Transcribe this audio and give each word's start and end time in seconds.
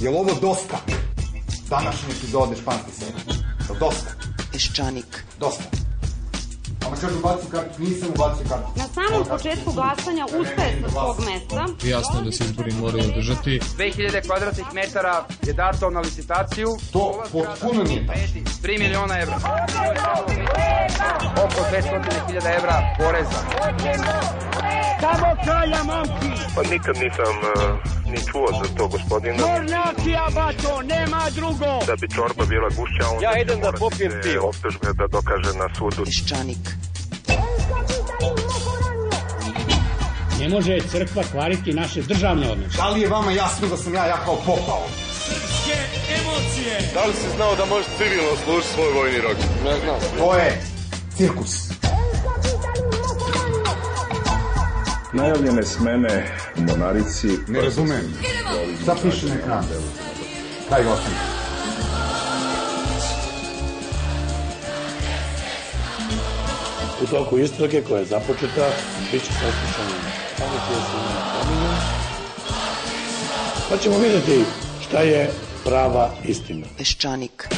Je 0.00 0.10
li 0.10 0.16
ovo 0.16 0.30
dosta? 0.40 0.76
Današnje 1.68 2.08
epizode 2.18 2.56
španske 2.56 2.90
serije. 2.92 3.24
Je 3.68 3.72
li 3.72 3.78
dosta? 3.78 4.10
Peščanik. 4.52 5.24
Dosta. 5.40 5.64
Ona 6.86 6.96
kaže 6.96 7.14
ubacio 7.18 7.50
kartu, 7.50 7.82
nisam 7.82 8.08
ubacio 8.08 8.44
kartu. 8.48 8.70
Na 8.76 8.84
samom 8.94 9.24
početku 9.28 9.72
glasanja 9.72 10.24
ustaje 10.24 10.82
sa 10.82 10.90
svog 10.90 11.16
mesta. 11.18 11.88
Jasno 11.88 12.20
da 12.22 12.32
se 12.32 12.44
izbori 12.44 12.72
moraju 12.72 13.04
održati. 13.08 13.60
2000 13.78 14.26
kvadratnih 14.26 14.66
metara 14.74 15.24
je 15.46 15.52
dato 15.52 15.90
na 15.90 16.00
licitaciju. 16.00 16.68
To 16.92 17.22
potpuno 17.32 17.82
nije 17.82 18.06
tačno. 18.06 18.40
3 18.62 18.78
miliona 18.78 19.20
evra. 19.20 19.36
Oko 21.36 21.60
200.000 21.72 22.56
evra 22.58 22.96
poreza. 22.98 23.40
Samo 25.00 25.36
kraja, 25.44 25.82
momci! 25.84 26.44
Pa 26.54 26.62
nikad 26.62 26.96
nisam 26.96 27.34
uh, 27.56 27.99
ni 28.10 28.18
čuo 28.30 28.48
za 28.52 28.74
to, 28.76 28.88
gospodina. 28.88 29.46
Mornjakija, 29.46 30.26
bato, 30.34 30.82
nema 30.82 31.22
drugo! 31.30 31.70
Da 31.86 31.96
bi 31.96 32.08
čorba 32.14 32.44
bila 32.46 32.68
gušća, 32.68 33.08
onda 33.08 33.26
Ja 33.26 33.40
idem 33.42 33.60
da 33.60 33.72
popijem 33.72 34.12
se 34.12 34.20
pivo. 34.22 34.48
optužbe 34.48 34.88
da 34.92 35.06
dokaže 35.06 35.52
na 35.58 35.74
sudu. 35.74 36.04
Peščanik. 36.04 36.64
Ne 40.40 40.48
može 40.48 40.78
crkva 40.80 41.22
kvariti 41.32 41.72
naše 41.72 42.02
državne 42.02 42.50
odnose. 42.50 42.76
Da 42.76 42.88
li 42.88 43.00
je 43.00 43.08
vama 43.08 43.32
jasno 43.32 43.68
da 43.68 43.76
sam 43.76 43.94
ja 43.94 44.06
jakao 44.06 44.36
popao? 44.36 44.82
Da 46.94 47.04
li 47.04 47.12
si 47.14 47.36
znao 47.36 47.56
da 47.56 47.64
možeš 47.64 47.86
civilno 47.98 48.30
služiti 48.44 48.72
svoj 48.74 48.92
vojni 48.92 49.18
rok? 49.20 49.36
Ne 49.64 49.74
znam. 49.84 50.18
To 50.18 50.34
je 50.34 50.62
cirkus. 51.16 51.69
Najavljene 55.12 55.62
smene 55.62 56.26
u 56.56 56.60
Monarici... 56.60 57.28
Ne 57.48 57.60
razumem. 57.60 58.14
Šta 58.82 58.94
piše 59.02 59.26
na 59.26 59.34
ekranu? 59.34 59.66
Kaj 60.68 60.82
glasanje? 60.84 61.16
U 67.02 67.06
toku 67.06 67.38
istrage 67.38 67.82
koja 67.82 67.98
je 67.98 68.04
započeta, 68.04 68.70
bit 69.12 69.22
će 69.22 69.32
su 69.32 69.44
na 69.44 71.22
pominju. 71.40 71.70
Pa 73.70 73.76
ćemo 73.76 73.98
vidjeti 73.98 74.44
šta 74.88 75.00
je 75.00 75.30
prava 75.64 76.10
istina. 76.24 76.66
Peščanik. 76.78 77.48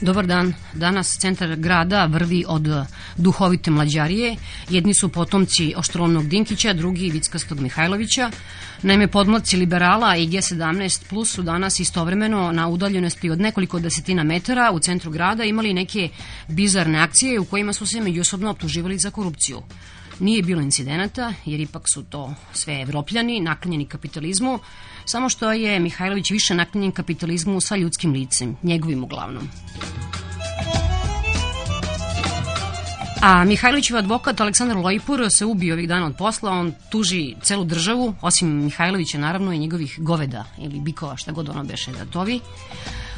Dobar 0.00 0.26
dan. 0.26 0.54
Danas 0.72 1.18
centar 1.18 1.56
grada 1.56 2.06
vrvi 2.06 2.44
od 2.48 2.68
duhovite 3.16 3.70
mlađarije. 3.70 4.36
Jedni 4.68 4.94
su 4.94 5.08
potomci 5.08 5.74
Oštrovnog 5.76 6.28
Dinkića, 6.28 6.72
drugi 6.72 7.10
Vickastog 7.10 7.60
Mihajlovića. 7.60 8.30
Naime, 8.82 9.08
podmlaci 9.08 9.56
liberala 9.56 10.16
i 10.16 10.28
G17 10.28 11.08
plus 11.08 11.32
su 11.32 11.42
danas 11.42 11.80
istovremeno 11.80 12.52
na 12.52 12.68
udaljenosti 12.68 13.30
od 13.30 13.40
nekoliko 13.40 13.80
desetina 13.80 14.24
metara 14.24 14.70
u 14.72 14.78
centru 14.78 15.10
grada 15.10 15.44
imali 15.44 15.74
neke 15.74 16.08
bizarne 16.48 16.98
akcije 16.98 17.40
u 17.40 17.44
kojima 17.44 17.72
su 17.72 17.86
se 17.86 18.00
međusobno 18.00 18.50
optuživali 18.50 18.98
za 18.98 19.10
korupciju. 19.10 19.62
Nije 20.20 20.42
bilo 20.42 20.60
incidenata, 20.60 21.32
jer 21.44 21.60
ipak 21.60 21.82
su 21.94 22.02
to 22.02 22.34
sve 22.52 22.80
evropljani, 22.80 23.40
naklonjeni 23.40 23.86
kapitalizmu, 23.86 24.58
samo 25.10 25.28
što 25.28 25.52
je 25.52 25.80
Mihajlović 25.80 26.30
više 26.30 26.54
naklonjen 26.54 26.92
kapitalizmu 26.92 27.60
sa 27.60 27.76
ljudskim 27.76 28.12
licem, 28.12 28.56
njegovim 28.62 29.04
uglavnom. 29.04 29.48
A 33.22 33.44
Mihajlovićev 33.44 33.96
advokat 33.96 34.40
Aleksandar 34.40 34.76
Lojpur 34.76 35.26
se 35.38 35.44
ubio 35.44 35.74
ovih 35.74 35.88
dana 35.88 36.06
od 36.06 36.16
posla, 36.16 36.50
on 36.50 36.74
tuži 36.90 37.34
celu 37.42 37.64
državu, 37.64 38.14
osim 38.22 38.64
Mihajlovića 38.64 39.18
naravno 39.18 39.52
i 39.52 39.58
njegovih 39.58 39.98
goveda 39.98 40.44
ili 40.58 40.80
bikova, 40.80 41.16
šta 41.16 41.32
god 41.32 41.48
ono 41.48 41.64
beše 41.64 41.92
da 41.92 42.04
tovi. 42.04 42.40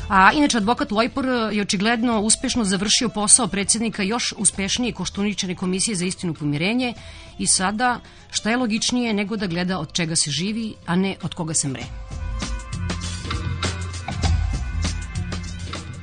A 0.09 0.33
inače, 0.33 0.57
advokat 0.59 0.91
Lojpor 0.91 1.27
je 1.53 1.63
očigledno 1.63 2.21
uspešno 2.21 2.65
završio 2.65 3.09
posao 3.09 3.49
predsjednika 3.49 4.03
još 4.03 4.35
uspešnije 4.39 4.93
Koštuničane 4.93 5.55
komisije 5.55 5.97
za 5.97 6.05
istinu 6.05 6.35
pomirenje 6.35 6.95
i 7.39 7.47
sada 7.47 8.01
šta 8.31 8.51
je 8.51 8.57
logičnije 8.57 9.15
nego 9.15 9.37
da 9.37 9.47
gleda 9.47 9.79
od 9.79 9.93
čega 9.93 10.17
se 10.17 10.31
živi, 10.31 10.75
a 10.87 10.97
ne 10.97 11.17
od 11.23 11.35
koga 11.35 11.55
se 11.55 11.69
mre. 11.69 12.12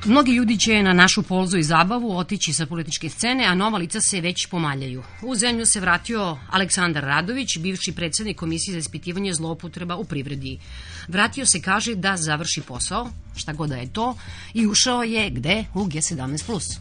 Mnogi 0.06 0.32
ljudi 0.32 0.58
će 0.58 0.84
na 0.84 0.94
našu 0.94 1.24
polzu 1.24 1.58
i 1.58 1.64
zabavu 1.64 2.18
otići 2.18 2.54
sa 2.54 2.66
političke 2.66 3.10
scene, 3.10 3.46
a 3.46 3.56
nova 3.56 3.78
lica 3.78 4.02
se 4.02 4.22
već 4.22 4.46
pomaljaju. 4.46 5.04
U 5.22 5.36
zemlju 5.36 5.66
se 5.66 5.80
vratio 5.80 6.38
Aleksandar 6.50 7.04
Radović, 7.04 7.58
bivši 7.58 7.92
predsednik 7.92 8.38
Komisije 8.38 8.74
za 8.74 8.80
ispitivanje 8.80 9.34
zloupotreba 9.34 9.96
u 9.96 10.06
privredi. 10.06 10.60
Vratio 11.08 11.46
se, 11.46 11.62
kaže, 11.62 11.96
da 11.96 12.18
završi 12.18 12.62
posao, 12.62 13.10
šta 13.36 13.54
god 13.54 13.70
da 13.70 13.76
je 13.76 13.94
to, 13.94 14.16
i 14.54 14.68
ušao 14.68 15.04
je 15.04 15.30
gde? 15.30 15.66
U 15.74 15.86
G17+. 15.86 16.80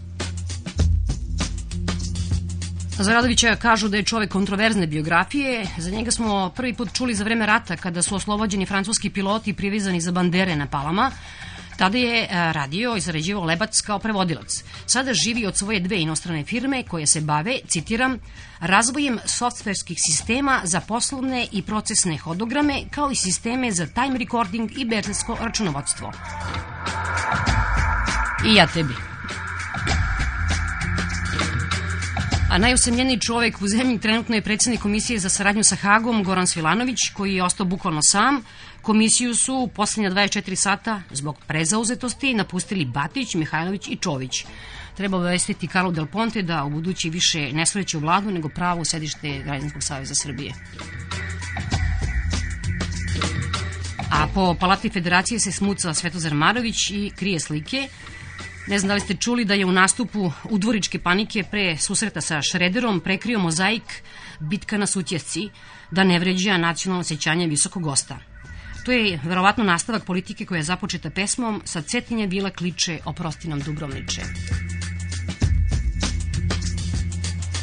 Za 2.98 3.12
Radovića 3.12 3.56
kažu 3.56 3.88
da 3.88 3.96
je 3.96 4.02
čovek 4.02 4.30
kontroverzne 4.30 4.86
biografije. 4.86 5.66
Za 5.78 5.90
njega 5.90 6.10
smo 6.10 6.52
prvi 6.56 6.74
put 6.74 6.92
čuli 6.92 7.14
za 7.14 7.24
vreme 7.24 7.46
rata 7.46 7.76
kada 7.76 8.02
su 8.02 8.14
oslobođeni 8.14 8.66
francuski 8.66 9.10
piloti 9.10 9.52
privezani 9.52 10.00
za 10.00 10.12
bandere 10.12 10.56
na 10.56 10.66
palama. 10.66 11.10
Tada 11.78 11.98
je 11.98 12.28
a, 12.30 12.52
radio 12.52 12.96
i 12.96 13.00
zarađivao 13.00 13.44
lebac 13.44 13.80
kao 13.80 13.98
prevodilac. 13.98 14.64
Sada 14.86 15.14
živi 15.14 15.46
od 15.46 15.56
svoje 15.56 15.80
dve 15.80 16.00
inostrane 16.00 16.44
firme 16.44 16.82
koje 16.82 17.06
se 17.06 17.20
bave, 17.20 17.58
citiram, 17.68 18.18
razvojem 18.60 19.18
softverskih 19.24 19.98
sistema 20.00 20.60
za 20.64 20.80
poslovne 20.80 21.46
i 21.52 21.62
procesne 21.62 22.18
hodograme, 22.18 22.82
kao 22.90 23.10
i 23.10 23.14
sisteme 23.14 23.72
za 23.72 23.86
time 23.86 24.18
recording 24.18 24.70
i 24.78 24.84
berlinsko 24.84 25.36
računovodstvo. 25.40 26.12
I 28.46 28.54
ja 28.54 28.66
tebi. 28.66 28.94
A 32.48 32.58
najosamljeniji 32.58 33.20
čovek 33.20 33.62
u 33.62 33.68
zemlji 33.68 33.98
trenutno 33.98 34.34
je 34.34 34.42
predsednik 34.42 34.80
komisije 34.80 35.18
za 35.18 35.28
saradnju 35.28 35.64
sa 35.64 35.76
Hagom, 35.76 36.24
Goran 36.24 36.46
Svilanović, 36.46 36.98
koji 37.14 37.34
je 37.34 37.42
ostao 37.42 37.66
bukvalno 37.66 38.00
sam. 38.02 38.42
Komisiju 38.82 39.34
su 39.34 39.54
u 39.54 39.68
poslednja 39.68 40.10
24 40.10 40.54
sata 40.54 41.02
zbog 41.10 41.36
prezauzetosti 41.46 42.34
napustili 42.34 42.84
Batić, 42.84 43.34
Mihajlović 43.34 43.88
i 43.88 43.96
Čović. 43.96 44.44
Treba 44.96 45.16
obavestiti 45.16 45.68
Karlo 45.68 45.90
Del 45.90 46.06
Ponte 46.06 46.42
da 46.42 46.64
u 46.64 46.70
budući 46.70 47.10
više 47.10 47.52
ne 47.52 47.64
u 47.96 47.98
vladu, 47.98 48.30
nego 48.30 48.48
pravo 48.48 48.84
sedište 48.84 49.42
Građanskog 49.44 49.82
savjeza 49.82 50.14
Srbije. 50.14 50.54
A 54.10 54.26
po 54.34 54.54
Palati 54.60 54.90
Federacije 54.90 55.40
se 55.40 55.52
smuca 55.52 55.94
Svetozar 55.94 56.34
Marović 56.34 56.90
i 56.90 57.12
krije 57.16 57.40
slike. 57.40 57.88
Ne 58.68 58.78
znam 58.78 58.88
da 58.88 58.94
li 58.94 59.00
ste 59.00 59.14
čuli 59.14 59.44
da 59.44 59.54
je 59.54 59.66
u 59.66 59.72
nastupu 59.72 60.32
udvoričke 60.50 60.98
panike 60.98 61.44
pre 61.50 61.76
susreta 61.76 62.20
sa 62.20 62.42
Šrederom 62.42 63.00
prekrio 63.00 63.38
mozaik 63.38 64.02
Bitka 64.40 64.78
na 64.78 64.86
sutjesci 64.86 65.48
da 65.90 66.04
ne 66.04 66.18
vređa 66.18 66.56
nacionalno 66.56 67.04
sećanje 67.04 67.46
visokog 67.46 67.82
gosta. 67.82 68.18
To 68.84 68.92
je 68.92 69.20
verovatno 69.24 69.64
nastavak 69.64 70.04
politike 70.04 70.44
koja 70.44 70.56
je 70.56 70.62
započeta 70.62 71.10
pesmom 71.10 71.62
sa 71.64 71.82
Cetinje 71.82 72.26
bila 72.26 72.50
kliče 72.50 72.98
oprosti 73.04 73.48
nam 73.48 73.60
Dubrovniče. 73.60 74.22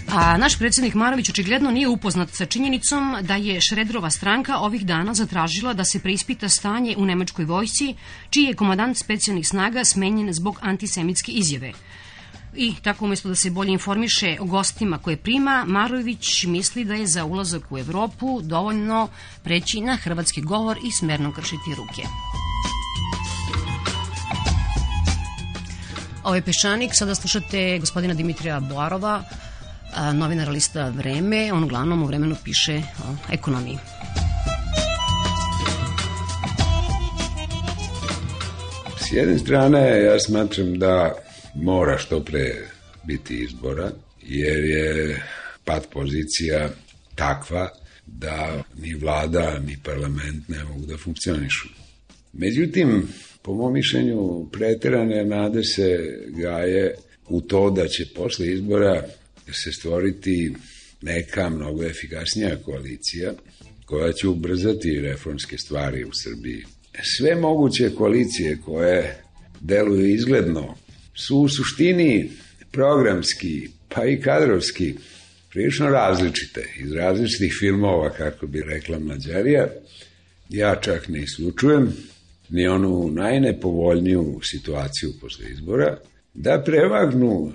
A 0.10 0.38
naš 0.38 0.60
predsednik 0.60 0.94
Marović 0.94 1.30
očigledno 1.30 1.72
nije 1.72 1.88
upoznat 1.88 2.30
sa 2.30 2.46
činjenicom 2.46 3.18
da 3.22 3.36
je 3.36 3.62
Šredrova 3.62 4.10
stranka 4.10 4.58
ovih 4.58 4.86
dana 4.86 5.14
zatražila 5.14 5.74
da 5.74 5.84
se 5.84 6.00
preispita 6.00 6.50
stanje 6.50 6.96
u 6.98 7.06
nemačkoj 7.06 7.46
vojsci, 7.46 7.96
čiji 8.30 8.44
je 8.44 8.54
komadant 8.54 8.98
specijalnih 8.98 9.48
snaga 9.48 9.86
smenjen 9.86 10.34
zbog 10.34 10.60
antisemitske 10.62 11.32
izjave. 11.32 11.72
I 12.56 12.74
tako 12.82 13.06
umesto 13.06 13.30
da 13.30 13.36
se 13.36 13.52
bolje 13.52 13.72
informiše 13.72 14.38
o 14.40 14.46
gostima 14.46 14.98
koje 14.98 15.18
prima, 15.18 15.64
Marović 15.68 16.44
misli 16.44 16.86
da 16.86 16.94
je 16.94 17.08
za 17.08 17.26
ulazak 17.26 17.72
u 17.72 17.78
Evropu 17.78 18.42
dovoljno 18.42 19.10
preći 19.44 19.82
na 19.82 19.96
hrvatski 19.96 20.42
govor 20.42 20.78
i 20.84 20.92
smerno 20.92 21.32
kršiti 21.34 21.76
ruke. 21.78 22.02
Ovo 26.24 26.36
je 26.36 26.42
Peščanik, 26.42 26.92
sada 26.94 27.16
slušate 27.16 27.80
gospodina 27.80 28.14
Dimitrija 28.14 28.60
Boarova, 28.60 29.24
novinar 30.14 30.50
lista 30.50 30.90
Vreme, 30.90 31.54
on 31.54 31.64
uglavnom 31.64 32.04
u 32.04 32.06
vremenu 32.06 32.36
piše 32.44 32.78
o 32.78 33.34
ekonomiji. 33.34 33.78
S 39.00 39.12
jedne 39.12 39.40
strane, 39.40 40.02
ja 40.04 40.20
smatram 40.20 40.80
da 40.80 41.16
mora 41.56 41.98
što 41.98 42.20
pre 42.20 42.54
biti 43.04 43.36
izbora, 43.44 43.92
jer 44.22 44.66
je 44.66 45.22
pad 45.66 45.88
pozicija 45.94 46.70
takva 47.16 47.70
da 48.06 48.64
ni 48.78 48.96
vlada, 48.96 49.60
ni 49.60 49.78
parlament 49.84 50.50
ne 50.50 50.64
mogu 50.64 50.86
da 50.86 50.98
funkcionišu. 50.98 51.68
Međutim, 52.34 53.08
po 53.42 53.54
mom 53.54 53.74
mišljenju, 53.74 54.50
preterane 54.52 55.26
nade 55.26 55.64
se 55.64 55.98
gaje 56.28 56.96
u 57.30 57.42
to 57.42 57.70
da 57.70 57.88
će 57.88 58.06
posle 58.16 58.48
izbora 58.48 59.04
se 59.54 59.72
stvoriti 59.72 60.54
neka 61.02 61.50
mnogo 61.50 61.84
efikasnija 61.84 62.56
koalicija 62.66 63.34
koja 63.86 64.14
će 64.14 64.28
ubrzati 64.28 65.00
reformske 65.02 65.58
stvari 65.58 66.04
u 66.04 66.12
Srbiji. 66.24 66.64
Sve 67.18 67.36
moguće 67.36 67.96
koalicije 67.96 68.58
koje 68.66 69.24
deluju 69.62 70.16
izgledno 70.16 70.78
su 71.16 71.38
u 71.38 71.50
suštini 71.50 72.30
programski 72.72 73.70
pa 73.90 74.06
i 74.06 74.22
kadrovski 74.22 74.94
prilično 75.50 75.90
različite 75.90 76.74
iz 76.80 76.92
različitih 76.92 77.56
filmova 77.60 78.10
kako 78.10 78.48
bi 78.48 78.62
rekla 78.62 79.00
Mlađarija 79.00 79.68
ja 80.50 80.76
čak 80.76 81.08
ne 81.08 81.24
islučujem 81.24 81.94
ni 82.50 82.68
onu 82.68 83.12
najnepovoljniju 83.12 84.40
situaciju 84.44 85.14
posle 85.22 85.46
izbora 85.52 85.98
da 86.34 86.64
prevagnu 86.66 87.54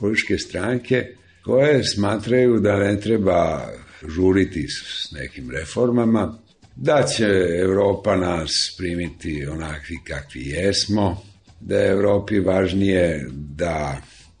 političke 0.00 0.38
stranke 0.38 1.06
koje 1.44 1.84
smatraju 1.84 2.60
da 2.60 2.76
ne 2.76 3.00
treba 3.00 3.68
žuriti 4.08 4.66
s 4.68 5.12
nekim 5.12 5.50
reformama, 5.50 6.38
da 6.76 7.02
će 7.02 7.26
Evropa 7.62 8.16
nas 8.16 8.50
primiti 8.78 9.46
onakvi 9.46 9.98
kakvi 10.08 10.48
jesmo, 10.48 11.22
da 11.60 11.78
je 11.78 11.90
Evropi 11.90 12.40
važnije 12.40 13.26
da 13.32 13.96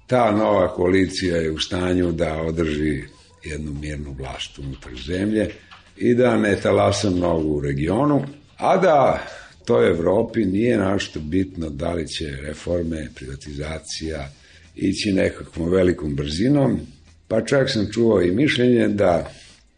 ta 0.06 0.30
nova 0.30 0.74
koalicija 0.74 1.36
je 1.36 1.50
u 1.50 1.58
stanju 1.58 2.12
da 2.12 2.42
održi 2.42 3.02
jednu 3.44 3.72
mirnu 3.72 4.16
vlast 4.18 4.58
unutar 4.58 4.92
zemlje 5.06 5.50
i 5.96 6.14
da 6.14 6.36
ne 6.36 6.56
talasa 6.56 7.10
mnogo 7.10 7.48
u 7.48 7.60
regionu, 7.60 8.22
a 8.56 8.76
da 8.76 9.26
toj 9.64 9.90
Evropi 9.90 10.44
nije 10.44 10.78
našto 10.78 11.20
bitno 11.20 11.70
da 11.70 11.92
li 11.92 12.08
će 12.08 12.36
reforme, 12.42 13.08
privatizacija 13.14 14.28
ići 14.74 15.12
nekakvom 15.12 15.70
velikom 15.70 16.14
brzinom, 16.14 16.80
pa 17.28 17.44
čak 17.44 17.70
sam 17.70 17.86
čuo 17.92 18.22
i 18.22 18.30
mišljenje 18.30 18.88
da 18.88 19.32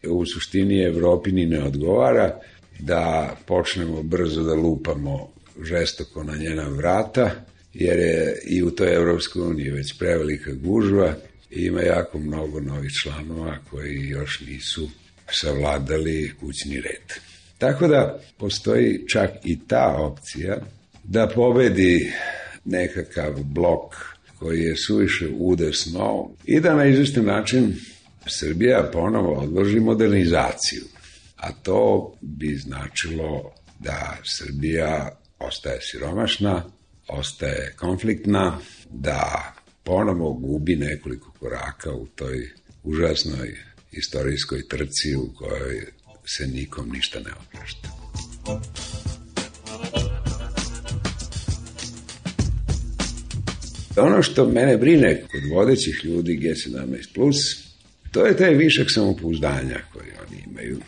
u 0.07 0.25
suštini 0.25 0.83
Evropi 0.83 1.31
ni 1.31 1.45
ne 1.45 1.63
odgovara, 1.63 2.39
da 2.79 3.35
počnemo 3.45 4.03
brzo 4.03 4.43
da 4.43 4.53
lupamo 4.53 5.33
žestoko 5.63 6.23
na 6.23 6.35
njena 6.37 6.67
vrata, 6.67 7.31
jer 7.73 7.99
je 7.99 8.41
i 8.47 8.63
u 8.63 8.71
toj 8.71 8.95
Evropskoj 8.95 9.41
uniji 9.41 9.69
već 9.69 9.97
prevelika 9.99 10.51
gužva 10.51 11.13
i 11.51 11.65
ima 11.65 11.81
jako 11.81 12.19
mnogo 12.19 12.59
novih 12.59 12.91
članova 13.03 13.57
koji 13.69 14.07
još 14.07 14.41
nisu 14.47 14.89
savladali 15.31 16.31
kućni 16.39 16.75
red. 16.75 17.21
Tako 17.57 17.87
da 17.87 18.19
postoji 18.37 19.07
čak 19.07 19.29
i 19.43 19.59
ta 19.67 19.95
opcija 19.99 20.57
da 21.03 21.27
pobedi 21.35 22.11
nekakav 22.65 23.33
blok 23.43 24.16
koji 24.39 24.61
je 24.61 24.75
suviše 24.75 25.27
udesno 25.37 26.29
i 26.45 26.59
da 26.59 26.75
na 26.75 26.85
izvestan 26.85 27.25
način 27.25 27.75
Srbija 28.27 28.89
ponovo 28.93 29.33
odloži 29.33 29.79
modernizaciju. 29.79 30.83
A 31.37 31.51
to 31.51 32.13
bi 32.21 32.55
značilo 32.55 33.51
da 33.79 34.17
Srbija 34.37 35.19
ostaje 35.39 35.79
siromašna, 35.81 36.63
ostaje 37.07 37.73
konfliktna, 37.77 38.59
da 38.89 39.53
ponovo 39.83 40.33
gubi 40.33 40.75
nekoliko 40.75 41.31
koraka 41.39 41.91
u 41.91 42.07
toj 42.07 42.49
užasnoj 42.83 43.57
istorijskoj 43.91 44.67
trci 44.67 45.15
u 45.15 45.33
kojoj 45.35 45.85
se 46.25 46.47
nikom 46.47 46.89
ništa 46.89 47.19
ne 47.19 47.31
oprašta. 47.45 47.89
Ono 53.97 54.23
što 54.23 54.49
mene 54.49 54.77
brine 54.77 55.21
kod 55.31 55.41
vodećih 55.51 56.01
ljudi 56.03 56.39
G17+, 56.39 57.57
to 58.11 58.25
je 58.25 58.37
taj 58.37 58.53
višak 58.53 58.91
samopouzdanja 58.91 59.79
koji 59.93 60.07
oni 60.27 60.43
imaju. 60.51 60.79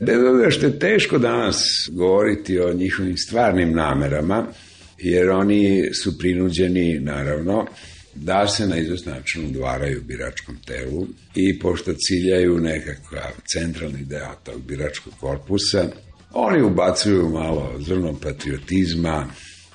Bez 0.00 0.16
obzira 0.30 0.50
što 0.50 0.66
je 0.66 0.78
teško 0.78 1.18
danas 1.18 1.88
govoriti 1.92 2.58
o 2.58 2.74
njihovim 2.74 3.16
stvarnim 3.16 3.72
namerama, 3.72 4.46
jer 4.98 5.30
oni 5.30 5.94
su 6.02 6.18
prinuđeni, 6.18 7.00
naravno, 7.00 7.66
da 8.14 8.46
se 8.48 8.66
na 8.66 8.78
izvest 8.78 9.06
način 9.06 9.46
udvaraju 9.46 10.02
biračkom 10.02 10.56
telu 10.66 11.06
i 11.34 11.58
pošto 11.58 11.94
ciljaju 11.94 12.58
nekakav 12.58 13.30
centralni 13.52 14.04
deo 14.04 14.34
tog 14.44 14.62
biračkog 14.62 15.12
korpusa, 15.20 15.88
oni 16.32 16.62
ubacuju 16.62 17.28
malo 17.28 17.74
zrno 17.86 18.18
patriotizma, 18.22 19.26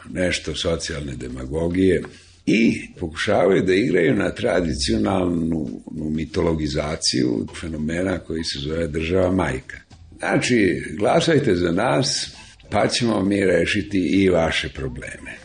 nešto 0.10 0.56
socijalne 0.56 1.16
demagogije 1.16 2.04
i 2.50 2.88
pokušavaju 3.00 3.63
da 3.63 3.74
igraju 3.74 4.16
na 4.16 4.31
tradicionalnu 4.31 5.68
mitologizaciju 5.92 7.48
fenomena 7.62 8.19
koji 8.19 8.44
se 8.44 8.60
zove 8.60 8.88
država 8.88 9.31
majka. 9.31 9.78
Znači, 10.19 10.84
glasajte 10.98 11.56
za 11.56 11.72
nas, 11.72 12.31
pa 12.72 12.88
ćemo 12.88 13.24
mi 13.24 13.46
rešiti 13.46 13.98
i 13.98 14.30
vaše 14.30 14.69
probleme. 14.69 15.38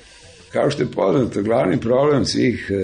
Kao 0.52 0.70
što 0.70 0.82
je 0.82 0.90
poznato, 0.90 1.42
glavni 1.42 1.80
problem 1.80 2.24
svih 2.24 2.70
e, 2.70 2.74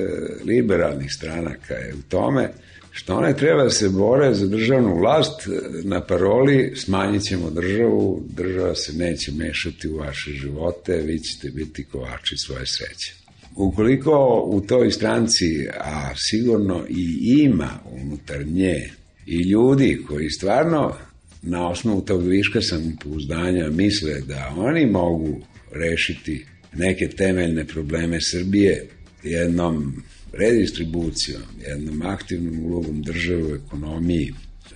liberalnih 0.45 1.11
stranaka 1.13 1.75
je 1.75 1.95
u 1.95 2.03
tome 2.09 2.53
što 2.91 3.17
one 3.17 3.37
treba 3.37 3.65
da 3.65 3.71
se 3.71 3.89
bore 3.89 4.35
za 4.35 4.47
državnu 4.47 4.99
vlast 4.99 5.47
e, 5.47 5.51
na 5.85 6.07
paroli 6.07 6.73
smanjit 6.77 7.23
ćemo 7.23 7.51
državu, 7.51 8.25
država 8.29 8.75
se 8.75 8.93
neće 8.93 9.33
mešati 9.33 9.89
u 9.89 9.97
vaše 9.97 10.31
živote, 10.31 10.97
vi 10.97 11.19
ćete 11.19 11.51
biti 11.51 11.85
kovači 11.85 12.37
svoje 12.37 12.67
sreće. 12.67 13.20
Ukoliko 13.61 14.43
u 14.47 14.61
toj 14.61 14.91
stranci, 14.91 15.69
a 15.81 16.11
sigurno 16.17 16.85
i 16.89 17.35
ima 17.45 17.81
unutar 17.93 18.47
nje 18.47 18.91
i 19.27 19.37
ljudi 19.37 20.01
koji 20.09 20.31
stvarno 20.31 20.97
na 21.43 21.69
osnovu 21.69 22.01
tog 22.01 22.27
viška 22.27 22.61
samopouzdanja 22.61 23.71
misle 23.71 24.21
da 24.21 24.55
oni 24.57 24.87
mogu 24.87 25.41
rešiti 25.73 26.47
neke 26.75 27.09
temeljne 27.09 27.65
probleme 27.67 28.19
Srbije 28.21 28.87
jednom 29.23 30.03
redistribucijom, 30.33 31.43
jednom 31.69 32.03
aktivnom 32.03 32.65
ulogom 32.65 33.03
države 33.03 33.43
u 33.43 33.55
ekonomiji. 33.55 34.35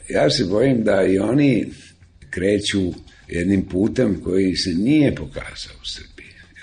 Ja 0.09 0.31
se 0.31 0.45
bojim 0.45 0.85
da 0.85 1.05
i 1.05 1.19
oni 1.19 1.67
kreću 2.31 2.93
jednim 3.29 3.63
putem 3.63 4.21
koji 4.21 4.57
se 4.57 4.71
nije 4.71 5.15
pokazao 5.15 5.75
u 5.83 5.87
Srbiji. 5.87 6.14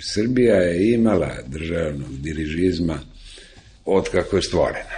Srbija 0.02 0.56
je 0.56 0.94
imala 0.94 1.36
državnog 1.48 2.18
dirižizma 2.22 3.00
od 3.86 4.10
kako 4.10 4.36
je 4.36 4.42
stvorena. 4.42 4.98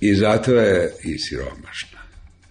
I 0.00 0.14
zato 0.14 0.54
je 0.54 0.92
i 1.04 1.18
siromašna. 1.18 1.98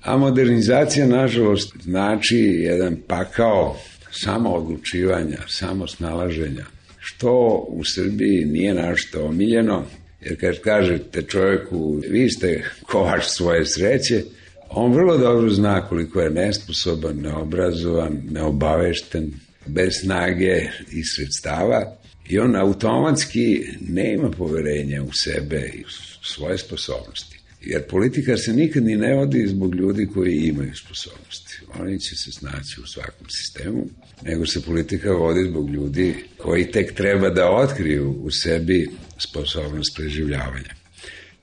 A 0.01 0.17
modernizacija, 0.17 1.07
nažalost, 1.07 1.73
znači 1.83 2.37
jedan 2.37 2.97
pakao 3.07 3.77
samo 4.11 4.49
odlučivanja, 4.49 5.37
samo 5.47 5.87
snalaženja, 5.87 6.65
što 6.99 7.65
u 7.69 7.81
Srbiji 7.95 8.45
nije 8.45 8.73
našto 8.73 9.25
omiljeno, 9.25 9.85
jer 10.21 10.39
kad 10.39 10.59
kažete 10.59 11.21
čovjeku 11.21 12.01
vi 12.09 12.29
ste 12.29 12.63
kovač 12.83 13.23
svoje 13.25 13.65
sreće, 13.65 14.23
on 14.69 14.93
vrlo 14.93 15.17
dobro 15.17 15.49
zna 15.49 15.87
koliko 15.87 16.21
je 16.21 16.29
nesposoban, 16.29 17.17
neobrazovan, 17.17 18.21
neobavešten, 18.29 19.31
bez 19.65 19.93
snage 20.01 20.69
i 20.91 21.03
sredstava 21.03 21.97
i 22.29 22.39
on 22.39 22.55
automatski 22.55 23.67
nema 23.89 24.31
poverenja 24.31 25.03
u 25.03 25.13
sebe 25.13 25.71
i 25.73 25.81
u 25.81 25.89
svoje 26.23 26.57
sposobnosti. 26.57 27.39
Jer 27.61 27.87
politika 27.87 28.37
se 28.37 28.53
nikad 28.53 28.83
ni 28.83 28.95
ne 28.95 29.15
vodi 29.15 29.47
zbog 29.47 29.75
ljudi 29.75 30.07
koji 30.13 30.35
imaju 30.35 30.75
sposobnosti. 30.75 31.59
Oni 31.79 31.99
će 31.99 32.15
se 32.15 32.31
snaći 32.31 32.81
u 32.83 32.87
svakom 32.87 33.27
sistemu, 33.29 33.87
nego 34.21 34.45
se 34.45 34.61
politika 34.61 35.11
vodi 35.11 35.49
zbog 35.49 35.69
ljudi 35.69 36.15
koji 36.37 36.71
tek 36.71 36.93
treba 36.93 37.29
da 37.29 37.51
otkriju 37.51 38.11
u 38.11 38.31
sebi 38.31 38.89
sposobnost 39.17 39.95
preživljavanja. 39.95 40.75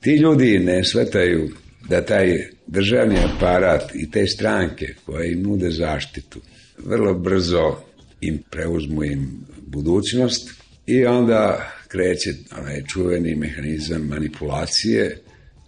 Ti 0.01 0.11
ljudi 0.11 0.59
ne 0.59 0.85
svetaju 0.85 1.51
da 1.89 2.05
taj 2.05 2.47
državni 2.67 3.17
aparat 3.19 3.95
i 3.95 4.11
te 4.11 4.27
stranke 4.27 4.95
koje 5.05 5.33
im 5.33 5.43
nude 5.43 5.71
zaštitu 5.71 6.41
vrlo 6.79 7.15
brzo 7.15 7.88
im 8.21 8.43
preuzmu 8.51 9.05
im 9.05 9.47
budućnost 9.67 10.51
i 10.87 11.05
onda 11.05 11.73
kreće 11.89 12.31
onaj 12.59 12.83
čuveni 12.85 13.35
mehanizam 13.35 14.07
manipulacije 14.07 15.19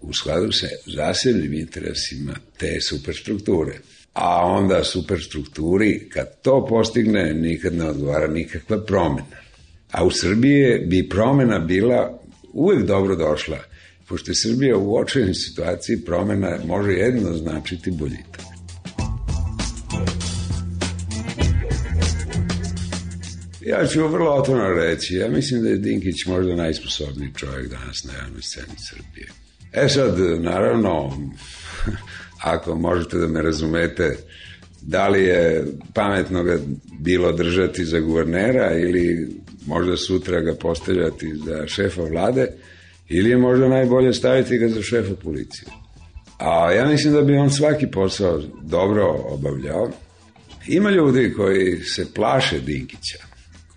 u 0.00 0.12
skladu 0.12 0.52
sa 0.52 0.66
zasebnim 0.87 1.52
interesima 1.52 2.35
te 2.59 2.80
superstrukture. 2.80 3.78
A 4.12 4.47
onda 4.47 4.85
superstrukturi, 4.85 6.09
kad 6.09 6.40
to 6.42 6.66
postigne, 6.66 7.35
nikad 7.35 7.75
ne 7.75 7.85
odgovara 7.85 8.26
nikakva 8.26 8.85
promena. 8.85 9.40
A 9.90 10.04
u 10.04 10.11
Srbiji 10.11 10.78
bi 10.87 11.09
promena 11.09 11.59
bila 11.59 12.21
uvek 12.52 12.87
dobro 12.87 13.16
došla, 13.16 13.59
pošto 14.09 14.30
je 14.30 14.35
Srbija 14.35 14.76
u 14.76 14.97
očajnoj 14.97 15.35
situaciji 15.35 16.04
promena 16.04 16.59
može 16.66 16.92
jedino 16.92 17.37
značiti 17.37 17.90
boljitak. 17.90 18.50
Ja 23.70 23.86
ću 23.86 24.08
vrlo 24.08 24.30
otvorno 24.30 24.68
reći, 24.68 25.14
ja 25.14 25.28
mislim 25.28 25.62
da 25.62 25.68
je 25.68 25.76
Dinkić 25.76 26.26
možda 26.26 26.54
najsposobniji 26.54 27.34
čovjek 27.36 27.70
danas 27.70 28.04
na 28.04 28.12
javnoj 28.12 28.42
sceni 28.42 28.76
Srbije. 28.90 29.28
E 29.72 29.88
sad, 29.88 30.18
naravno, 30.40 31.12
ako 32.54 32.74
možete 32.74 33.18
da 33.18 33.26
me 33.26 33.42
razumete, 33.42 34.16
da 34.82 35.08
li 35.08 35.22
je 35.22 35.64
pametno 35.94 36.42
ga 36.42 36.58
bilo 37.00 37.32
držati 37.32 37.84
za 37.84 38.00
guvernera 38.00 38.78
ili 38.78 39.28
možda 39.66 39.96
sutra 39.96 40.40
ga 40.40 40.54
postavljati 40.54 41.34
za 41.46 41.66
šefa 41.66 42.02
vlade 42.02 42.46
ili 43.08 43.30
je 43.30 43.36
možda 43.36 43.68
najbolje 43.68 44.12
staviti 44.12 44.58
ga 44.58 44.68
za 44.68 44.82
šefa 44.82 45.14
policije. 45.22 45.68
A 46.38 46.72
ja 46.72 46.86
mislim 46.86 47.14
da 47.14 47.22
bi 47.22 47.36
on 47.36 47.50
svaki 47.50 47.86
posao 47.86 48.42
dobro 48.62 49.04
obavljao. 49.28 49.90
Ima 50.66 50.90
ljudi 50.90 51.32
koji 51.36 51.80
se 51.80 52.06
plaše 52.14 52.60
Dinkića, 52.60 53.29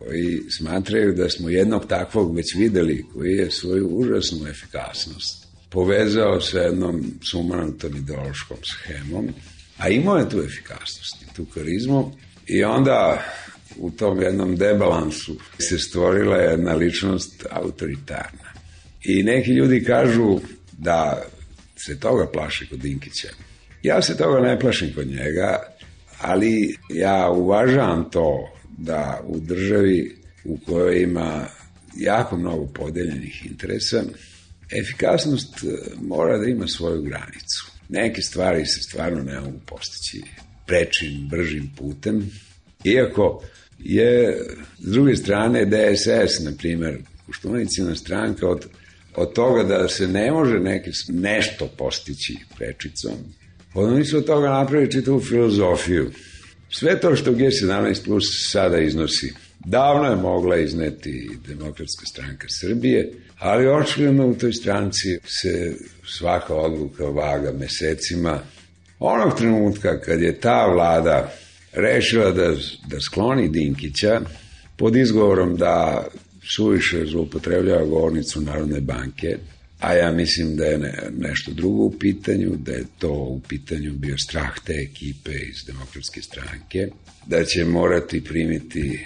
koji 0.05 0.41
smatraju 0.57 1.13
da 1.13 1.29
smo 1.29 1.49
jednog 1.49 1.85
takvog 1.87 2.35
već 2.35 2.55
videli, 2.55 3.05
koji 3.13 3.31
je 3.31 3.51
svoju 3.51 3.87
užasnu 3.87 4.47
efikasnost 4.47 5.43
povezao 5.69 6.41
sa 6.41 6.59
jednom 6.59 7.03
sumanutom 7.31 7.95
ideološkom 7.97 8.57
schemom, 8.63 9.29
a 9.77 9.89
imao 9.89 10.17
je 10.17 10.29
tu 10.29 10.39
efikasnost 10.39 11.21
i 11.21 11.35
tu 11.35 11.45
karizmu 11.45 12.11
i 12.47 12.63
onda 12.63 13.23
u 13.77 13.91
tom 13.91 14.21
jednom 14.21 14.55
debalansu 14.55 15.35
se 15.59 15.79
stvorila 15.79 16.37
jedna 16.37 16.73
ličnost 16.73 17.45
autoritarna. 17.49 18.53
I 19.03 19.23
neki 19.23 19.51
ljudi 19.51 19.83
kažu 19.83 20.39
da 20.71 21.23
se 21.75 21.99
toga 21.99 22.27
plaši 22.33 22.69
kod 22.69 22.79
Dinkića. 22.79 23.27
Ja 23.83 24.01
se 24.01 24.17
toga 24.17 24.39
ne 24.39 24.59
plašim 24.59 24.93
kod 24.95 25.07
njega, 25.07 25.59
ali 26.21 26.75
ja 26.89 27.29
uvažavam 27.29 28.09
to 28.11 28.49
da 28.77 29.21
u 29.27 29.39
državi 29.39 30.15
u 30.45 30.57
kojoj 30.57 31.01
ima 31.01 31.47
jako 31.97 32.37
mnogo 32.37 32.65
podeljenih 32.65 33.45
interesa, 33.45 34.03
efikasnost 34.79 35.53
mora 36.01 36.37
da 36.37 36.45
ima 36.45 36.67
svoju 36.67 37.01
granicu. 37.01 37.71
Neke 37.89 38.21
stvari 38.21 38.65
se 38.65 38.81
stvarno 38.81 39.23
ne 39.23 39.39
mogu 39.39 39.59
postići 39.65 40.23
prečim, 40.67 41.27
bržim 41.29 41.71
putem, 41.77 42.31
iako 42.83 43.43
je 43.79 44.39
s 44.79 44.91
druge 44.91 45.15
strane 45.15 45.65
DSS, 45.65 46.43
na 46.43 46.51
primer, 46.57 46.97
Kuštunicina 47.25 47.95
stranka 47.95 48.47
od, 48.47 48.65
od 49.15 49.33
toga 49.33 49.63
da 49.63 49.87
se 49.87 50.07
ne 50.07 50.31
može 50.31 50.59
neke, 50.59 50.91
nešto 51.09 51.69
postići 51.77 52.37
prečicom, 52.57 53.13
oni 53.73 54.05
su 54.05 54.17
od 54.17 54.25
toga 54.25 54.49
napravili 54.49 54.91
čitavu 54.91 55.19
filozofiju. 55.19 56.11
Sve 56.75 56.99
to 56.99 57.15
što 57.15 57.31
G17 57.31 58.05
plus 58.05 58.23
sada 58.51 58.79
iznosi, 58.79 59.33
davno 59.65 60.09
je 60.09 60.15
mogla 60.15 60.57
izneti 60.57 61.29
Demokratska 61.47 62.05
stranka 62.05 62.47
Srbije, 62.49 63.13
ali 63.39 63.67
očigledno 63.67 64.27
u 64.27 64.35
toj 64.35 64.53
stranci 64.53 65.19
se 65.25 65.75
svaka 66.17 66.55
odluka 66.55 67.05
vaga 67.05 67.51
mesecima. 67.51 68.39
Onog 68.99 69.37
trenutka 69.37 70.01
kad 70.01 70.21
je 70.21 70.39
ta 70.39 70.65
vlada 70.65 71.33
rešila 71.73 72.31
da, 72.31 72.55
da 72.87 72.99
skloni 73.01 73.49
Dinkića 73.49 74.21
pod 74.77 74.95
izgovorom 74.95 75.57
da 75.57 76.07
suviše 76.55 77.05
zloupotrebljava 77.05 77.85
govornicu 77.85 78.41
Narodne 78.41 78.81
banke, 78.81 79.37
a 79.83 79.93
ja 79.93 80.11
mislim 80.11 80.55
da 80.55 80.65
je 80.65 80.77
ne, 80.77 80.93
nešto 81.17 81.51
drugo 81.51 81.83
u 81.83 81.91
pitanju, 81.99 82.55
da 82.57 82.71
je 82.71 82.85
to 82.99 83.13
u 83.13 83.41
pitanju 83.49 83.93
bio 83.93 84.17
strah 84.17 84.59
te 84.65 84.73
ekipe 84.73 85.31
iz 85.31 85.63
demokratske 85.67 86.21
stranke, 86.21 86.87
da 87.27 87.43
će 87.45 87.65
morati 87.65 88.23
primiti 88.23 88.99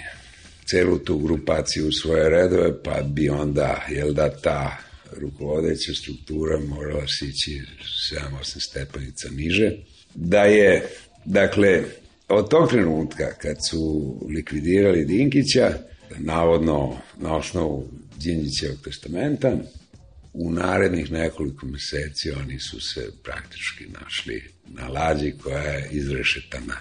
celu 0.70 0.98
tu 0.98 1.18
grupaciju 1.18 1.88
u 1.88 1.92
svoje 1.92 2.30
redove, 2.30 2.82
pa 2.82 3.02
bi 3.02 3.28
onda, 3.28 3.86
jel 3.90 4.12
da, 4.12 4.40
ta 4.40 4.78
rukovodeća 5.12 5.92
struktura 5.94 6.60
morala 6.60 7.06
sići 7.06 7.62
7-8 8.14 8.68
stepenica 8.70 9.28
niže, 9.30 9.72
da 10.14 10.42
je, 10.44 10.88
dakle, 11.24 11.82
od 12.28 12.50
tog 12.50 12.70
trenutka 12.70 13.34
kad 13.42 13.56
su 13.70 14.14
likvidirali 14.28 15.04
Dinkića, 15.04 15.78
navodno 16.18 16.96
na 17.20 17.36
osnovu 17.36 17.88
Đinđićevog 18.16 18.78
testamenta, 18.84 19.56
u 20.32 20.50
narednih 20.50 21.12
nekoliko 21.12 21.66
meseci 21.66 22.30
oni 22.30 22.60
su 22.60 22.80
se 22.80 23.10
praktički 23.24 23.86
našli 24.02 24.52
na 24.66 24.88
lađi 24.88 25.34
koja 25.42 25.62
je 25.62 25.88
izrešetana. 25.92 26.76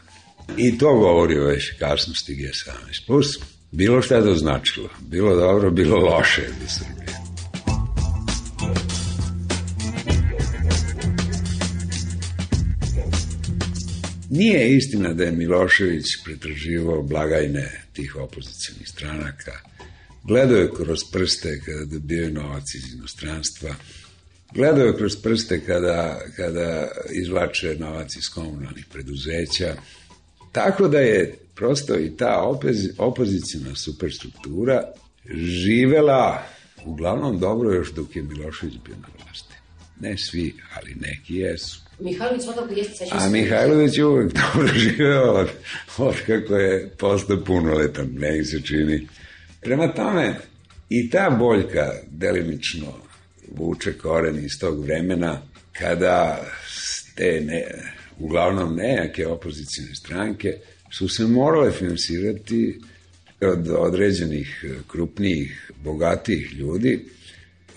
I 0.57 0.77
to 0.77 0.93
govori 0.93 1.39
o 1.39 1.51
efikasnosti 1.51 2.35
G17+. 2.35 3.39
Bilo 3.71 4.01
šta 4.01 4.15
je 4.15 4.23
to 4.23 4.35
značilo. 4.35 4.89
Bilo 5.01 5.35
dobro, 5.35 5.71
bilo 5.71 5.97
loše 5.97 6.41
za 6.61 6.67
Srbije. 6.67 7.17
Nije 14.29 14.75
istina 14.75 15.13
da 15.13 15.23
je 15.23 15.31
Milošević 15.31 16.05
pretraživao 16.25 17.03
blagajne 17.03 17.81
tih 17.93 18.15
opozicijnih 18.15 18.87
stranaka. 18.87 19.51
Gledao 20.27 20.57
je 20.57 20.71
kroz 20.73 20.99
prste 21.11 21.61
kada 21.65 21.85
dobijaju 21.85 22.33
novac 22.33 22.75
iz 22.75 22.93
inostranstva. 22.93 23.75
Gledao 24.53 24.85
je 24.85 24.97
kroz 24.97 25.15
prste 25.15 25.65
kada, 25.65 26.21
kada 26.35 26.87
izvlače 27.11 27.75
novac 27.79 28.15
iz 28.15 28.29
komunalnih 28.33 28.85
preduzeća. 28.91 29.75
Tako 30.51 30.87
da 30.87 30.99
je 30.99 31.35
prosto 31.55 31.99
i 31.99 32.17
ta 32.17 32.53
opozicijna 32.97 33.75
superstruktura 33.75 34.83
živela 35.35 36.43
uglavnom 36.85 37.39
dobro 37.39 37.73
još 37.73 37.91
dok 37.91 38.15
je 38.15 38.21
Milošević 38.21 38.75
bio 38.85 38.95
na 38.95 39.07
vlasti. 39.17 39.53
Ne 39.99 40.17
svi, 40.17 40.55
ali 40.75 40.95
neki 40.95 41.35
jesu. 41.35 41.79
Mihajlović 41.99 42.43
svakako 42.43 42.73
jeste 42.73 42.93
sećam 42.93 43.17
A 43.19 43.29
Mihajlović 43.29 43.97
je 43.97 44.05
uvek 44.05 44.33
dobro 44.33 44.67
živeo 44.79 45.33
od, 45.33 45.49
od 45.97 46.15
kako 46.27 46.55
je 46.55 46.89
postao 46.97 47.43
punoletan, 47.45 48.09
ne 48.17 48.45
se 48.45 48.61
čini. 48.61 49.07
Prema 49.61 49.87
tome, 49.87 50.35
i 50.89 51.09
ta 51.09 51.35
boljka 51.39 51.91
delimično 52.11 52.93
vuče 53.55 53.93
koren 53.93 54.45
iz 54.45 54.59
tog 54.59 54.83
vremena 54.83 55.41
kada 55.71 56.45
te 57.15 57.41
ne, 57.41 57.63
uglavnom 58.19 58.75
nejake 58.75 59.27
opozicijne 59.27 59.95
stranke 59.95 60.57
su 60.97 61.09
se 61.09 61.23
morale 61.23 61.71
finansirati 61.71 62.79
od 63.41 63.67
određenih 63.69 64.65
krupnijih, 64.87 65.71
bogatijih 65.83 66.53
ljudi. 66.53 67.05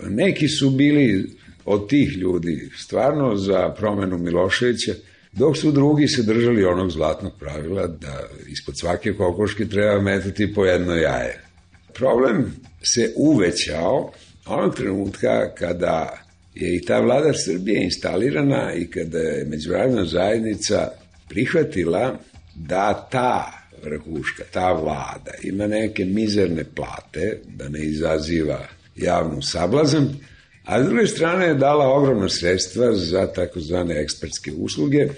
Neki 0.08 0.49
su 0.49 0.70
bili 0.70 1.30
od 1.64 1.88
tih 1.88 2.16
ljudi 2.16 2.70
stvarno 2.76 3.37
za 3.37 3.75
promenu 3.78 4.18
Miloševića, 4.18 4.94
dok 5.32 5.56
su 5.56 5.72
drugi 5.72 6.08
se 6.08 6.22
držali 6.22 6.64
onog 6.64 6.90
zlatnog 6.90 7.32
pravila 7.38 7.87
da 7.87 8.28
ispod 8.49 8.78
svake 8.78 9.12
kokoške 9.12 9.68
treba 9.68 10.00
metati 10.00 10.54
po 10.54 10.64
jedno 10.64 10.94
jaje. 10.94 11.50
Problem 11.94 12.56
se 12.82 13.12
uvećao 13.16 14.12
onog 14.47 14.76
trenutka 14.76 15.54
kada 15.54 16.25
je 16.54 16.76
i 16.76 16.85
ta 16.85 17.00
vlada 17.00 17.32
Srbije 17.35 17.85
instalirana 17.85 18.75
i 18.75 18.87
kada 18.87 19.18
je 19.18 19.44
međunarodna 19.44 20.04
zajednica 20.04 20.88
prihvatila 21.28 22.18
da 22.54 23.09
ta 23.12 23.52
vrhuška, 23.85 24.42
ta 24.52 24.73
vlada 24.73 25.32
ima 25.42 25.66
neke 25.66 26.04
mizerne 26.04 26.64
plate, 26.64 27.40
da 27.47 27.68
ne 27.68 27.85
izaziva 27.85 28.66
javnu 28.97 29.42
sablazan, 29.42 30.09
a 30.64 30.82
s 30.82 30.87
druge 30.87 31.06
strane 31.06 31.47
je 31.47 31.54
dala 31.54 31.88
ogromna 31.88 32.28
sredstva 32.28 32.92
za 32.94 33.26
takozvane 33.26 34.00
ekspertske 34.02 34.52
usluge, 34.52 35.09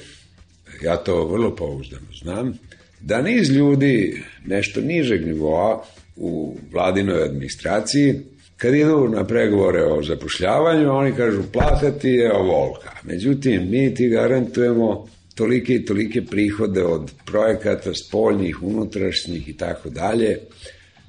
ja 0.82 0.96
to 0.96 1.26
vrlo 1.26 1.56
pouzdano 1.56 2.12
znam, 2.22 2.58
da 3.00 3.22
niz 3.22 3.50
ljudi 3.50 4.22
nešto 4.46 4.80
nižeg 4.80 5.26
nivoa 5.26 5.84
u 6.16 6.56
vladinoj 6.72 7.22
administraciji, 7.22 8.14
kad 8.56 8.74
idu 8.74 9.08
na 9.08 9.24
pregovore 9.24 9.84
o 9.84 10.02
zapošljavanju, 10.02 10.90
oni 10.90 11.16
kažu 11.16 11.42
plata 11.52 11.90
ti 11.90 12.08
je 12.08 12.32
ovolka. 12.32 12.90
Međutim, 13.02 13.70
mi 13.70 13.94
ti 13.94 14.08
garantujemo 14.08 15.08
tolike 15.34 15.74
i 15.74 15.84
tolike 15.84 16.22
prihode 16.24 16.84
od 16.84 17.12
projekata 17.24 17.94
spoljnih, 17.94 18.62
unutrašnjih 18.62 19.48
i 19.48 19.56
tako 19.56 19.90
dalje. 19.90 20.38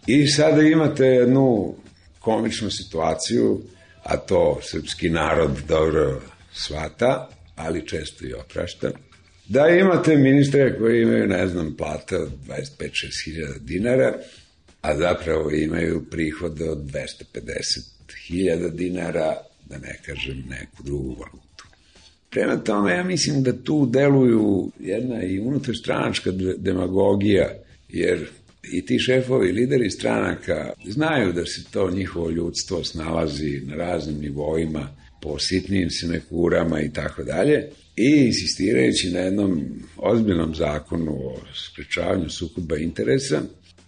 I 0.07 0.27
sada 0.27 0.61
imate 0.61 1.05
jednu 1.05 1.75
komičnu 2.19 2.71
situaciju 2.71 3.61
a 4.03 4.17
to 4.17 4.59
srpski 4.61 5.09
narod 5.09 5.51
dobro 5.67 6.21
svata, 6.53 7.29
ali 7.55 7.87
često 7.87 8.25
i 8.25 8.33
oprašta, 8.33 8.91
da 9.47 9.67
imate 9.67 10.17
ministre 10.17 10.77
koji 10.77 11.01
imaju, 11.01 11.27
ne 11.27 11.47
znam, 11.47 11.75
plate 11.77 12.17
od 12.17 12.29
25-6 12.47 13.25
hiljada 13.25 13.53
dinara, 13.59 14.13
a 14.83 14.97
zapravo 14.97 15.51
imaju 15.51 16.05
prihode 16.11 16.69
od 16.69 16.77
250 16.77 17.79
hiljada 18.27 18.69
dinara, 18.69 19.37
da 19.69 19.77
ne 19.77 19.99
kažem 20.05 20.43
neku 20.49 20.83
drugu 20.83 21.09
valutu. 21.09 21.65
Prema 22.29 22.57
tome, 22.57 22.91
ja 22.91 23.03
mislim 23.03 23.43
da 23.43 23.63
tu 23.63 23.85
deluju 23.85 24.71
jedna 24.79 25.23
i 25.23 25.39
unutrastranačka 25.39 26.31
demagogija, 26.57 27.49
jer 27.89 28.27
i 28.71 28.85
ti 28.85 28.99
šefovi, 28.99 29.51
lideri 29.51 29.89
stranaka 29.89 30.73
znaju 30.85 31.33
da 31.33 31.45
se 31.45 31.63
to 31.71 31.91
njihovo 31.91 32.29
ljudstvo 32.29 32.83
snalazi 32.83 33.61
na 33.65 33.75
raznim 33.75 34.19
nivoima, 34.19 34.95
po 35.21 35.39
sitnim 35.39 35.89
sinekurama 35.89 36.81
i 36.81 36.93
tako 36.93 37.23
dalje, 37.23 37.69
i 37.95 38.25
insistirajući 38.25 39.11
na 39.11 39.19
jednom 39.19 39.65
ozbiljnom 39.97 40.55
zakonu 40.55 41.11
o 41.11 41.39
sprečavanju 41.53 42.29
sukoba 42.29 42.77
interesa, 42.77 43.41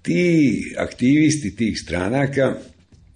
ti 0.05 0.75
aktivisti 0.77 1.55
tih 1.55 1.79
stranaka 1.79 2.55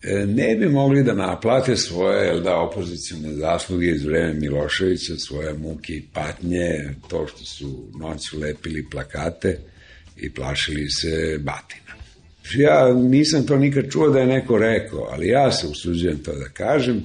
e, 0.03 0.25
ne 0.25 0.55
bi 0.55 0.69
mogli 0.69 1.03
da 1.03 1.13
naplate 1.13 1.75
svoje 1.75 2.25
jel 2.25 2.41
da, 2.41 2.55
opozicijone 2.55 3.33
zasluge 3.33 3.87
iz 3.87 4.05
vreme 4.05 4.33
Miloševića, 4.33 5.15
svoje 5.17 5.53
muke 5.53 5.93
i 5.93 6.03
patnje, 6.13 6.95
to 7.07 7.27
što 7.27 7.45
su 7.45 7.87
noću 7.99 8.39
lepili 8.39 8.89
plakate 8.91 9.59
i 10.17 10.33
plašili 10.33 10.89
se 10.89 11.39
batina. 11.39 11.89
Ja 12.57 12.93
nisam 12.93 13.45
to 13.45 13.57
nikad 13.57 13.91
čuo 13.91 14.09
da 14.09 14.19
je 14.19 14.27
neko 14.27 14.57
rekao, 14.57 15.07
ali 15.11 15.27
ja 15.27 15.51
se 15.51 15.67
usuđujem 15.67 16.17
to 16.17 16.35
da 16.35 16.49
kažem, 16.49 17.03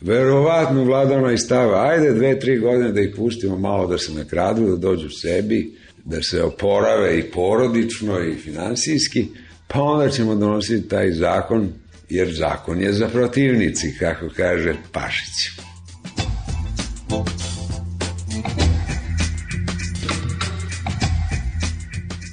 verovatno 0.00 0.84
vladano 0.84 1.32
i 1.32 1.38
stava, 1.38 1.88
ajde 1.88 2.12
dve, 2.12 2.38
tri 2.38 2.58
godine 2.58 2.92
da 2.92 3.00
ih 3.00 3.14
pustimo 3.16 3.58
malo 3.58 3.86
da 3.86 3.98
se 3.98 4.12
nakradu, 4.12 4.66
da 4.70 4.76
dođu 4.76 5.10
sebi, 5.10 5.72
da 6.06 6.22
se 6.22 6.42
oporave 6.42 7.18
i 7.18 7.30
porodično 7.30 8.20
i 8.20 8.34
finansijski, 8.34 9.26
pa 9.68 9.82
onda 9.82 10.10
ćemo 10.10 10.34
donositi 10.34 10.88
taj 10.88 11.12
zakon, 11.12 11.72
jer 12.08 12.34
zakon 12.34 12.80
je 12.80 12.92
za 12.92 13.08
protivnici, 13.08 13.94
kako 13.98 14.28
kaže 14.36 14.74
Pašić. 14.92 15.60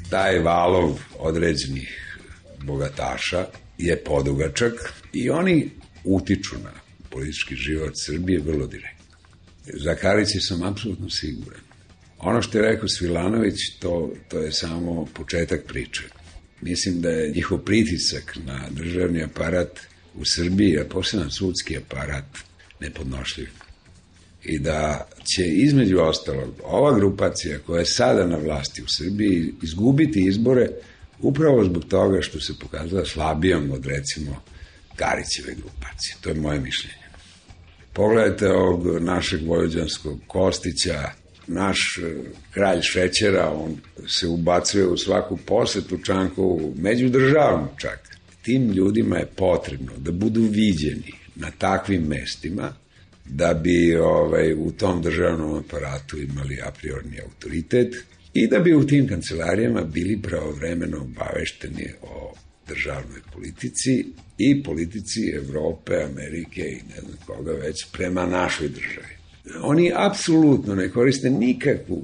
Taj 0.09 0.39
valov 0.39 0.99
određenih 1.19 2.17
bogataša 2.63 3.45
je 3.77 4.03
podugačak 4.03 4.73
i 5.13 5.29
oni 5.29 5.69
utiču 6.03 6.55
na 6.63 6.71
politički 7.09 7.55
život 7.55 7.93
Srbije 8.05 8.39
vrlo 8.39 8.67
direktno. 8.67 9.17
Za 9.73 9.95
Karići 9.95 10.39
sam 10.39 10.63
apsolutno 10.63 11.09
siguran. 11.09 11.72
Ono 12.23 12.41
što 12.41 12.57
je 12.57 12.61
rekao 12.61 12.87
Svilanović, 12.87 13.55
to, 13.79 14.13
to 14.27 14.39
je 14.39 14.51
samo 14.51 15.05
početak 15.13 15.63
priče. 15.67 16.03
Mislim 16.61 17.01
da 17.01 17.09
je 17.09 17.31
njihov 17.31 17.57
pritisak 17.57 18.37
na 18.45 18.69
državni 18.69 19.23
aparat 19.23 19.79
u 20.15 20.25
Srbiji, 20.25 20.79
a 20.79 20.85
posebno 20.89 21.31
sudski 21.31 21.77
aparat, 21.77 22.25
nepodnošljiv. 22.79 23.49
I 24.43 24.59
da 24.59 25.07
će 25.23 25.47
između 25.47 25.99
ostalog 25.99 26.53
ova 26.63 26.99
grupacija 26.99 27.59
koja 27.59 27.79
je 27.79 27.85
sada 27.85 28.27
na 28.27 28.37
vlasti 28.37 28.81
u 28.81 28.87
Srbiji 28.87 29.53
izgubiti 29.63 30.25
izbore 30.25 30.67
upravo 31.19 31.63
zbog 31.65 31.85
toga 31.85 32.21
što 32.21 32.39
se 32.39 32.53
pokazala 32.59 33.05
slabijom 33.05 33.71
od 33.71 33.85
recimo 33.85 34.43
Garićeve 34.97 35.53
grupacije. 35.53 36.15
To 36.21 36.29
je 36.29 36.35
moje 36.35 36.59
mišljenje. 36.59 37.03
Pogledajte 37.93 38.51
ovog 38.51 39.01
našeg 39.01 39.47
vojođanskog 39.47 40.19
Kostića, 40.27 41.22
naš 41.47 41.99
e, 42.03 42.15
kralj 42.51 42.81
šećera, 42.81 43.51
on 43.51 43.77
se 44.07 44.27
ubacuje 44.27 44.87
u 44.87 44.97
svaku 44.97 45.37
posetu 45.37 45.97
Čankovu, 45.97 46.73
međudržavnu 46.77 47.67
čak. 47.77 48.17
Tim 48.41 48.71
ljudima 48.71 49.17
je 49.17 49.25
potrebno 49.35 49.91
da 49.97 50.11
budu 50.11 50.41
viđeni 50.41 51.13
na 51.35 51.51
takvim 51.51 52.03
mestima, 52.03 52.73
da 53.25 53.53
bi 53.53 53.95
ovaj, 53.95 54.53
u 54.53 54.71
tom 54.71 55.01
državnom 55.01 55.57
aparatu 55.57 56.17
imali 56.17 56.59
a 56.61 56.71
priorni 56.71 57.19
autoritet 57.21 57.95
i 58.33 58.47
da 58.47 58.59
bi 58.59 58.73
u 58.73 58.87
tim 58.87 59.07
kancelarijama 59.07 59.81
bili 59.81 60.21
pravovremeno 60.21 61.01
obavešteni 61.01 61.87
o 62.01 62.33
državnoj 62.67 63.19
politici 63.33 64.05
i 64.37 64.63
politici 64.63 65.31
Evrope, 65.35 65.93
Amerike 66.11 66.61
i 66.61 66.81
ne 66.89 67.01
znam 67.01 67.17
koga 67.25 67.51
već 67.51 67.85
prema 67.91 68.25
našoj 68.25 68.69
državi. 68.69 69.22
Oni 69.61 69.91
apsolutno 69.95 70.75
ne 70.75 70.89
koriste 70.89 71.29
nikakvu 71.29 72.03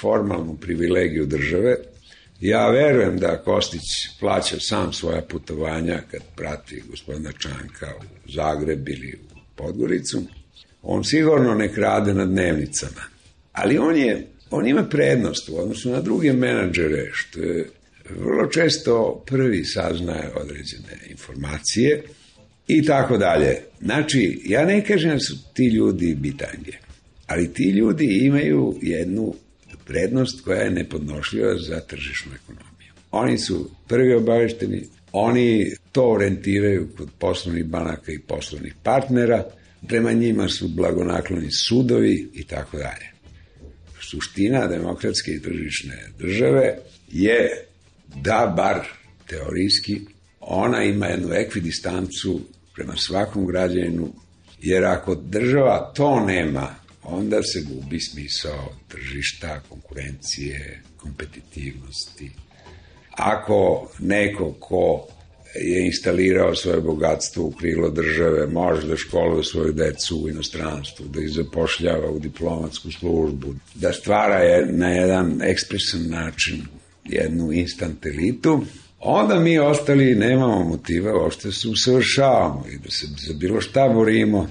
formalnu 0.00 0.56
privilegiju 0.60 1.26
države. 1.26 1.76
Ja 2.40 2.70
verujem 2.70 3.18
da 3.18 3.42
Kostić 3.42 4.08
plaća 4.20 4.56
sam 4.60 4.92
svoja 4.92 5.22
putovanja 5.22 6.02
kad 6.10 6.20
prati 6.36 6.82
gospodina 6.90 7.32
Čanka 7.32 7.92
u 8.00 8.30
Zagreb 8.32 8.88
ili 8.88 9.18
u 9.34 9.38
Podgoricu. 9.54 10.22
On 10.82 11.04
sigurno 11.04 11.54
ne 11.54 11.74
krade 11.74 12.14
na 12.14 12.24
dnevnicama. 12.24 13.02
Ali 13.52 13.78
on 13.78 13.96
je 13.96 14.26
on 14.50 14.66
ima 14.66 14.84
prednost 14.84 15.48
u 15.48 15.58
odnosu 15.58 15.90
na 15.90 16.00
druge 16.00 16.32
menadžere, 16.32 17.10
što 17.12 17.40
je 17.40 17.70
vrlo 18.10 18.46
često 18.46 19.24
prvi 19.26 19.64
saznaje 19.64 20.30
određene 20.34 20.98
informacije 21.10 22.02
i 22.78 22.84
tako 22.84 23.18
dalje. 23.18 23.56
Znači, 23.80 24.42
ja 24.44 24.64
ne 24.64 24.84
kažem 24.84 25.10
da 25.10 25.18
su 25.18 25.54
ti 25.54 25.66
ljudi 25.66 26.14
bitange, 26.14 26.72
ali 27.26 27.52
ti 27.52 27.70
ljudi 27.70 28.18
imaju 28.22 28.78
jednu 28.82 29.34
prednost 29.86 30.44
koja 30.44 30.60
je 30.60 30.70
nepodnošljiva 30.70 31.54
za 31.58 31.80
tržišnu 31.80 32.32
ekonomiju. 32.34 32.92
Oni 33.10 33.38
su 33.38 33.70
prvi 33.88 34.14
obavešteni, 34.14 34.84
oni 35.12 35.74
to 35.92 36.10
orientiraju 36.10 36.88
kod 36.96 37.08
poslovnih 37.18 37.64
banaka 37.64 38.12
i 38.12 38.18
poslovnih 38.18 38.74
partnera, 38.82 39.44
prema 39.88 40.12
njima 40.12 40.48
su 40.48 40.68
blagonakloni 40.68 41.50
sudovi 41.50 42.30
i 42.34 42.44
tako 42.44 42.76
dalje. 42.76 43.10
Suština 44.00 44.66
demokratske 44.66 45.32
i 45.32 45.42
tržišne 45.42 46.06
države 46.18 46.78
je 47.12 47.64
da 48.22 48.54
bar 48.56 48.86
teorijski 49.26 50.00
ona 50.40 50.84
ima 50.84 51.06
jednu 51.06 51.32
ekvidistancu 51.32 52.40
prema 52.80 52.96
svakom 52.96 53.46
građaninu, 53.46 54.08
jer 54.60 54.84
ako 54.84 55.14
država 55.14 55.92
to 55.96 56.20
nema, 56.20 56.74
onda 57.02 57.42
se 57.42 57.60
gubi 57.60 58.00
smisao 58.00 58.72
tržišta, 58.88 59.60
konkurencije, 59.68 60.82
kompetitivnosti. 60.96 62.30
Ako 63.10 63.90
neko 63.98 64.52
ko 64.52 65.06
je 65.54 65.86
instalirao 65.86 66.54
svoje 66.54 66.80
bogatstvo 66.80 67.44
u 67.44 67.50
krilo 67.50 67.90
države, 67.90 68.46
može 68.46 68.88
da 68.88 68.96
školuje 68.96 69.44
svoju 69.44 69.72
decu 69.72 70.22
u 70.22 70.28
inostranstvu, 70.28 71.06
da 71.06 71.20
ih 71.20 71.30
zapošljava 71.30 72.10
u 72.10 72.18
diplomatsku 72.18 72.92
službu, 72.92 73.54
da 73.74 73.92
stvara 73.92 74.38
je 74.38 74.66
na 74.72 74.88
jedan 74.88 75.42
ekspresan 75.42 76.08
način 76.08 76.62
jednu 77.04 77.52
instant 77.52 78.06
elitu, 78.06 78.64
onda 79.00 79.40
mi 79.40 79.58
ostali 79.58 80.14
nemamo 80.14 80.64
motiva 80.64 81.22
uopšte 81.22 81.52
se 81.52 81.68
usavršavamo 81.68 82.64
i 82.72 82.78
da 82.78 82.90
se 82.90 83.06
za 83.06 83.34
bilo 83.34 83.60
šta 83.60 83.88
borimo, 83.88 84.50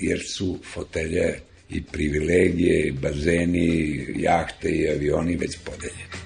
jer 0.00 0.20
su 0.28 0.58
fotelje 0.72 1.40
i 1.70 1.82
privilegije, 1.82 2.86
i 2.86 2.92
bazeni, 2.92 4.06
jahte 4.16 4.70
i 4.70 4.88
avioni 4.88 5.36
već 5.36 5.58
podeljeni. 5.64 6.18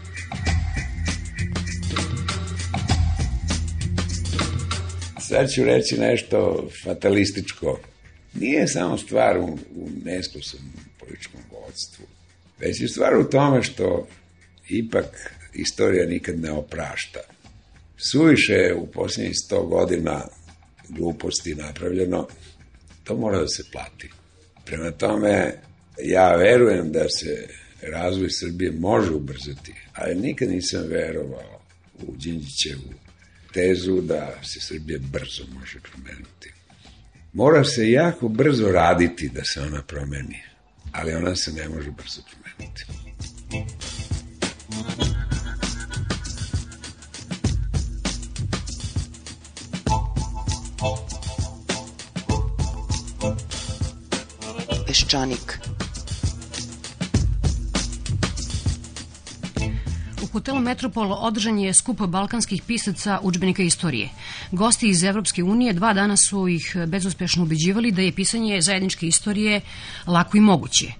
Sad 5.21 5.51
ću 5.51 5.65
reći 5.65 5.99
nešto 5.99 6.69
fatalističko. 6.85 7.81
Nije 8.35 8.69
samo 8.69 8.99
stvar 8.99 9.39
u, 9.39 9.59
u 9.77 9.89
nesposobnom 10.05 10.73
političkom 11.01 11.41
vodstvu, 11.53 12.05
već 12.59 12.81
je 12.81 12.89
stvar 12.89 13.17
u 13.17 13.31
tome 13.31 13.63
što 13.63 14.09
ipak 14.69 15.35
istorija 15.55 16.07
nikad 16.07 16.39
ne 16.39 16.51
oprašta. 16.51 17.21
Suviše 18.11 18.53
je 18.53 18.75
u 18.75 18.87
posljednjih 18.87 19.37
sto 19.45 19.63
godina 19.63 20.25
gluposti 20.89 21.55
napravljeno, 21.55 22.27
to 23.05 23.17
mora 23.17 23.41
da 23.41 23.49
se 23.49 23.65
plati. 23.73 24.11
Prema 24.65 24.91
tome, 24.91 25.55
ja 26.05 26.37
verujem 26.37 26.93
da 26.93 27.09
se 27.09 27.49
razvoj 27.83 28.31
Srbije 28.31 28.73
može 28.73 29.11
ubrzati, 29.11 29.75
ali 29.95 30.15
nikad 30.15 30.49
nisam 30.49 30.83
verovao 30.89 31.63
u 32.03 32.17
Đinđićevu 32.17 32.93
tezu 33.53 34.01
da 34.01 34.35
se 34.43 34.61
Srbije 34.61 34.99
brzo 34.99 35.45
može 35.53 35.81
promeniti. 35.81 36.53
Mora 37.33 37.65
se 37.65 37.91
jako 37.91 38.29
brzo 38.29 38.73
raditi 38.73 39.29
da 39.29 39.45
se 39.45 39.61
ona 39.61 39.83
promeni, 39.83 40.43
ali 40.93 41.15
ona 41.15 41.37
se 41.37 41.53
ne 41.53 41.69
može 41.69 41.91
brzo 41.91 42.23
promeniti. 42.31 42.85
Peščanik. 55.13 55.59
U 60.23 60.29
hotelu 60.33 60.61
Metropol 60.65 61.13
održan 61.13 61.59
je 61.61 61.75
skup 61.77 62.01
balkanskih 62.09 62.63
pisaca 62.65 63.19
učbenika 63.23 63.63
istorije. 63.63 64.09
Gosti 64.53 64.89
iz 64.89 65.05
Evropske 65.05 65.45
unije 65.45 65.73
dva 65.73 65.93
dana 65.93 66.17
su 66.17 66.49
ih 66.49 66.77
bezuspešno 66.87 67.43
ubeđivali 67.43 67.93
da 67.93 68.03
je 68.03 68.15
pisanje 68.15 68.61
zajedničke 68.61 69.07
istorije 69.07 69.61
lako 70.07 70.37
i 70.37 70.41
moguće. 70.41 70.93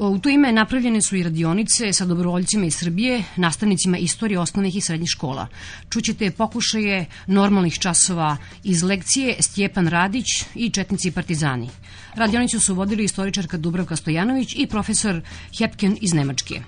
U 0.00 0.18
to 0.18 0.28
ime 0.28 0.52
napravljene 0.52 1.02
su 1.02 1.16
i 1.16 1.22
radionice 1.22 1.92
sa 1.92 2.04
dobrovoljcima 2.04 2.66
iz 2.66 2.74
Srbije, 2.74 3.22
nastavnicima 3.36 3.98
istorije 3.98 4.38
osnovnih 4.38 4.76
i 4.76 4.80
srednjih 4.80 5.08
škola. 5.10 5.46
Čućete 5.90 6.30
pokušaje 6.30 7.06
normalnih 7.26 7.78
časova 7.78 8.36
iz 8.64 8.82
lekcije 8.82 9.36
Stjepan 9.42 9.88
Radić 9.88 10.26
i 10.54 10.70
Četnici 10.70 11.08
i 11.08 11.10
Partizani. 11.10 11.68
Radionicu 12.14 12.60
su 12.60 12.74
vodili 12.74 13.04
istoričarka 13.04 13.56
Dubravka 13.56 13.96
Stojanović 13.96 14.54
i 14.56 14.66
profesor 14.66 15.20
Hepken 15.58 15.96
iz 16.00 16.12
Nemačke. 16.12 16.60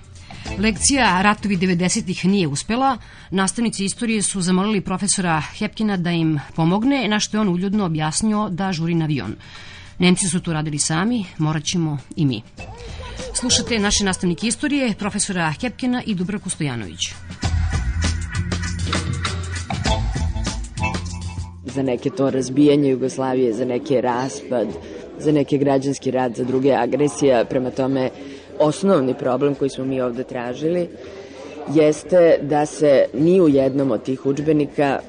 Lekcija 0.57 1.21
Ratovi 1.21 1.57
90-ih 1.57 2.25
nije 2.25 2.47
uspela. 2.47 2.97
Nastavnici 3.29 3.85
istorije 3.85 4.21
su 4.21 4.41
zamolili 4.41 4.81
profesora 4.81 5.41
Hepkina 5.41 5.97
da 5.97 6.11
im 6.11 6.39
pomogne, 6.55 7.07
na 7.07 7.19
što 7.19 7.37
je 7.37 7.41
on 7.41 7.49
uljudno 7.49 7.85
objasnio 7.85 8.49
da 8.49 8.73
žuri 8.73 8.95
na 8.95 9.05
avion. 9.05 9.35
Nemci 9.99 10.27
su 10.27 10.39
to 10.39 10.53
radili 10.53 10.79
sami, 10.79 11.25
morat 11.37 11.63
ćemo 11.63 11.97
i 12.15 12.25
mi. 12.25 12.41
Slušate 13.33 13.79
naše 13.79 14.03
nastavnike 14.03 14.47
istorije, 14.47 14.93
profesora 14.99 15.53
Hepkina 15.61 16.03
i 16.05 16.15
Dubravku 16.15 16.49
Stojanović. 16.49 16.99
Za 21.65 21.83
neke 21.83 22.09
to 22.09 22.29
razbijanje 22.29 22.89
Jugoslavije, 22.89 23.53
za 23.53 23.65
neke 23.65 24.01
raspad, 24.01 24.67
za 25.19 25.31
neke 25.31 25.57
građanski 25.57 26.11
rad, 26.11 26.35
za 26.35 26.43
druge 26.43 26.73
agresija. 26.73 27.45
Prema 27.45 27.71
tome, 27.71 28.09
osnovni 28.59 29.13
problem 29.13 29.55
koji 29.55 29.69
smo 29.69 29.85
mi 29.85 30.01
ovde 30.01 30.23
tražili 30.23 30.89
jeste 31.73 32.39
da 32.41 32.65
se 32.65 33.05
ni 33.13 33.41
u 33.41 33.49
jednom 33.49 33.91
od 33.91 34.03
tih 34.03 34.25
učbenika 34.25 34.99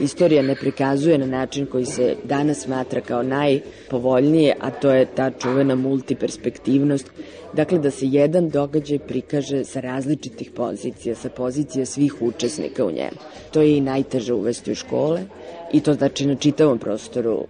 istorija 0.00 0.42
ne 0.42 0.54
prikazuje 0.54 1.18
na 1.18 1.26
način 1.26 1.66
koji 1.66 1.84
se 1.84 2.16
danas 2.24 2.60
smatra 2.60 3.00
kao 3.00 3.22
najpovoljnije, 3.22 4.56
a 4.60 4.70
to 4.70 4.90
je 4.90 5.06
ta 5.06 5.30
čuvena 5.30 5.74
multiperspektivnost. 5.74 7.10
Dakle, 7.52 7.78
da 7.78 7.90
se 7.90 8.06
jedan 8.06 8.48
događaj 8.48 8.98
prikaže 8.98 9.64
sa 9.64 9.80
različitih 9.80 10.50
pozicija, 10.50 11.14
sa 11.14 11.28
pozicija 11.28 11.86
svih 11.86 12.22
učesnika 12.22 12.84
u 12.84 12.90
njemu. 12.90 13.18
To 13.50 13.62
je 13.62 13.76
i 13.76 13.80
najteže 13.80 14.34
uvesti 14.34 14.72
u 14.72 14.74
škole 14.74 15.24
i 15.72 15.80
to 15.80 15.94
znači 15.94 16.26
na 16.26 16.34
čitavom 16.34 16.78
prostoru 16.78 17.46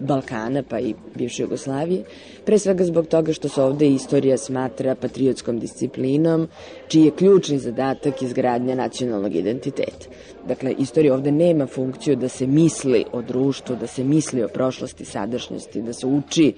Balkana 0.00 0.62
pa 0.62 0.80
i 0.80 0.94
bivše 1.14 1.42
Jugoslavije, 1.42 2.04
pre 2.44 2.58
svega 2.58 2.84
zbog 2.84 3.06
toga 3.06 3.32
što 3.32 3.48
se 3.48 3.62
ovde 3.62 3.88
istorija 3.88 4.36
smatra 4.36 4.94
patriotskom 4.94 5.58
disciplinom, 5.58 6.48
čiji 6.88 7.04
je 7.04 7.10
ključni 7.10 7.58
zadatak 7.58 8.22
izgradnja 8.22 8.74
nacionalnog 8.74 9.34
identiteta. 9.34 10.06
Dakle, 10.48 10.74
istorija 10.78 11.14
ovde 11.14 11.32
nema 11.32 11.66
funkciju 11.66 12.16
da 12.16 12.28
se 12.28 12.46
misli 12.46 13.04
o 13.12 13.22
društvu, 13.22 13.76
da 13.76 13.86
se 13.86 14.04
misli 14.04 14.42
o 14.42 14.48
prošlosti, 14.48 15.04
sadašnjosti, 15.04 15.82
da 15.82 15.92
se 15.92 16.06
uči 16.06 16.52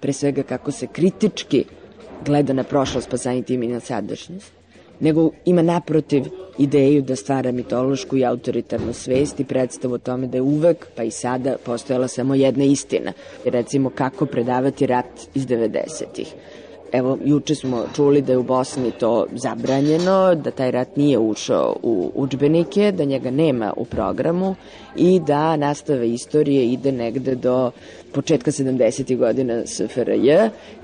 pre 0.00 0.12
svega 0.12 0.42
kako 0.42 0.72
se 0.72 0.86
kritički 0.86 1.64
gleda 2.24 2.52
na 2.52 2.64
prošlost 2.64 3.10
pa 3.10 3.16
samim 3.16 3.42
tim 3.42 3.62
i 3.62 3.68
na 3.68 3.80
sadašnjost 3.80 4.62
nego 5.02 5.30
ima 5.44 5.62
naprotiv 5.62 6.24
ideju 6.58 7.02
da 7.02 7.16
stvara 7.16 7.52
mitološku 7.52 8.16
i 8.16 8.24
autoritarnu 8.24 8.92
svest 8.92 9.40
i 9.40 9.44
predstavu 9.44 9.94
o 9.94 9.98
tome 9.98 10.26
da 10.26 10.36
je 10.36 10.42
uvek, 10.42 10.86
pa 10.96 11.02
i 11.02 11.10
sada, 11.10 11.56
postojala 11.64 12.08
samo 12.08 12.34
jedna 12.34 12.64
istina. 12.64 13.12
Recimo, 13.44 13.90
kako 13.90 14.26
predavati 14.26 14.86
rat 14.86 15.20
iz 15.34 15.46
90-ih. 15.46 16.34
Evo, 16.92 17.18
juče 17.24 17.54
smo 17.54 17.84
čuli 17.96 18.22
da 18.22 18.32
je 18.32 18.38
u 18.38 18.42
Bosni 18.42 18.90
to 18.90 19.26
zabranjeno, 19.32 20.34
da 20.34 20.50
taj 20.50 20.70
rat 20.70 20.96
nije 20.96 21.18
ušao 21.18 21.76
u 21.82 22.12
učbenike, 22.14 22.92
da 22.92 23.04
njega 23.04 23.30
nema 23.30 23.72
u 23.76 23.84
programu 23.84 24.54
i 24.96 25.20
da 25.20 25.56
nastave 25.56 26.10
istorije 26.10 26.66
ide 26.66 26.92
negde 26.92 27.34
do 27.34 27.70
početka 28.12 28.50
70. 28.50 29.16
godina 29.16 29.62
SFRJ 29.66 30.30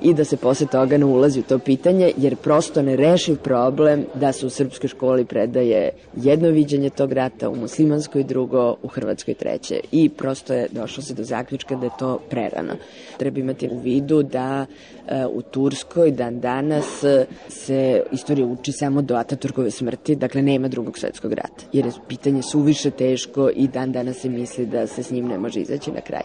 i 0.03 0.15
da 0.15 0.25
se 0.25 0.37
posle 0.37 0.67
toga 0.67 0.99
ne 0.99 1.05
ulazi 1.05 1.41
u 1.41 1.43
to 1.43 1.59
pitanje, 1.59 2.13
jer 2.17 2.37
prosto 2.37 2.83
ne 2.83 2.97
reši 2.97 3.37
problem 3.45 4.05
da 4.15 4.33
se 4.33 4.47
u 4.47 4.51
srpskoj 4.51 4.89
školi 4.89 5.25
predaje 5.25 5.91
jedno 6.17 6.49
viđenje 6.49 6.91
tog 6.91 7.13
rata, 7.13 7.49
u 7.49 7.57
muslimanskoj 7.57 8.23
drugo, 8.23 8.77
u 8.83 8.89
hrvatskoj 8.89 9.35
treće. 9.35 9.81
I 9.93 10.09
prosto 10.09 10.55
je 10.55 10.69
došlo 10.71 11.03
se 11.03 11.15
do 11.15 11.25
zaključka 11.25 11.77
da 11.77 11.87
je 11.87 11.93
to 11.99 12.21
prerano. 12.31 12.75
Treba 13.17 13.41
imati 13.41 13.69
u 13.73 13.79
vidu 13.79 14.23
da 14.23 14.67
e, 15.09 15.27
u 15.27 15.43
Turskoj 15.43 15.98
dan 16.11 16.41
danas 16.41 17.05
se 17.49 18.03
istorija 18.13 18.47
uči 18.47 18.73
samo 18.73 19.03
do 19.03 19.17
Ataturkove 19.17 19.71
smrti, 19.71 20.17
dakle 20.17 20.43
nema 20.43 20.69
drugog 20.69 20.99
svetskog 20.99 21.33
rata, 21.33 21.65
jer 21.73 21.87
je 21.87 21.93
pitanje 22.09 22.43
suviše 22.43 22.91
teško 22.91 23.51
i 23.55 23.69
dan 23.69 23.93
danas 23.93 24.17
se 24.17 24.29
misli 24.29 24.67
da 24.67 24.87
se 24.87 25.03
s 25.03 25.11
njim 25.11 25.29
ne 25.29 25.39
može 25.39 25.61
izaći 25.61 25.93
na 25.93 26.01
kraj. 26.01 26.23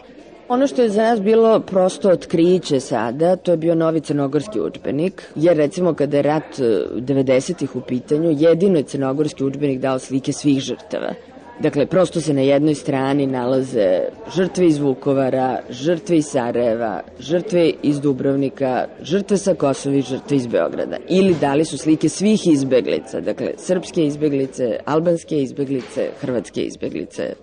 Ono 0.48 0.66
što 0.66 0.82
je 0.82 0.88
za 0.88 1.02
nas 1.02 1.20
bilo 1.20 1.60
prosto 1.60 2.10
otkriće 2.10 2.80
sada, 2.80 3.36
to 3.36 3.50
je 3.50 3.56
bio 3.56 3.74
novi 3.74 4.00
crnogorski 4.00 4.60
učbenik, 4.60 5.22
jer 5.34 5.56
recimo 5.56 5.94
kada 5.94 6.16
je 6.16 6.22
rat 6.22 6.58
90-ih 6.58 7.70
e, 7.74 7.78
u 7.78 7.80
pitanju, 7.80 8.36
jedino 8.38 8.78
je 8.78 8.82
crnogorski 8.82 9.44
učbenik 9.44 9.80
dao 9.80 9.98
slike 9.98 10.32
svih 10.32 10.60
žrtava. 10.60 11.14
Dakle, 11.60 11.86
prosto 11.86 12.20
se 12.20 12.34
na 12.34 12.40
jednoj 12.40 12.74
strani 12.74 13.26
nalaze 13.26 14.00
žrtve 14.36 14.66
iz 14.66 14.78
Vukovara, 14.78 15.60
žrtve 15.70 16.16
iz 16.16 16.26
Sarajeva, 16.26 17.00
žrtve 17.18 17.70
iz 17.82 18.00
Dubrovnika, 18.00 18.86
žrtve 19.02 19.38
sa 19.38 19.54
Kosova 19.54 20.00
žrtve 20.00 20.36
iz 20.36 20.46
Beograda. 20.46 20.96
Ili 21.08 21.34
dali 21.40 21.64
su 21.64 21.78
slike 21.78 22.08
svih 22.08 22.46
izbeglica, 22.46 23.20
dakle, 23.20 23.52
srpske 23.56 24.06
izbeglice, 24.06 24.78
albanske 24.84 25.42
izbeglice, 25.42 26.10
hrvatske 26.20 26.62
izbeglice, 26.62 27.34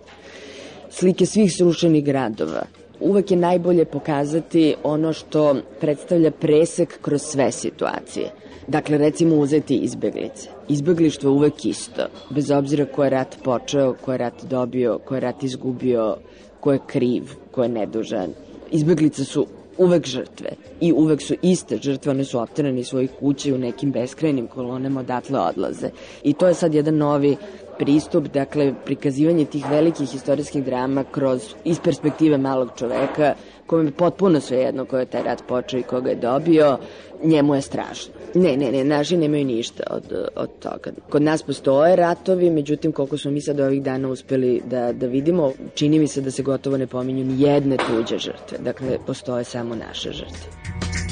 slike 0.89 1.25
svih 1.25 1.53
srušenih 1.53 2.05
gradova 2.05 2.63
uvek 3.01 3.31
je 3.31 3.37
najbolje 3.37 3.85
pokazati 3.85 4.75
ono 4.83 5.13
što 5.13 5.55
predstavlja 5.79 6.31
presek 6.31 7.01
kroz 7.01 7.21
sve 7.21 7.51
situacije. 7.51 8.31
Dakle, 8.67 8.97
recimo 8.97 9.35
uzeti 9.35 9.75
izbeglice. 9.75 10.49
Izbeglištvo 10.71 11.29
je 11.29 11.33
uvek 11.33 11.65
isto, 11.65 12.05
bez 12.29 12.51
obzira 12.51 12.85
ko 12.85 13.03
je 13.03 13.09
rat 13.09 13.37
počeo, 13.43 13.93
ko 13.93 14.11
je 14.11 14.17
rat 14.17 14.43
dobio, 14.49 14.99
ko 15.05 15.15
je 15.15 15.21
rat 15.21 15.43
izgubio, 15.43 16.15
ko 16.59 16.71
je 16.73 16.79
kriv, 16.87 17.33
ko 17.51 17.63
je 17.63 17.69
nedužan. 17.69 18.33
Izbeglice 18.71 19.25
su 19.25 19.45
uvek 19.77 20.07
žrtve 20.07 20.49
i 20.81 20.93
uvek 20.93 21.21
su 21.21 21.35
iste 21.41 21.77
žrtve, 21.77 22.11
one 22.11 22.23
su 22.23 22.39
opterane 22.39 22.79
iz 22.79 22.87
svojih 22.87 23.11
kuća 23.19 23.49
i 23.49 23.53
u 23.53 23.57
nekim 23.57 23.91
beskrajnim 23.91 24.47
kolonama 24.47 24.99
odatle 24.99 25.39
odlaze. 25.39 25.89
I 26.23 26.33
to 26.33 26.47
je 26.47 26.53
sad 26.53 26.73
jedan 26.73 26.97
novi 26.97 27.35
pristup, 27.81 28.27
dakle, 28.27 28.73
prikazivanje 28.85 29.45
tih 29.45 29.65
velikih 29.69 30.15
istorijskih 30.15 30.63
drama 30.65 31.03
kroz, 31.11 31.53
iz 31.63 31.79
perspektive 31.79 32.37
malog 32.37 32.69
čoveka, 32.77 33.33
kome 33.65 33.85
je 33.85 33.91
potpuno 33.91 34.39
sve 34.39 34.57
jedno 34.57 34.85
ko 34.85 34.97
je 34.97 35.05
taj 35.05 35.23
rat 35.23 35.43
počeo 35.47 35.79
i 35.79 35.83
koga 35.83 36.09
je 36.09 36.15
dobio, 36.15 36.77
njemu 37.23 37.55
je 37.55 37.61
strašno. 37.61 38.13
Ne, 38.35 38.57
ne, 38.57 38.71
ne, 38.71 38.83
naši 38.83 39.17
nemaju 39.17 39.45
ništa 39.45 39.83
od, 39.89 40.03
od 40.35 40.49
toga. 40.59 40.91
Kod 41.09 41.21
nas 41.21 41.43
postoje 41.43 41.95
ratovi, 41.95 42.49
međutim, 42.49 42.91
koliko 42.91 43.17
smo 43.17 43.31
mi 43.31 43.41
sad 43.41 43.59
ovih 43.59 43.83
dana 43.83 44.09
uspeli 44.09 44.61
da, 44.65 44.91
da 44.93 45.07
vidimo, 45.07 45.51
čini 45.73 45.99
mi 45.99 46.07
se 46.07 46.21
da 46.21 46.31
se 46.31 46.43
gotovo 46.43 46.77
ne 46.77 46.87
pominju 46.87 47.25
ni 47.25 47.41
jedne 47.41 47.77
tuđe 47.77 48.17
žrtve. 48.17 48.57
Dakle, 48.59 48.97
postoje 49.07 49.43
samo 49.43 49.75
naše 49.75 50.11
žrtve. 50.11 51.10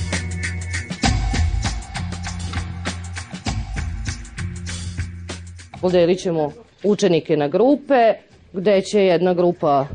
Podelit 5.82 6.20
ćemo 6.20 6.52
učenike 6.84 7.38
na 7.38 7.48
grupe, 7.48 8.14
gde 8.54 8.82
će 8.82 9.06
jedna 9.06 9.34
grupa 9.34 9.86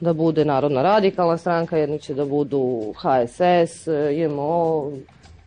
da 0.00 0.12
bude 0.12 0.44
Narodna 0.44 0.82
radikalna 0.82 1.36
stranka, 1.36 1.76
jedni 1.76 1.98
će 1.98 2.14
da 2.14 2.24
budu 2.24 2.92
HSS, 2.96 3.86
IMO, 4.12 4.90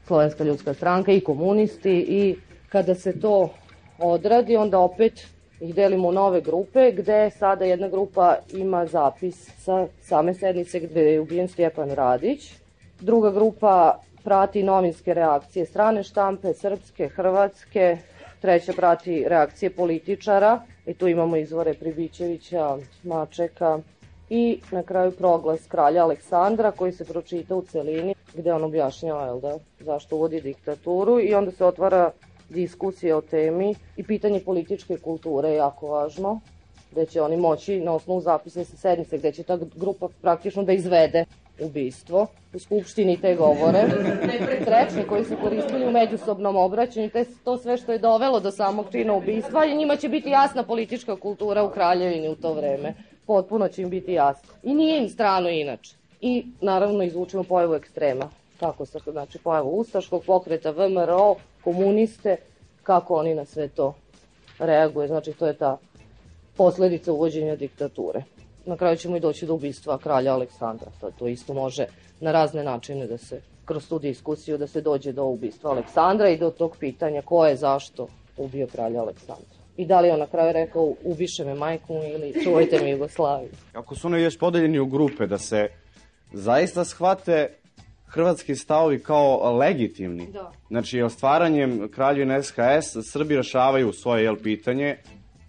Slovenska 0.07 0.43
ljudska 0.43 0.73
stranka 0.73 1.11
i 1.11 1.19
komunisti. 1.19 2.05
I 2.09 2.35
kada 2.69 2.95
se 2.95 3.19
to 3.19 3.49
odradi, 3.99 4.55
onda 4.55 4.79
opet 4.79 5.27
ih 5.61 5.75
delimo 5.75 6.07
u 6.07 6.11
nove 6.11 6.41
grupe, 6.41 6.91
gde 6.91 7.29
sada 7.29 7.65
jedna 7.65 7.87
grupa 7.89 8.35
ima 8.53 8.85
zapis 8.85 9.49
sa 9.57 9.87
same 10.01 10.33
sednice 10.33 10.79
gde 10.79 11.01
je 11.01 11.19
ubijen 11.19 11.47
Stjepan 11.47 11.91
Radić, 11.91 12.53
druga 12.99 13.31
grupa 13.31 13.99
prati 14.23 14.63
novinske 14.63 15.13
reakcije 15.13 15.65
strane 15.65 16.03
štampe, 16.03 16.53
srpske, 16.53 17.07
hrvatske, 17.07 17.97
treća 18.41 18.73
prati 18.73 19.25
reakcije 19.27 19.69
političara 19.69 20.61
i 20.85 20.93
tu 20.93 21.07
imamo 21.07 21.37
izvore 21.37 21.73
Pribićevića, 21.73 22.77
Mačeka 23.03 23.79
i 24.29 24.59
na 24.71 24.83
kraju 24.83 25.11
proglas 25.11 25.67
kralja 25.67 26.03
Aleksandra 26.03 26.71
koji 26.71 26.91
se 26.91 27.05
pročita 27.05 27.55
u 27.55 27.61
celini 27.61 28.15
gde 28.35 28.53
on 28.53 28.63
objašnjava 28.63 29.25
jel 29.25 29.39
da, 29.39 29.57
zašto 29.79 30.15
uvodi 30.15 30.41
diktaturu 30.41 31.19
i 31.19 31.33
onda 31.33 31.51
se 31.51 31.65
otvara 31.65 32.11
diskusija 32.49 33.17
o 33.17 33.21
temi 33.21 33.75
i 33.97 34.03
pitanje 34.03 34.39
političke 34.39 34.97
kulture 34.97 35.49
je 35.49 35.55
jako 35.55 35.87
važno 35.87 36.39
gde 36.91 37.05
će 37.05 37.21
oni 37.21 37.37
moći 37.37 37.79
na 37.79 37.93
osnovu 37.93 38.21
zapisa 38.21 38.63
sa 38.63 38.77
sednice 38.77 39.17
gde 39.17 39.31
će 39.31 39.43
ta 39.43 39.59
grupa 39.75 40.07
praktično 40.21 40.63
da 40.63 40.73
izvede 40.73 41.25
ubistvo 41.61 42.27
u 42.53 42.59
Skupštini 42.59 43.17
te 43.21 43.35
govore, 43.35 43.83
rečni 44.65 45.03
koji 45.09 45.25
su 45.25 45.35
koristili 45.41 45.87
u 45.87 45.91
međusobnom 45.91 46.55
obraćanju, 46.55 47.09
te 47.09 47.25
to 47.43 47.57
sve 47.57 47.77
što 47.77 47.91
je 47.91 47.99
dovelo 47.99 48.39
do 48.39 48.51
samog 48.51 48.85
čina 48.91 49.13
ubistva 49.13 49.65
i 49.65 49.77
njima 49.77 49.95
će 49.95 50.09
biti 50.09 50.29
jasna 50.29 50.63
politička 50.63 51.15
kultura 51.15 51.63
u 51.63 51.69
Kraljevini 51.69 52.29
u 52.29 52.35
to 52.35 52.53
vreme. 52.53 52.93
Potpuno 53.25 53.67
će 53.67 53.81
im 53.81 53.89
biti 53.89 54.13
jasno. 54.13 54.53
I 54.63 54.73
nije 54.73 55.01
im 55.01 55.09
strano 55.09 55.49
inače. 55.49 55.95
I 56.21 56.45
naravno 56.61 57.03
izvučemo 57.03 57.43
pojavu 57.43 57.75
ekstrema. 57.75 58.29
kako 58.59 58.85
se, 58.85 58.99
znači 59.11 59.39
pojavu 59.39 59.69
Ustaškog 59.69 60.23
pokreta, 60.25 60.71
VMRO, 60.71 61.35
komuniste, 61.63 62.37
kako 62.83 63.15
oni 63.15 63.35
na 63.35 63.45
sve 63.45 63.67
to 63.67 63.93
reaguje. 64.59 65.07
Znači 65.07 65.33
to 65.33 65.47
je 65.47 65.53
ta 65.53 65.77
posledica 66.57 67.13
uvođenja 67.13 67.55
diktature. 67.55 68.23
Na 68.67 68.77
kraju 68.77 68.95
ćemo 68.95 69.17
i 69.17 69.19
doći 69.19 69.45
do 69.45 69.53
ubistva 69.53 69.97
kralja 69.97 70.33
Aleksandra. 70.33 70.91
To, 71.01 71.11
to 71.11 71.27
isto 71.27 71.53
može 71.53 71.85
na 72.19 72.31
razne 72.31 72.63
načine 72.63 73.07
da 73.07 73.17
se 73.17 73.41
kroz 73.65 73.87
tu 73.89 73.99
diskusiju 73.99 74.57
da 74.57 74.67
se 74.67 74.81
dođe 74.81 75.11
do 75.11 75.25
ubistva 75.25 75.71
Aleksandra 75.71 76.29
i 76.29 76.37
do 76.37 76.49
tog 76.49 76.77
pitanja 76.79 77.21
ko 77.21 77.45
je 77.45 77.55
zašto 77.55 78.07
ubio 78.37 78.67
kralja 78.67 79.01
Aleksandra. 79.01 79.57
I 79.77 79.85
da 79.85 80.01
li 80.01 80.09
on 80.09 80.19
na 80.19 80.27
kraju 80.27 80.53
rekao 80.53 80.93
ubiše 81.03 81.45
me 81.45 81.53
majku 81.53 81.93
ili 81.93 82.43
čuvajte 82.43 82.79
mi 82.83 82.89
Jugoslaviju. 82.89 83.51
Ako 83.73 83.95
su 83.95 84.07
oni 84.07 84.21
još 84.21 84.37
podeljeni 84.37 84.79
u 84.79 84.85
grupe 84.85 85.27
da 85.27 85.37
se 85.37 85.67
zaista 86.33 86.85
shvate 86.85 87.49
hrvatski 88.07 88.55
stavovi 88.55 88.99
kao 88.99 89.57
legitimni. 89.57 90.27
Da. 90.33 90.51
Znači, 90.67 91.01
ostvaranjem 91.01 91.89
kraljevine 91.91 92.43
SHS 92.43 93.11
Srbi 93.11 93.35
rešavaju 93.35 93.93
svoje 93.93 94.23
jel, 94.23 94.35
pitanje, 94.43 94.97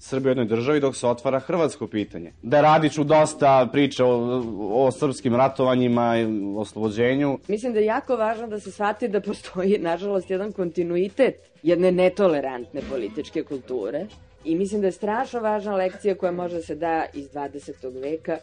Srbi 0.01 0.29
u 0.29 0.31
jednoj 0.31 0.47
državi 0.47 0.81
dok 0.81 0.97
se 0.97 1.07
otvara 1.07 1.41
hrvatsko 1.41 1.87
pitanje. 1.87 2.33
Da 2.43 2.61
Radiću 2.61 3.05
dosta 3.05 3.69
priča 3.73 4.05
o, 4.05 4.43
o 4.73 4.91
srpskim 4.91 5.37
ratovanjima 5.37 6.19
i 6.19 6.27
oslobođenju. 6.57 7.39
Mislim 7.49 7.73
da 7.73 7.79
je 7.79 7.87
jako 7.87 8.17
važno 8.17 8.47
da 8.47 8.61
se 8.61 8.73
shvati 8.73 9.09
da 9.09 9.21
postoji, 9.21 9.79
nažalost, 9.79 10.31
jedan 10.31 10.53
kontinuitet 10.53 11.35
jedne 11.63 11.93
netolerantne 11.93 12.81
političke 12.91 13.43
kulture. 13.43 14.07
I 14.45 14.55
mislim 14.55 14.81
da 14.81 14.87
je 14.87 14.93
strašno 14.93 15.41
važna 15.41 15.77
lekcija 15.77 16.15
koja 16.15 16.33
može 16.33 16.57
da 16.57 16.63
se 16.63 16.75
da 16.75 17.05
iz 17.15 17.29
20. 17.31 18.01
veka, 18.03 18.39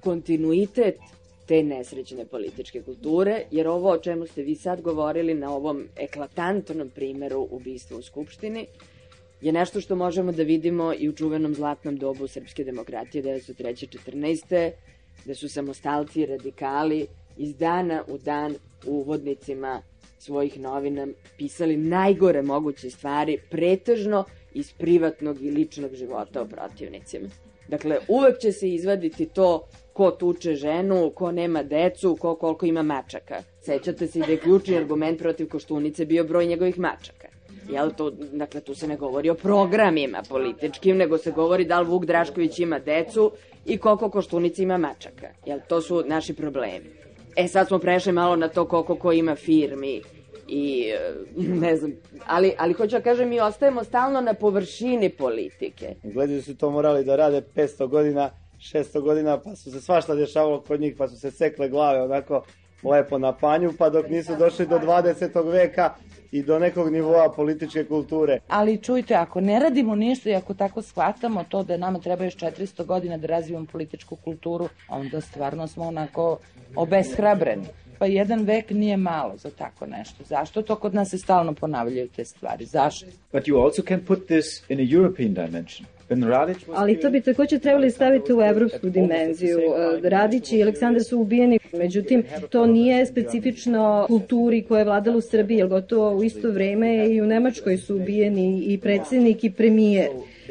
kontinuitet 0.00 0.98
te 1.46 1.62
nesrećne 1.62 2.24
političke 2.24 2.82
kulture, 2.82 3.42
jer 3.50 3.68
ovo 3.68 3.90
o 3.90 3.98
čemu 3.98 4.26
ste 4.26 4.42
vi 4.42 4.54
sad 4.54 4.80
govorili 4.80 5.34
na 5.34 5.54
ovom 5.54 5.84
eklatantnom 5.96 6.90
primeru 6.90 7.48
ubistva 7.50 7.98
u 7.98 8.02
Skupštini, 8.02 8.66
je 9.40 9.52
nešto 9.52 9.80
što 9.80 9.96
možemo 9.96 10.32
da 10.32 10.42
vidimo 10.42 10.94
i 10.98 11.08
u 11.08 11.12
čuvenom 11.12 11.54
zlatnom 11.54 11.96
dobu 11.96 12.26
srpske 12.26 12.64
demokratije 12.64 13.24
1903. 13.24 13.98
14. 14.10 14.70
da 15.24 15.34
su 15.34 15.48
samostalci 15.48 16.20
i 16.20 16.26
radikali 16.26 17.06
iz 17.36 17.56
dana 17.56 18.04
u 18.08 18.18
dan 18.18 18.54
u 18.86 18.90
uvodnicima 18.90 19.82
svojih 20.18 20.60
novina 20.60 21.06
pisali 21.38 21.76
najgore 21.76 22.42
moguće 22.42 22.90
stvari, 22.90 23.38
pretežno 23.50 24.24
iz 24.54 24.72
privatnog 24.72 25.42
i 25.42 25.50
ličnog 25.50 25.94
života 25.94 26.42
o 26.42 26.46
protivnicima. 26.46 27.28
Dakle, 27.68 27.98
uvek 28.08 28.38
će 28.38 28.52
se 28.52 28.70
izvaditi 28.70 29.26
to 29.26 29.68
ko 29.92 30.10
tuče 30.10 30.54
ženu, 30.54 31.10
ko 31.14 31.32
nema 31.32 31.62
decu, 31.62 32.16
ko 32.20 32.34
koliko 32.34 32.66
ima 32.66 32.82
mačaka. 32.82 33.42
Sećate 33.62 34.06
se 34.06 34.18
da 34.18 34.32
je 34.32 34.38
ključni 34.38 34.76
argument 34.76 35.18
protiv 35.18 35.48
Koštunice 35.48 36.04
bio 36.04 36.24
broj 36.24 36.46
njegovih 36.46 36.78
mačaka. 36.78 37.35
Jel 37.68 37.90
to, 37.90 38.10
dakle, 38.10 38.60
tu 38.60 38.74
se 38.74 38.88
ne 38.88 38.96
govori 38.96 39.30
o 39.30 39.34
programima 39.34 40.22
političkim, 40.28 40.96
nego 40.96 41.18
se 41.18 41.30
govori 41.30 41.64
da 41.64 41.80
li 41.80 41.86
Vuk 41.86 42.04
Drašković 42.04 42.58
ima 42.58 42.78
decu 42.78 43.32
i 43.64 43.78
koliko 43.78 44.10
Koštunica 44.10 44.62
ima 44.62 44.78
mačaka. 44.78 45.28
Jel, 45.46 45.58
to 45.68 45.80
su 45.80 46.02
naši 46.06 46.34
problemi. 46.34 46.86
E, 47.36 47.48
sad 47.48 47.68
smo 47.68 47.78
prešli 47.78 48.12
malo 48.12 48.36
na 48.36 48.48
to 48.48 48.64
koliko 48.64 48.94
ko 48.94 49.12
ima 49.12 49.36
firmi 49.36 50.02
i 50.48 50.92
ne 51.36 51.76
znam, 51.76 51.92
ali, 52.26 52.54
ali 52.58 52.72
hoću 52.72 52.96
da 52.96 53.00
kažem, 53.00 53.28
mi 53.28 53.40
ostajemo 53.40 53.84
stalno 53.84 54.20
na 54.20 54.34
površini 54.34 55.10
politike. 55.10 55.94
Gledaju 56.02 56.42
su 56.42 56.56
to 56.56 56.70
morali 56.70 57.04
da 57.04 57.16
rade 57.16 57.42
500 57.56 57.88
godina, 57.88 58.30
600 58.58 59.00
godina, 59.00 59.40
pa 59.40 59.56
su 59.56 59.70
se 59.70 59.80
svašta 59.80 60.14
dešavalo 60.14 60.60
kod 60.60 60.80
njih, 60.80 60.94
pa 60.98 61.08
su 61.08 61.20
se 61.20 61.30
sekle 61.30 61.68
glave 61.68 62.02
onako 62.02 62.42
lepo 62.82 63.18
na 63.18 63.32
panju, 63.32 63.72
pa 63.78 63.90
dok 63.90 64.08
nisu 64.08 64.36
došli 64.38 64.66
do 64.66 64.78
20. 64.78 65.52
veka 65.52 65.94
i 66.32 66.42
do 66.42 66.58
nekog 66.58 66.92
nivoa 66.92 67.32
političke 67.32 67.84
kulture. 67.84 68.38
Ali 68.48 68.78
čujte, 68.82 69.14
ako 69.14 69.40
ne 69.40 69.58
radimo 69.58 69.94
ništa 69.94 70.30
i 70.30 70.34
ako 70.34 70.54
tako 70.54 70.82
shvatamo 70.82 71.44
to 71.44 71.62
da 71.62 71.76
nama 71.76 71.98
treba 71.98 72.24
još 72.24 72.36
400 72.36 72.84
godina 72.84 73.16
da 73.16 73.26
razvijemo 73.26 73.66
političku 73.72 74.16
kulturu, 74.16 74.68
onda 74.88 75.20
stvarno 75.20 75.66
smo 75.66 75.84
onako 75.84 76.38
obeshrabreni. 76.76 77.66
Pa 77.98 78.06
jedan 78.06 78.42
vek 78.44 78.70
nije 78.70 78.96
malo 78.96 79.36
za 79.36 79.50
tako 79.50 79.86
nešto. 79.86 80.24
Zašto 80.24 80.62
to 80.62 80.76
kod 80.76 80.94
nas 80.94 81.10
se 81.10 81.18
stalno 81.18 81.54
ponavljaju 81.54 82.08
te 82.08 82.24
stvari? 82.24 82.64
Zašto? 82.64 83.06
But 83.32 83.44
you 83.44 83.64
also 83.64 83.82
can 83.82 84.00
put 84.04 84.26
this 84.26 84.46
in 84.68 84.80
a 84.80 84.96
European 84.96 85.34
dimension. 85.34 85.95
Ali 86.74 87.00
to 87.00 87.10
bi 87.10 87.20
takođe 87.20 87.58
trebali 87.58 87.90
staviti 87.90 88.32
u 88.32 88.42
evropsku 88.42 88.88
dimenziju. 88.88 89.58
Radić 90.02 90.52
i 90.52 90.62
Aleksandar 90.62 91.04
su 91.04 91.18
ubijeni, 91.18 91.58
međutim, 91.72 92.22
to 92.50 92.66
nije 92.66 93.06
specifično 93.06 94.04
kulturi 94.06 94.62
koja 94.62 94.78
je 94.78 94.84
vladala 94.84 95.16
u 95.16 95.20
Srbiji, 95.20 95.58
jer 95.58 95.68
gotovo 95.68 96.16
u 96.16 96.24
isto 96.24 96.50
vreme 96.50 97.08
i 97.08 97.20
u 97.20 97.26
Nemačkoj 97.26 97.76
su 97.76 97.96
ubijeni 97.96 98.64
i 98.66 98.78
predsednik 98.78 99.44
i 99.44 99.50
premijer. 99.50 100.08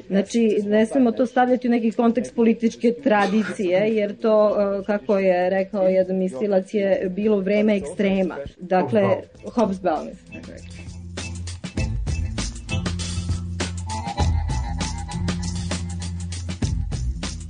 Znači, 0.08 0.58
ne 0.66 0.86
smemo 0.86 1.12
to 1.12 1.26
stavljati 1.26 1.68
u 1.68 1.72
neki 1.72 1.92
kontekst 1.92 2.36
političke 2.36 2.94
tradicije, 3.04 3.96
jer 3.96 4.16
to, 4.16 4.56
kako 4.86 5.18
je 5.18 5.50
rekao 5.50 5.88
jedan 5.88 6.18
mislilac, 6.18 6.74
je 6.74 7.10
bilo 7.10 7.40
vreme 7.40 7.78
ekstrema. 7.78 8.36
Dakle, 8.58 9.02
Hobsbawm. 9.46 10.10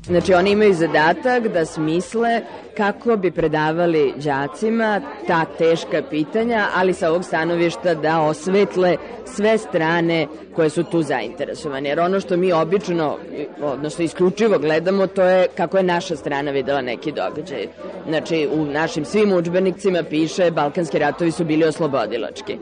Znači 0.06 0.34
oni 0.34 0.52
imaju 0.52 0.74
zadatak 0.74 1.48
da 1.48 1.66
smisle 1.66 2.42
kako 2.78 3.18
bi 3.18 3.32
predavali 3.32 4.14
đacima 4.18 5.02
ta 5.28 5.46
teška 5.46 6.02
pitanja, 6.10 6.68
ali 6.76 6.94
sa 6.94 7.10
ovog 7.10 7.24
stanovišta 7.24 7.94
da 7.94 8.22
osvetle 8.22 8.98
sve 9.36 9.58
strane 9.58 10.28
koje 10.56 10.70
su 10.70 10.84
tu 10.84 11.02
zainteresovane. 11.02 11.90
Jer 11.90 12.00
ono 12.00 12.20
što 12.20 12.38
mi 12.38 12.54
obično, 12.54 13.18
odnosno 13.62 14.06
isključivo 14.06 14.60
gledamo, 14.60 15.08
to 15.08 15.24
je 15.24 15.48
kako 15.58 15.78
je 15.78 15.84
naša 15.84 16.16
strana 16.16 16.52
videla 16.52 16.82
neki 16.82 17.12
događaj. 17.12 17.68
Znači, 18.08 18.50
u 18.52 18.66
našim 18.66 19.06
svim 19.06 19.34
učbenicima 19.34 20.04
piše 20.10 20.52
Balkanski 20.52 21.00
ratovi 21.00 21.32
su 21.32 21.46
bili 21.46 21.66
oslobodilački. 21.66 22.58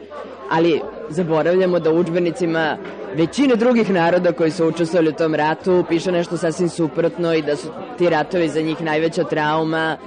Ali 0.49 0.81
zaboravljamo 1.09 1.79
da 1.79 1.91
u 1.91 1.99
učbenicima 1.99 2.77
većine 3.15 3.55
drugih 3.55 3.89
naroda 3.89 4.31
koji 4.31 4.51
su 4.51 4.67
učestvovali 4.67 5.09
u 5.09 5.13
tom 5.13 5.35
ratu 5.35 5.83
piše 5.89 6.11
nešto 6.11 6.37
sasvim 6.37 6.69
suprotno 6.69 7.33
i 7.33 7.41
da 7.41 7.55
su 7.55 7.67
ti 7.97 8.09
ratovi 8.09 8.49
za 8.49 8.61
njih 8.61 8.81
najveća 8.81 9.23
trauma, 9.23 9.97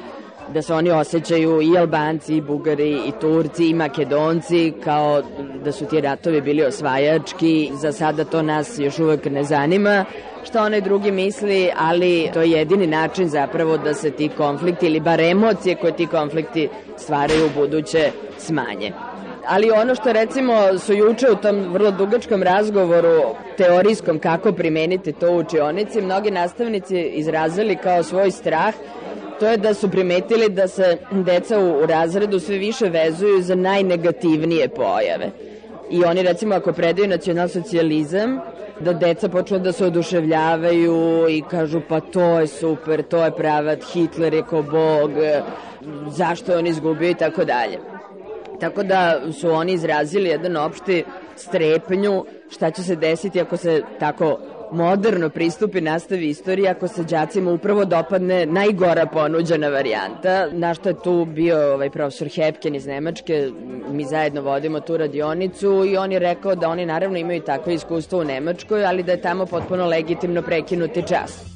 da 0.55 0.63
se 0.63 0.75
oni 0.75 0.91
osjećaju 0.91 1.63
i 1.63 1.79
Albanci, 1.79 2.37
i 2.37 2.41
Bugari, 2.41 3.01
i 3.07 3.13
Turci, 3.21 3.69
i 3.69 3.75
Makedonci, 3.75 4.73
kao 4.85 5.23
da 5.65 5.73
su 5.73 5.87
ti 5.87 6.01
ratovi 6.01 6.41
bili 6.41 6.65
osvajački. 6.65 7.71
Za 7.75 7.93
sada 7.93 8.25
to 8.25 8.43
nas 8.43 8.79
još 8.79 8.99
uvek 8.99 9.25
ne 9.25 9.45
zanima 9.45 10.05
šta 10.45 10.63
onaj 10.63 10.81
drugi 10.81 11.11
misli, 11.11 11.71
ali 11.77 12.31
to 12.35 12.41
je 12.41 12.51
jedini 12.51 12.87
način 12.87 13.29
zapravo 13.29 13.79
da 13.79 13.95
se 13.95 14.11
ti 14.11 14.29
konflikti 14.37 14.87
ili 14.87 15.01
bar 15.01 15.21
emocije 15.21 15.75
koje 15.75 15.97
ti 15.97 16.07
konflikti 16.07 16.69
stvaraju 16.97 17.47
u 17.47 17.61
buduće 17.61 18.11
smanje 18.39 18.93
ali 19.49 19.71
ono 19.71 19.95
što 19.95 20.13
recimo 20.13 20.79
su 20.79 20.93
juče 20.93 21.31
u 21.31 21.37
tom 21.37 21.73
vrlo 21.73 21.91
dugačkom 21.91 22.43
razgovoru 22.43 23.21
teorijskom 23.57 24.19
kako 24.19 24.53
primeniti 24.53 25.13
to 25.13 25.33
u 25.33 25.39
učionici, 25.39 26.03
mnogi 26.03 26.31
nastavnici 26.31 27.03
izrazili 27.03 27.77
kao 27.77 28.03
svoj 28.03 28.31
strah 28.31 28.75
to 29.41 29.47
je 29.47 29.57
da 29.57 29.75
su 29.75 29.91
primetili 29.91 30.49
da 30.49 30.69
se 30.69 30.99
deca 31.11 31.61
u 31.61 31.87
razredu 31.87 32.41
sve 32.41 32.59
više 32.59 32.89
vezuju 32.89 33.43
za 33.43 33.55
najnegativnije 33.55 34.69
pojave. 34.69 35.31
I 35.91 36.05
oni 36.05 36.23
recimo 36.23 36.55
ako 36.55 36.73
predaju 36.73 37.09
nacionalsocijalizam, 37.09 38.41
da 38.81 38.93
deca 38.93 39.29
počnu 39.29 39.59
da 39.59 39.73
se 39.73 39.87
oduševljavaju 39.87 41.27
i 41.29 41.43
kažu 41.51 41.81
pa 41.89 42.01
to 42.01 42.41
je 42.41 42.47
super, 42.47 43.03
to 43.03 43.25
je 43.25 43.31
pravat, 43.31 43.85
Hitler 43.93 44.35
je 44.35 44.43
ko 44.43 44.63
bog, 44.63 45.11
zašto 46.11 46.53
je 46.53 46.59
on 46.59 46.67
izgubio 46.67 47.11
i 47.11 47.15
tako 47.15 47.45
dalje. 47.45 47.79
Tako 48.61 48.83
da 48.83 49.21
su 49.33 49.51
oni 49.51 49.73
izrazili 49.73 50.29
jedan 50.29 50.57
opšti 50.57 51.05
strepnju 51.37 52.25
šta 52.51 52.71
će 52.71 52.83
se 52.83 52.97
desiti 52.97 53.41
ako 53.41 53.57
se 53.57 53.83
tako 53.99 54.39
moderno 54.73 55.29
pristupi 55.31 55.81
nastavi 55.81 56.29
istorije 56.29 56.71
ako 56.71 56.89
se 56.89 57.05
đacima 57.05 57.51
upravo 57.51 57.85
dopadne 57.85 58.47
najgora 58.47 59.07
ponuđena 59.07 59.69
varijanta. 59.69 60.47
Na 60.53 60.75
što 60.75 60.89
je 60.89 61.03
tu 61.05 61.25
bio 61.25 61.75
ovaj 61.75 61.91
profesor 61.91 62.29
Hepken 62.29 62.75
iz 62.75 62.87
Nemačke, 62.87 63.51
mi 63.91 64.05
zajedno 64.05 64.43
vodimo 64.43 64.81
tu 64.81 64.97
radionicu 64.97 65.85
i 65.87 65.97
on 65.97 66.13
je 66.13 66.19
rekao 66.19 66.55
da 66.55 66.69
oni 66.69 66.87
naravno 66.87 67.19
imaju 67.19 67.41
takve 67.41 67.75
iskustvo 67.75 68.19
u 68.19 68.25
Nemačkoj, 68.25 68.87
ali 68.87 69.03
da 69.03 69.13
je 69.13 69.21
tamo 69.21 69.47
potpuno 69.47 69.87
legitimno 69.87 70.43
prekinuti 70.43 71.03
čas. 71.03 71.56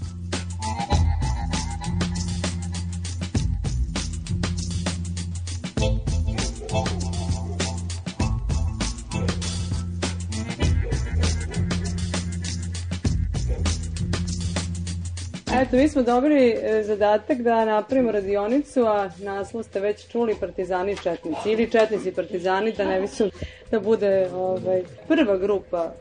Eto, 15.60 15.76
mi 15.76 15.88
smo 15.88 16.02
dobili 16.02 16.48
e, 16.50 16.82
zadatak 16.82 17.38
da 17.38 17.64
napravimo 17.64 18.12
radionicu, 18.12 18.84
a 18.86 19.10
naslov 19.18 19.62
ste 19.62 19.80
već 19.80 20.08
čuli 20.08 20.36
Partizani 20.40 20.92
i 20.92 20.96
Četnici. 20.96 21.50
Ili 21.50 21.70
Četnici 21.70 22.08
i 22.08 22.12
Partizani, 22.12 22.72
da 22.72 22.84
ne 22.84 23.00
mislim 23.00 23.30
da 23.70 23.80
bude 23.80 24.28
ovaj, 24.34 24.82
prva 25.08 25.36
grupa 25.36 25.92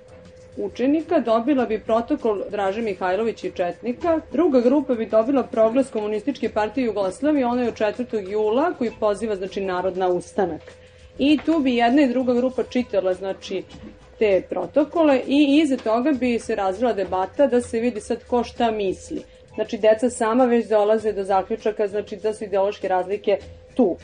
učenika 0.58 1.20
dobila 1.20 1.66
bi 1.66 1.80
protokol 1.80 2.42
Draže 2.52 2.82
Mihajlović 2.82 3.44
i 3.44 3.52
Četnika, 3.52 4.20
druga 4.32 4.62
grupa 4.62 4.94
bi 4.94 5.06
dobila 5.06 5.44
proglas 5.44 5.90
Komunističke 5.90 6.50
partije 6.50 6.86
Jugoslavije, 6.86 7.46
ono 7.46 7.62
je 7.62 7.68
od 7.68 7.76
4. 7.76 8.30
jula 8.30 8.74
koji 8.74 8.92
poziva 9.00 9.36
znači 9.36 9.62
narod 9.62 9.98
na 9.98 10.08
ustanak. 10.08 10.62
I 11.18 11.40
tu 11.46 11.60
bi 11.60 11.76
jedna 11.76 12.02
i 12.02 12.08
druga 12.08 12.34
grupa 12.34 12.64
čitala 12.64 13.14
znači 13.14 13.64
te 14.20 14.42
protokole 14.50 15.22
i 15.28 15.60
iza 15.64 15.78
toga 15.78 16.12
bi 16.12 16.40
se 16.40 16.56
razvila 16.56 16.94
debata 16.94 17.48
da 17.48 17.62
se 17.62 17.80
vidi 17.80 18.02
sad 18.02 18.24
ko 18.24 18.44
šta 18.44 18.72
misli. 18.72 19.24
Znači, 19.60 19.78
deca 19.78 20.10
sama 20.10 20.46
već 20.46 20.68
dolaze 20.68 21.12
do 21.14 21.24
zaključaka, 21.24 21.88
znači 21.88 22.16
da 22.16 22.34
su 22.34 22.44
ideološke 22.44 22.88
razlike 22.88 23.38
tu 23.76 23.98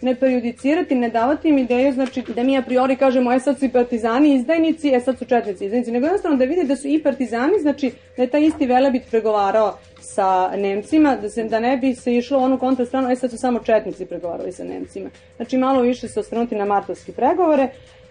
ne 0.00 0.14
prejudicirati, 0.14 0.94
ne 0.94 1.08
davati 1.08 1.48
im 1.48 1.58
ideju, 1.58 1.92
znači 1.92 2.22
da 2.22 2.42
mi 2.42 2.56
a 2.58 2.62
priori 2.62 2.96
kažemo, 2.96 3.32
e 3.32 3.40
sad 3.40 3.58
su 3.58 3.64
i 3.64 3.68
partizani 3.68 4.34
izdajnici, 4.34 4.94
e 4.94 5.00
sad 5.00 5.18
su 5.18 5.24
četnici 5.24 5.64
izdajnici, 5.64 5.92
nego 5.92 6.06
jednostavno 6.06 6.36
da 6.36 6.44
vide 6.44 6.64
da 6.64 6.76
su 6.76 6.88
i 6.88 7.02
partizani, 7.02 7.58
znači 7.60 7.92
da 8.16 8.22
je 8.22 8.30
taj 8.30 8.46
isti 8.46 8.66
Velebit 8.66 9.02
pregovarao 9.10 9.78
sa 10.00 10.56
Nemcima, 10.56 11.16
da, 11.16 11.30
se, 11.30 11.44
da 11.44 11.60
ne 11.60 11.76
bi 11.76 11.94
se 11.94 12.16
išlo 12.16 12.38
onu 12.38 12.58
kontrastranu, 12.58 13.10
e 13.10 13.16
sad 13.16 13.30
su 13.30 13.38
samo 13.38 13.58
četnici 13.58 14.06
pregovarali 14.06 14.52
sa 14.52 14.64
Nemcima. 14.64 15.10
Znači 15.36 15.56
malo 15.56 15.80
više 15.82 16.08
se 16.08 16.20
osvrnuti 16.20 16.54
na 16.54 16.64
martovske 16.64 17.12
pregovore, 17.12 17.68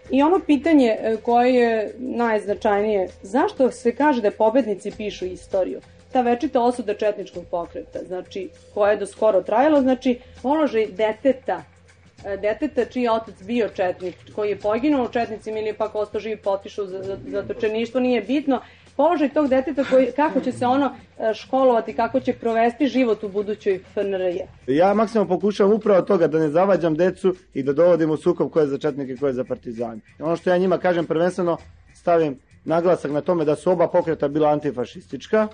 I 0.09 0.21
ono 0.21 0.39
pitanje 0.39 0.87
e, 0.99 1.17
koje 1.23 1.53
je 1.55 1.93
najznačajnije, 1.97 3.07
zašto 3.21 3.71
se 3.71 3.95
kaže 3.95 4.21
da 4.21 4.31
pobednici 4.31 4.91
pišu 4.97 5.25
istoriju? 5.25 5.79
Ta 6.15 6.21
večita 6.21 6.61
osuda 6.61 6.93
četničkog 6.93 7.45
pokreta, 7.51 7.99
znači, 8.07 8.49
koja 8.73 8.91
je 8.91 8.97
do 8.97 9.05
skoro 9.05 9.41
trajala, 9.41 9.81
znači, 9.81 10.19
položaj 10.41 10.87
deteta 10.87 11.63
E, 12.25 12.37
deteta 12.37 12.85
čiji 12.85 13.03
je 13.03 13.11
otac 13.11 13.43
bio 13.43 13.69
četnik, 13.69 14.15
koji 14.35 14.49
je 14.49 14.59
poginuo 14.59 15.05
u 15.05 15.09
četnicima 15.09 15.59
ili 15.59 15.67
je 15.67 15.73
pak 15.73 15.95
ostao 15.95 16.21
živi 16.21 16.37
potišao 16.37 16.85
za, 16.85 17.03
za, 17.03 17.17
za 17.27 17.43
točeništvo, 17.43 17.99
nije 17.99 18.21
bitno. 18.21 18.61
Položaj 18.95 19.29
tog 19.29 19.47
deteta, 19.47 19.83
koji, 19.83 20.11
kako 20.15 20.39
će 20.39 20.51
se 20.51 20.65
ono 20.65 20.85
e, 21.19 21.33
školovati, 21.33 21.93
kako 21.93 22.19
će 22.19 22.33
provesti 22.33 22.87
život 22.87 23.23
u 23.23 23.29
budućoj 23.29 23.79
FNRJ. 23.93 24.39
Ja 24.67 24.93
maksimalno 24.93 25.29
pokušavam 25.29 25.73
upravo 25.73 26.01
toga 26.01 26.27
da 26.27 26.39
ne 26.39 26.49
zavađam 26.49 26.95
decu 26.95 27.35
i 27.53 27.63
da 27.63 27.73
dovodim 27.73 28.11
u 28.11 28.17
sukob 28.17 28.51
ko 28.51 28.59
je 28.59 28.67
za 28.67 28.77
četnike 28.77 29.13
i 29.13 29.17
ko 29.17 29.27
je 29.27 29.33
za 29.33 29.43
partizani. 29.43 30.01
Ono 30.19 30.35
što 30.35 30.49
ja 30.49 30.57
njima 30.57 30.77
kažem 30.77 31.05
prvenstveno 31.05 31.57
stavim 31.93 32.39
naglasak 32.65 33.11
na 33.11 33.21
tome 33.21 33.45
da 33.45 33.55
su 33.55 33.71
oba 33.71 33.87
pokreta 33.87 34.27
bila 34.27 34.49
antifašistička, 34.49 35.47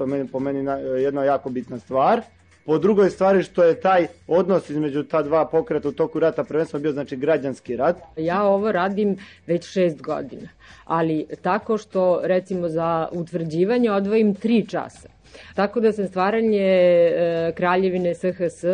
što 0.00 0.06
meni, 0.06 0.28
po 0.28 0.40
meni 0.40 0.64
jedna 1.02 1.24
jako 1.24 1.50
bitna 1.50 1.78
stvar, 1.78 2.22
Po 2.64 2.78
drugoj 2.78 3.10
stvari 3.10 3.42
što 3.42 3.64
je 3.64 3.80
taj 3.80 4.06
odnos 4.28 4.70
između 4.70 5.02
ta 5.02 5.22
dva 5.22 5.44
pokreta 5.44 5.88
u 5.88 5.92
toku 5.92 6.20
rata 6.20 6.44
prvenstveno 6.44 6.82
bio 6.82 6.92
znači 6.92 7.16
građanski 7.16 7.76
rat. 7.76 7.96
Ja 8.16 8.42
ovo 8.44 8.72
radim 8.72 9.16
već 9.46 9.66
šest 9.66 10.02
godina, 10.02 10.48
ali 10.84 11.26
tako 11.42 11.78
što 11.78 12.20
recimo 12.24 12.68
za 12.68 13.08
utvrđivanje 13.12 13.90
odvojim 13.90 14.34
tri 14.34 14.66
časa. 14.66 15.08
Tako 15.54 15.80
da 15.80 15.92
sam 15.92 16.08
stvaranje 16.08 16.60
e, 16.60 17.52
kraljevine 17.56 18.14
SHS 18.14 18.64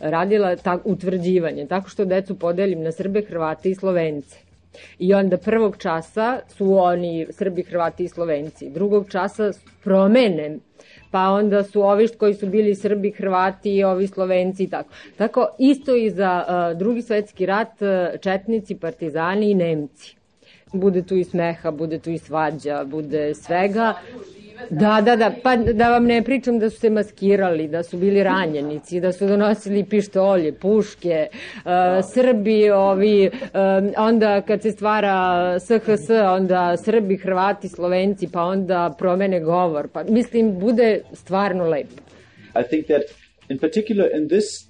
radila 0.00 0.56
ta, 0.56 0.78
utvrđivanje, 0.84 1.66
tako 1.66 1.88
što 1.88 2.04
decu 2.04 2.38
podelim 2.38 2.82
na 2.82 2.92
Srbe, 2.92 3.22
Hrvate 3.22 3.70
i 3.70 3.74
Slovence. 3.74 4.47
I 4.98 5.14
onda 5.14 5.36
prvog 5.36 5.76
časa 5.76 6.40
su 6.48 6.78
oni 6.78 7.26
Srbi, 7.30 7.62
Hrvati 7.62 8.04
i 8.04 8.08
Slovenci. 8.08 8.70
Drugog 8.70 9.10
časa 9.10 9.52
promene 9.84 10.58
pa 11.10 11.28
onda 11.28 11.64
su 11.64 11.82
ovi 11.82 12.08
koji 12.08 12.34
su 12.34 12.46
bili 12.46 12.74
Srbi, 12.74 13.10
Hrvati, 13.10 13.76
i 13.76 13.84
ovi 13.84 14.06
Slovenci 14.06 14.64
i 14.64 14.70
tako. 14.70 14.88
Tako 15.16 15.48
isto 15.58 15.96
i 15.96 16.10
za 16.10 16.44
uh, 16.48 16.78
drugi 16.78 17.02
svetski 17.02 17.46
rat, 17.46 17.82
uh, 17.82 18.20
Četnici, 18.20 18.74
Partizani 18.74 19.50
i 19.50 19.54
Nemci. 19.54 20.16
Bude 20.72 21.02
tu 21.02 21.16
i 21.16 21.24
smeha, 21.24 21.70
bude 21.70 21.98
tu 21.98 22.10
i 22.10 22.18
svađa, 22.18 22.84
bude 22.84 23.34
svega. 23.34 23.94
Da, 24.70 25.00
da, 25.00 25.16
da, 25.16 25.32
pa 25.42 25.56
da 25.56 25.90
vam 25.90 26.04
ne 26.04 26.22
pričam 26.22 26.58
da 26.58 26.70
su 26.70 26.78
se 26.78 26.90
maskirali, 26.90 27.68
da 27.68 27.82
su 27.82 27.96
bili 27.96 28.22
ranjenici, 28.22 29.00
da 29.00 29.12
su 29.12 29.26
donosili 29.26 29.84
pištolje, 29.84 30.52
puške, 30.52 31.28
uh, 31.32 31.70
Srbi, 32.12 32.70
ovi, 32.70 33.30
uh, 33.32 33.50
onda 33.96 34.40
kad 34.40 34.62
se 34.62 34.70
stvara 34.70 35.56
SHS, 35.60 36.10
onda 36.10 36.76
Srbi, 36.76 37.16
Hrvati, 37.16 37.68
Slovenci, 37.68 38.28
pa 38.32 38.42
onda 38.42 38.94
promene 38.98 39.40
govor, 39.40 39.88
pa 39.88 40.04
mislim, 40.04 40.58
bude 40.58 41.00
stvarno 41.12 41.68
lepo. 41.68 42.02
I 42.60 42.62
think 42.68 42.86
that 42.86 43.02
in 43.48 43.58
particular 43.58 44.10
in 44.16 44.28
this 44.28 44.67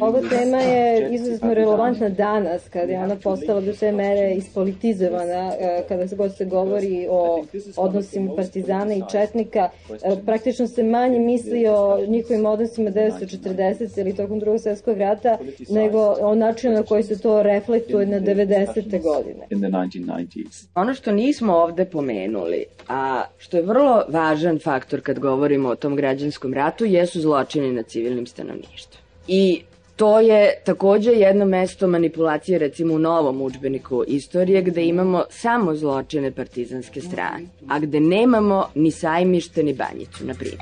Ova 0.00 0.20
tema 0.28 0.58
je 0.58 1.14
izuzetno 1.14 1.54
relevantna 1.54 2.08
danas, 2.08 2.68
kada 2.68 2.92
je 2.92 2.98
ona 2.98 3.16
postala 3.16 3.60
do 3.60 3.74
sve 3.74 3.92
mere 3.92 4.34
ispolitizovana, 4.34 5.52
e, 5.60 5.84
kada 5.88 6.08
se 6.08 6.16
god 6.16 6.36
se 6.36 6.44
govori 6.44 7.06
o 7.10 7.44
odnosima 7.76 8.34
partizana 8.36 8.94
i 8.94 9.02
četnika. 9.12 9.68
E, 9.90 10.16
praktično 10.26 10.66
se 10.66 10.82
manje 10.82 11.18
misli 11.18 11.66
o 11.68 12.06
njihovim 12.06 12.46
odnosima 12.46 12.90
1940 12.90 14.00
ili 14.00 14.16
tokom 14.16 14.38
drugog 14.38 14.60
svjetskog 14.60 14.98
rata, 14.98 15.38
nego 15.68 16.14
o 16.20 16.34
načinu 16.34 16.74
na 16.74 16.82
koji 16.82 17.02
se 17.02 17.20
to 17.20 17.42
reflektuje 17.42 18.06
na 18.06 18.20
90. 18.20 19.02
godine. 19.02 19.46
Ono 20.74 20.94
što 20.94 21.12
nismo 21.12 21.54
ovde 21.54 21.84
pomenuli, 21.84 22.64
a 22.88 23.22
što 23.38 23.56
je 23.56 23.62
vrlo 23.62 24.02
važan 24.08 24.58
faktor 24.58 25.00
kad 25.00 25.18
govorimo 25.18 25.68
o 25.68 25.76
tom 25.76 25.96
građanskom 25.96 26.54
ratu, 26.54 26.84
jesu 26.84 27.20
zločini 27.20 27.72
na 27.72 27.82
civilnim 27.82 28.26
stanovništvom. 28.26 28.99
I 29.32 29.62
to 29.96 30.20
je 30.20 30.54
takođe 30.64 31.10
jedno 31.10 31.44
mesto 31.44 31.86
manipulacije 31.86 32.58
recimo 32.58 32.94
u 32.94 32.98
novom 32.98 33.42
učbeniku 33.42 34.04
istorije 34.06 34.62
gde 34.62 34.84
imamo 34.84 35.24
samo 35.30 35.74
zločine 35.74 36.32
partizanske 36.32 37.00
strane, 37.00 37.46
a 37.68 37.78
gde 37.78 38.00
nemamo 38.00 38.68
ni 38.74 38.90
sajmište 38.90 39.62
ni 39.62 39.74
banjicu, 39.74 40.24
na 40.24 40.34
primjer. 40.34 40.60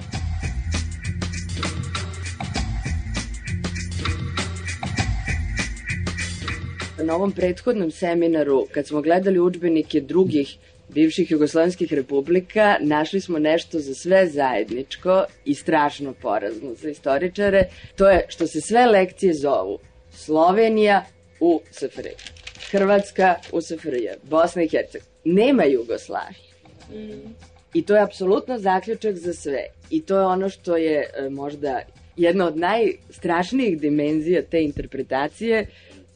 Na 7.05 7.15
ovom 7.15 7.33
prethodnom 7.33 7.91
seminaru, 7.91 8.67
kad 8.75 8.87
smo 8.87 9.03
gledali 9.03 9.41
učbenike 9.41 10.01
drugih 10.01 10.57
bivših 10.99 11.31
jugoslovenskih 11.31 11.93
republika 11.93 12.77
našli 12.81 13.21
smo 13.21 13.39
nešto 13.39 13.79
za 13.79 13.95
sve 13.95 14.27
zajedničko 14.27 15.25
i 15.45 15.55
strašno 15.55 16.15
porazno 16.23 16.75
za 16.75 16.91
istoričare. 16.91 17.65
To 17.97 18.09
je 18.09 18.25
što 18.29 18.47
se 18.47 18.61
sve 18.61 18.87
lekcije 18.87 19.35
zovu 19.35 19.79
Slovenija 20.11 21.05
u 21.41 21.61
SFRJ, 21.71 22.15
Hrvatska 22.71 23.35
u 23.53 23.61
SFRJ, 23.61 24.09
Bosna 24.23 24.63
i 24.63 24.69
Hercegovina. 24.69 25.13
Nema 25.25 25.65
Jugoslavije. 25.65 26.49
Mm. 26.91 27.35
I 27.75 27.83
to 27.83 27.95
je 27.95 28.03
apsolutno 28.03 28.59
zaključak 28.59 29.17
za 29.17 29.33
sve. 29.35 29.67
I 29.91 30.03
to 30.03 30.19
je 30.19 30.27
ono 30.27 30.49
što 30.49 30.77
je 30.77 30.99
e, 31.01 31.31
možda 31.31 31.81
jedna 32.17 32.47
od 32.47 32.57
najstrašnijih 32.57 33.81
dimenzija 33.81 34.43
te 34.43 34.63
interpretacije, 34.63 35.67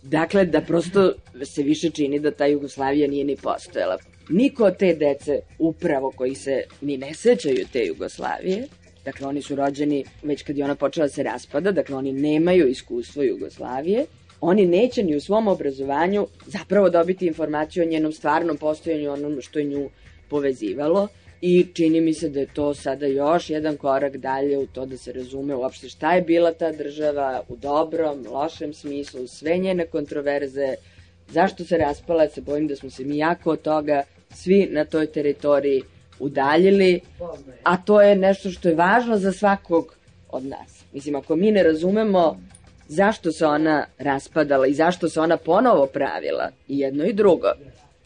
dakle 0.03 0.45
da 0.45 0.61
prosto 0.61 1.13
se 1.45 1.63
više 1.63 1.91
čini 1.91 2.19
da 2.19 2.31
ta 2.31 2.47
Jugoslavija 2.47 3.09
nije 3.09 3.25
ni 3.25 3.37
postojala 3.37 3.99
niko 4.29 4.65
od 4.65 4.77
te 4.77 4.95
dece, 4.95 5.41
upravo 5.59 6.11
koji 6.11 6.35
se 6.35 6.63
ni 6.81 6.97
ne 6.97 7.15
sećaju 7.15 7.67
te 7.73 7.87
Jugoslavije, 7.87 8.67
dakle 9.05 9.27
oni 9.27 9.43
su 9.43 9.57
rođeni 9.57 10.05
već 10.23 10.43
kad 10.43 10.59
je 10.59 10.65
ona 10.65 10.75
počela 10.75 11.07
da 11.07 11.13
se 11.13 11.23
raspada, 11.23 11.73
dakle 11.73 11.97
oni 11.97 12.13
nemaju 12.13 12.69
iskustvo 12.69 13.23
Jugoslavije, 13.23 14.07
oni 14.41 14.67
neće 14.67 15.03
ni 15.03 15.17
u 15.17 15.21
svom 15.21 15.49
obrazovanju 15.49 16.27
zapravo 16.47 16.91
dobiti 16.91 17.27
informaciju 17.27 17.83
o 17.83 17.87
njenom 17.87 18.13
stvarnom 18.13 18.57
postojanju, 18.57 19.13
onom 19.13 19.41
što 19.41 19.59
je 19.59 19.65
nju 19.65 19.91
povezivalo 20.29 21.09
i 21.41 21.67
čini 21.75 22.01
mi 22.01 22.15
se 22.15 22.29
da 22.29 22.41
je 22.41 22.55
to 22.55 22.75
sada 22.75 23.07
još 23.07 23.51
jedan 23.51 23.77
korak 23.77 24.17
dalje 24.17 24.59
u 24.59 24.67
to 24.67 24.87
da 24.87 24.97
se 24.97 25.13
razume 25.13 25.55
uopšte 25.55 25.89
šta 25.89 26.15
je 26.15 26.23
bila 26.23 26.53
ta 26.53 26.73
država 26.73 27.43
u 27.49 27.57
dobrom, 27.57 28.27
lošem 28.31 28.75
smislu, 28.75 29.27
sve 29.27 29.57
njene 29.59 29.87
kontroverze, 29.87 30.75
zašto 31.29 31.65
se 31.65 31.77
raspala, 31.77 32.29
se 32.29 32.41
bojim 32.41 32.67
da 32.67 32.77
smo 32.77 32.91
se 32.91 33.05
mi 33.05 33.19
jako 33.19 33.51
od 33.51 33.63
toga 33.63 34.03
svi 34.35 34.69
na 34.71 34.85
toj 34.85 35.07
teritoriji 35.07 35.83
udaljili, 36.19 37.01
a 37.63 37.77
to 37.77 38.01
je 38.01 38.17
nešto 38.17 38.51
što 38.51 38.69
je 38.69 38.75
važno 38.75 39.19
za 39.19 39.33
svakog 39.33 39.95
od 40.29 40.45
nas. 40.45 40.85
Mislim, 40.93 41.17
ako 41.17 41.37
mi 41.37 41.51
ne 41.51 41.63
razumemo 41.63 42.41
zašto 42.89 43.33
se 43.33 43.47
ona 43.47 43.87
raspadala 43.99 44.67
i 44.67 44.75
zašto 44.75 45.09
se 45.09 45.21
ona 45.21 45.37
ponovo 45.37 45.87
pravila, 45.87 46.51
i 46.69 46.79
jedno 46.79 47.05
i 47.05 47.13
drugo, 47.13 47.49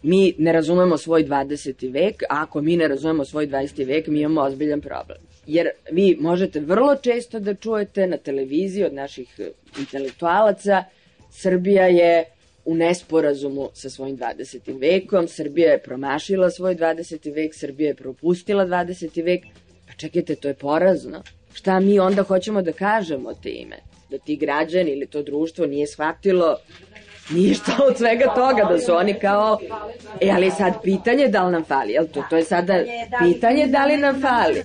mi 0.02 0.34
ne 0.38 0.52
razumemo 0.52 0.98
svoj 0.98 1.24
20. 1.24 1.92
vek, 1.92 2.22
a 2.22 2.42
ako 2.42 2.60
mi 2.62 2.76
ne 2.76 2.88
razumemo 2.88 3.24
svoj 3.24 3.46
20. 3.46 3.86
vek, 3.86 4.06
mi 4.06 4.20
imamo 4.20 4.40
ozbiljan 4.40 4.80
problem. 4.80 5.18
Jer 5.46 5.68
vi 5.92 6.16
možete 6.20 6.60
vrlo 6.60 6.96
često 6.96 7.40
da 7.40 7.54
čujete 7.54 8.06
na 8.06 8.16
televiziji 8.16 8.84
od 8.84 8.94
naših 8.94 9.40
intelektualaca, 9.78 10.84
Srbija 11.30 11.86
je 11.86 12.24
u 12.66 12.74
nesporazumu 12.74 13.68
sa 13.74 13.90
svojim 13.90 14.18
20. 14.18 14.80
vekom, 14.80 15.28
Srbija 15.28 15.72
je 15.72 15.82
promašila 15.82 16.50
svoj 16.50 16.76
20. 16.76 17.34
vek, 17.34 17.54
Srbija 17.54 17.88
je 17.88 17.94
propustila 17.94 18.66
20. 18.66 19.24
vek, 19.24 19.44
Pa 19.86 19.92
čekajte, 19.92 20.34
to 20.34 20.48
je 20.48 20.54
porazno. 20.54 21.22
Šta 21.54 21.80
mi 21.80 21.98
onda 21.98 22.22
hoćemo 22.22 22.62
da 22.62 22.72
kažemo 22.72 23.34
time? 23.34 23.76
Da 24.10 24.18
ti 24.18 24.36
građani 24.36 24.90
ili 24.90 25.06
to 25.06 25.22
društvo 25.22 25.66
nije 25.66 25.86
shvatilo 25.86 26.56
ništa 27.30 27.72
od 27.88 27.98
svega 27.98 28.34
toga, 28.34 28.68
da 28.70 28.78
su 28.78 28.94
oni 28.94 29.14
kao, 29.14 29.58
e, 30.20 30.30
ali 30.30 30.50
sad 30.50 30.82
pitanje 30.82 31.28
da 31.28 31.44
li 31.44 31.52
nam 31.52 31.64
fali, 31.64 31.92
jel 31.92 32.06
to, 32.06 32.24
to 32.30 32.36
je 32.36 32.44
sada 32.44 32.84
pitanje 33.18 33.66
da 33.66 33.86
li 33.86 33.96
nam 33.96 34.20
fali. 34.20 34.62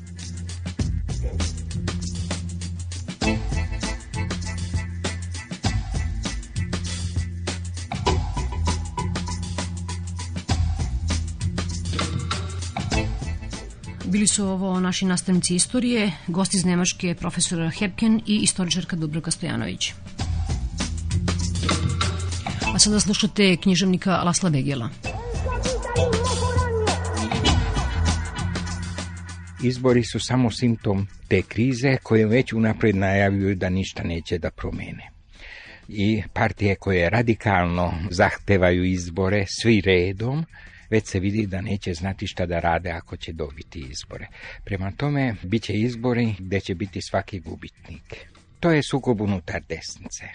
Bili 14.11 14.27
su 14.27 14.47
ovo 14.47 14.79
naši 14.79 15.05
nastavnici 15.05 15.55
istorije, 15.55 16.11
gosti 16.27 16.57
iz 16.57 16.65
Nemačke 16.65 17.15
profesora 17.15 17.69
Hepken 17.69 18.21
i 18.27 18.39
istoričarka 18.43 18.95
Dubravka 18.95 19.31
Stojanović. 19.31 19.93
A 22.73 22.79
sada 22.79 22.99
slušate 22.99 23.57
književnika 23.57 24.17
Lasla 24.17 24.49
Begela. 24.49 24.89
Izbori 29.63 30.03
su 30.03 30.19
samo 30.19 30.51
simptom 30.51 31.07
te 31.27 31.41
krize 31.41 31.97
koje 32.03 32.25
već 32.25 32.53
unapred 32.53 32.95
najavljuju 32.95 33.55
da 33.55 33.69
ništa 33.69 34.03
neće 34.03 34.37
da 34.37 34.51
promene. 34.51 35.11
I 35.87 36.23
partije 36.33 36.75
koje 36.75 37.09
radikalno 37.09 37.93
zahtevaju 38.09 38.83
izbore 38.83 39.45
svi 39.47 39.81
redom, 39.81 40.45
već 40.91 41.05
se 41.05 41.19
vidi 41.19 41.47
da 41.47 41.61
neće 41.61 41.93
znati 41.93 42.27
šta 42.27 42.45
da 42.45 42.59
rade 42.59 42.89
ako 42.89 43.17
će 43.17 43.33
dobiti 43.33 43.79
izbore. 43.79 44.27
Prema 44.65 44.91
tome, 44.91 45.35
bit 45.43 45.63
će 45.63 45.73
izbori 45.73 46.35
gde 46.39 46.59
će 46.59 46.75
biti 46.75 47.01
svaki 47.01 47.39
gubitnik. 47.39 48.27
To 48.59 48.71
je 48.71 48.83
sukob 48.83 49.21
unutar 49.21 49.61
desnice. 49.69 50.25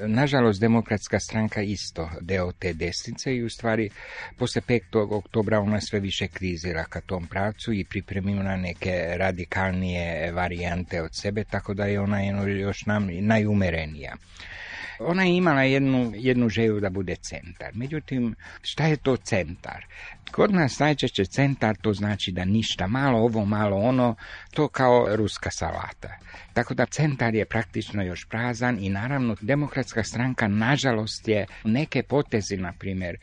Nažalost, 0.00 0.60
demokratska 0.60 1.20
stranka 1.20 1.62
isto 1.62 2.10
deo 2.20 2.52
te 2.52 2.72
desnice 2.72 3.36
i 3.36 3.42
u 3.42 3.50
stvari 3.50 3.90
posle 4.36 4.62
5. 4.62 4.80
oktobra 5.10 5.60
ona 5.60 5.80
sve 5.80 6.00
više 6.00 6.28
krizira 6.28 6.84
ka 6.84 7.00
tom 7.00 7.26
pravcu 7.26 7.72
i 7.72 7.84
pripremima 7.84 8.42
na 8.42 8.56
neke 8.56 9.14
radikalnije 9.16 10.32
varijante 10.32 11.02
od 11.02 11.10
sebe, 11.12 11.44
tako 11.44 11.74
da 11.74 11.84
je 11.84 12.00
ona 12.00 12.22
još 12.42 12.86
nam 12.86 13.08
najumerenija. 13.20 14.16
Ona 14.98 15.22
je 15.24 15.36
imala 15.36 15.62
jednu, 15.62 16.12
jednu 16.14 16.48
želju 16.48 16.80
da 16.80 16.90
bude 16.90 17.16
centar. 17.16 17.70
Međutim, 17.74 18.34
šta 18.62 18.86
je 18.86 18.96
to 18.96 19.16
centar? 19.16 19.86
Kod 20.32 20.54
nas 20.54 20.78
najčešće 20.78 21.24
centar 21.24 21.76
to 21.76 21.92
znači 21.92 22.32
da 22.32 22.44
ništa, 22.44 22.86
malo 22.86 23.18
ovo, 23.18 23.44
malo 23.44 23.76
ono, 23.76 24.14
to 24.50 24.68
kao 24.68 25.16
ruska 25.16 25.50
salata. 25.50 26.18
Tako 26.52 26.74
da 26.74 26.86
centar 26.86 27.34
je 27.34 27.44
praktično 27.44 28.02
još 28.02 28.28
prazan 28.28 28.78
i 28.80 28.88
naravno 28.88 29.36
demokratska 29.40 30.04
stranka 30.04 30.48
nažalost 30.48 31.28
je 31.28 31.46
neke 31.64 32.02
potezi, 32.02 32.56
na 32.56 32.72
primjer 32.78 33.16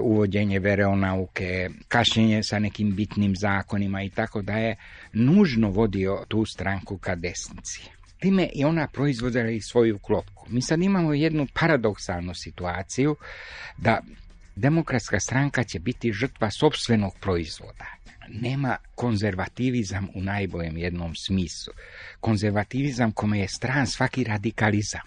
uvođenje 0.00 0.58
veronauke, 0.58 1.70
kašnjenje 1.88 2.42
sa 2.42 2.58
nekim 2.58 2.94
bitnim 2.96 3.36
zakonima 3.36 4.02
i 4.02 4.10
tako 4.10 4.42
da 4.42 4.52
je 4.52 4.76
nužno 5.12 5.70
vodio 5.70 6.24
tu 6.28 6.44
stranku 6.44 6.98
ka 6.98 7.14
desnici. 7.14 8.03
Time 8.24 8.48
i 8.54 8.64
ona 8.64 8.88
proizvodila 8.88 9.50
i 9.50 9.60
svoju 9.60 9.98
klopku. 9.98 10.46
Mi 10.48 10.62
sad 10.62 10.82
imamo 10.82 11.14
jednu 11.14 11.46
paradoksalnu 11.54 12.34
situaciju 12.34 13.16
da 13.76 14.00
demokratska 14.56 15.20
stranka 15.20 15.64
će 15.64 15.78
biti 15.78 16.12
žrtva 16.12 16.50
sobstvenog 16.50 17.12
proizvoda. 17.20 17.86
Nema 18.28 18.76
konzervativizam 18.94 20.08
u 20.14 20.20
najboljem 20.20 20.76
jednom 20.76 21.14
smislu. 21.14 21.72
Konzervativizam 22.20 23.12
kome 23.12 23.38
je 23.38 23.48
stran 23.48 23.86
svaki 23.86 24.24
radikalizam. 24.24 25.06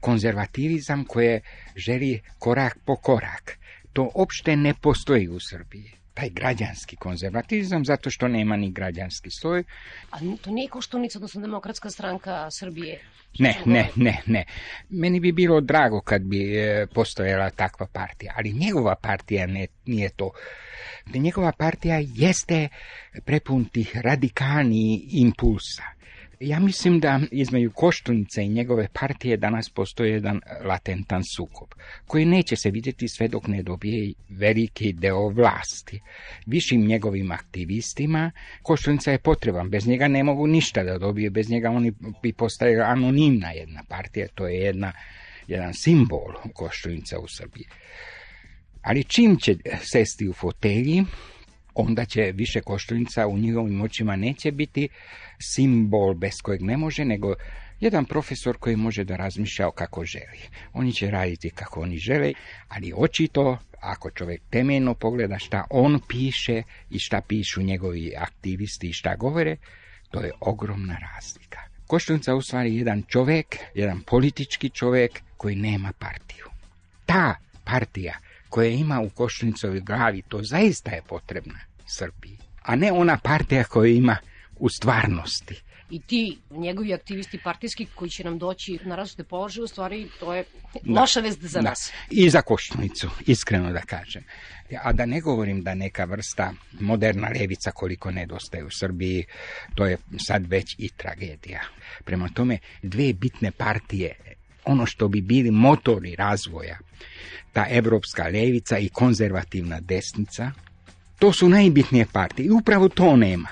Konzervativizam 0.00 1.04
koje 1.04 1.40
želi 1.76 2.20
korak 2.38 2.78
po 2.84 2.96
korak. 2.96 3.58
To 3.92 4.10
opšte 4.14 4.56
ne 4.56 4.74
postoji 4.74 5.28
u 5.28 5.40
Srbiji 5.40 6.03
taj 6.14 6.30
građanski 6.30 6.96
konzervatizam, 6.96 7.84
zato 7.84 8.10
što 8.10 8.28
nema 8.28 8.56
ni 8.56 8.70
građanski 8.70 9.30
sloj. 9.30 9.64
A 10.10 10.18
to 10.42 10.50
nije 10.50 10.68
Koštunica, 10.68 11.18
odnosno 11.18 11.40
demokratska 11.40 11.90
stranka 11.90 12.50
Srbije? 12.50 13.00
Ne, 13.38 13.56
ne, 13.64 13.88
ne, 13.96 14.22
ne. 14.26 14.44
Meni 14.88 15.20
bi 15.20 15.32
bilo 15.32 15.60
drago 15.60 16.00
kad 16.00 16.22
bi 16.22 16.56
e, 16.56 16.86
postojala 16.94 17.50
takva 17.50 17.86
partija, 17.92 18.34
ali 18.36 18.52
njegova 18.52 18.94
partija 18.94 19.46
ne, 19.46 19.66
nije 19.86 20.08
to. 20.08 20.30
Njegova 21.14 21.52
partija 21.52 22.00
jeste 22.14 22.68
prepun 23.24 23.64
tih 23.64 23.96
radikalnih 23.96 25.00
impulsa. 25.10 25.82
Ja 26.40 26.60
mislim 26.60 27.00
da 27.00 27.20
između 27.30 27.70
Koštunice 27.70 28.44
i 28.44 28.48
njegove 28.48 28.88
partije 28.92 29.36
danas 29.36 29.70
postoji 29.70 30.12
jedan 30.12 30.40
latentan 30.64 31.22
sukob, 31.36 31.68
koji 32.06 32.24
neće 32.24 32.56
se 32.56 32.70
vidjeti 32.70 33.08
sve 33.08 33.28
dok 33.28 33.46
ne 33.46 33.62
dobije 33.62 34.12
veliki 34.28 34.92
deo 34.92 35.28
vlasti. 35.28 36.00
Višim 36.46 36.86
njegovim 36.86 37.30
aktivistima 37.30 38.30
Koštunica 38.62 39.10
je 39.10 39.18
potreban, 39.18 39.70
bez 39.70 39.86
njega 39.86 40.08
ne 40.08 40.24
mogu 40.24 40.46
ništa 40.46 40.82
da 40.82 40.98
dobije, 40.98 41.30
bez 41.30 41.50
njega 41.50 41.70
oni 41.70 41.92
bi 42.22 42.32
postali 42.32 42.80
anonimna 42.80 43.50
jedna 43.50 43.84
partija, 43.88 44.26
to 44.34 44.46
je 44.48 44.60
jedna, 44.60 44.92
jedan 45.46 45.74
simbol 45.74 46.32
Koštunica 46.54 47.18
u 47.18 47.28
Srbiji. 47.28 47.66
Ali 48.82 49.04
čim 49.04 49.36
će 49.36 49.56
sesti 49.82 50.28
u 50.28 50.32
fotelji, 50.32 51.04
onda 51.74 52.04
će 52.04 52.32
više 52.34 52.60
koštunica 52.60 53.26
u 53.26 53.38
njihovim 53.38 53.80
očima 53.80 54.16
neće 54.16 54.52
biti 54.52 54.88
simbol 55.40 56.14
bez 56.14 56.42
kojeg 56.42 56.62
ne 56.62 56.76
može, 56.76 57.04
nego 57.04 57.34
jedan 57.80 58.04
profesor 58.04 58.56
koji 58.58 58.76
može 58.76 59.04
da 59.04 59.16
razmišlja 59.16 59.70
kako 59.70 60.04
želi. 60.04 60.40
Oni 60.72 60.92
će 60.92 61.10
raditi 61.10 61.50
kako 61.50 61.80
oni 61.80 61.98
žele, 61.98 62.32
ali 62.68 62.92
očito, 62.96 63.58
ako 63.80 64.10
čovjek 64.10 64.42
temeljno 64.50 64.94
pogleda 64.94 65.38
šta 65.38 65.64
on 65.70 66.00
piše 66.08 66.62
i 66.90 66.98
šta 66.98 67.20
pišu 67.28 67.62
njegovi 67.62 68.12
aktivisti 68.16 68.88
i 68.88 68.92
šta 68.92 69.16
govore, 69.16 69.56
to 70.10 70.20
je 70.20 70.32
ogromna 70.40 70.96
razlika. 70.98 71.60
Koštunica 71.86 72.34
u 72.34 72.42
stvari 72.42 72.76
jedan 72.76 73.02
čovjek, 73.08 73.56
jedan 73.74 74.00
politički 74.00 74.70
čovjek 74.70 75.20
koji 75.36 75.56
nema 75.56 75.92
partiju. 75.98 76.46
Ta 77.06 77.34
partija 77.64 78.18
koja 78.48 78.70
ima 78.70 79.00
u 79.00 79.10
Koštunicovi 79.10 79.80
glavi, 79.80 80.22
to 80.28 80.42
zaista 80.42 80.90
je 80.90 81.02
potrebna 81.08 81.60
Srbiji, 81.86 82.38
a 82.62 82.76
ne 82.76 82.92
ona 82.92 83.18
partija 83.18 83.64
koja 83.64 83.92
ima 83.92 84.16
u 84.64 84.68
stvarnosti. 84.68 85.54
I 85.90 86.00
ti, 86.00 86.38
njegovi 86.50 86.94
aktivisti 86.94 87.38
partijski 87.44 87.86
koji 87.94 88.10
će 88.10 88.24
nam 88.24 88.38
doći 88.38 88.78
na 88.84 88.96
različite 88.96 89.24
položaje, 89.24 89.64
u 89.64 89.66
stvari 89.66 90.08
to 90.20 90.34
je 90.34 90.44
da, 90.82 91.00
loša 91.00 91.20
vest 91.20 91.42
za 91.42 91.60
da. 91.60 91.68
nas. 91.68 91.92
I 92.10 92.30
za 92.30 92.42
Koštunicu, 92.42 93.10
iskreno 93.26 93.72
da 93.72 93.80
kažem. 93.80 94.24
A 94.82 94.92
da 94.92 95.06
ne 95.06 95.20
govorim 95.20 95.62
da 95.62 95.74
neka 95.74 96.04
vrsta 96.04 96.52
moderna 96.80 97.28
levica 97.40 97.70
koliko 97.70 98.10
nedostaje 98.10 98.64
u 98.64 98.70
Srbiji, 98.70 99.24
to 99.74 99.86
je 99.86 99.98
sad 100.26 100.46
već 100.46 100.74
i 100.78 100.88
tragedija. 100.88 101.60
Prema 102.04 102.28
tome, 102.28 102.58
dve 102.82 103.12
bitne 103.12 103.50
partije 103.50 104.14
ono 104.64 104.86
što 104.86 105.08
bi 105.08 105.20
bili 105.20 105.50
motori 105.50 106.16
razvoja, 106.16 106.78
ta 107.52 107.66
evropska 107.70 108.24
levica 108.24 108.78
i 108.78 108.88
konzervativna 108.88 109.80
desnica, 109.80 110.52
to 111.18 111.32
su 111.32 111.48
najbitnije 111.48 112.06
partije 112.12 112.46
i 112.46 112.50
upravo 112.50 112.88
to 112.88 113.16
nema. 113.16 113.48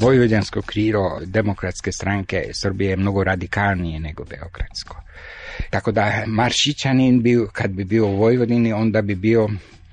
Vojvođansko 0.00 0.62
krilo 0.62 1.20
demokratske 1.24 1.92
stranke 1.92 2.44
Srbije 2.52 2.90
je 2.90 2.96
mnogo 2.96 3.24
radikalnije 3.24 4.00
nego 4.00 4.24
beogradsko. 4.24 5.02
Tako 5.70 5.92
da 5.92 6.24
Maršićanin 6.26 7.22
bi, 7.22 7.38
kad 7.52 7.70
bi 7.70 7.84
bio 7.84 8.06
u 8.06 8.16
Vojvodini, 8.16 8.72
onda 8.72 9.02
bi 9.02 9.14
bio 9.14 9.48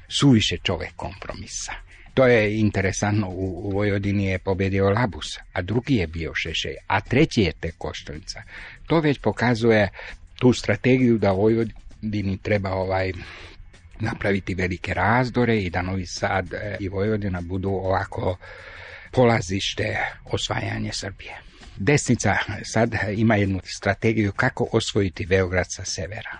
suviše 0.08 0.58
čovek 0.58 0.92
kompromisa. 0.96 1.74
To 2.14 2.28
je 2.28 2.60
interesantno, 2.60 3.30
u, 3.30 3.72
Vojvodini 3.74 4.26
je 4.26 4.40
pobedio 4.40 4.90
Labus, 4.90 5.38
a 5.54 5.62
drugi 5.62 5.96
je 5.96 6.08
bio 6.08 6.34
Šešej, 6.36 6.76
a 6.88 7.02
treći 7.02 7.42
je 7.42 7.52
tek 7.60 7.76
Koštunica. 7.78 8.42
To 8.88 9.00
već 9.00 9.20
pokazuje 9.20 9.90
tu 10.36 10.54
strategiju 10.54 11.18
da 11.18 11.32
Vojvodini 11.32 12.38
treba 12.42 12.70
ovaj 12.70 13.12
napraviti 14.00 14.56
velike 14.56 14.94
razdore 14.94 15.60
i 15.60 15.70
da 15.70 15.82
Novi 15.82 16.06
Sad 16.06 16.54
i 16.80 16.90
Vojvodina 16.90 17.42
budu 17.42 17.70
ovako 17.70 18.38
polazište 19.18 19.98
osvajanje 20.26 20.92
Srbije. 20.94 21.38
Desnica 21.78 22.36
sad 22.64 22.96
ima 23.16 23.36
jednu 23.36 23.60
strategiju 23.64 24.32
kako 24.32 24.68
osvojiti 24.72 25.26
Beograd 25.26 25.66
sa 25.70 25.86
severa. 25.86 26.38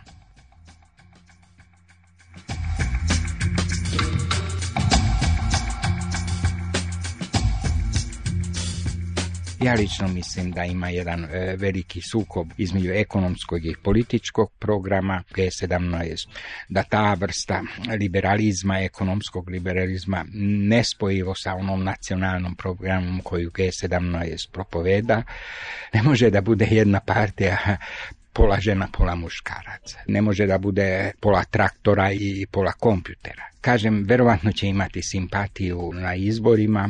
Ja 9.68 9.74
lično 9.74 10.08
mislim 10.08 10.52
da 10.52 10.64
ima 10.64 10.90
jedan 10.90 11.24
e, 11.24 11.56
veliki 11.58 12.02
sukob 12.02 12.48
između 12.58 12.92
ekonomskog 12.92 13.66
i 13.66 13.76
političkog 13.84 14.52
programa 14.60 15.24
G17, 15.36 16.28
da 16.70 16.84
ta 16.84 17.14
vrsta 17.14 17.62
liberalizma, 18.00 18.80
ekonomskog 18.80 19.50
liberalizma 19.50 20.26
nespojivo 20.70 21.36
sa 21.36 21.54
onom 21.54 21.84
nacionalnom 21.84 22.56
programom 22.56 23.22
koju 23.24 23.52
G17 23.52 24.52
propoveda, 24.52 25.24
ne 25.94 26.04
može 26.04 26.30
da 26.30 26.42
bude 26.42 26.68
jedna 26.72 27.00
partija 27.00 27.58
pola 28.34 28.60
žena, 28.60 28.88
pola 28.98 29.16
muškaraca. 29.16 30.00
Ne 30.08 30.22
može 30.22 30.46
da 30.46 30.58
bude 30.58 31.12
pola 31.20 31.44
traktora 31.44 32.12
i 32.12 32.46
pola 32.52 32.72
kompjutera. 32.72 33.44
Kažem, 33.62 34.04
verovatno 34.08 34.52
će 34.52 34.68
imati 34.68 35.02
simpatiju 35.02 35.92
na 35.94 36.16
izborima, 36.16 36.90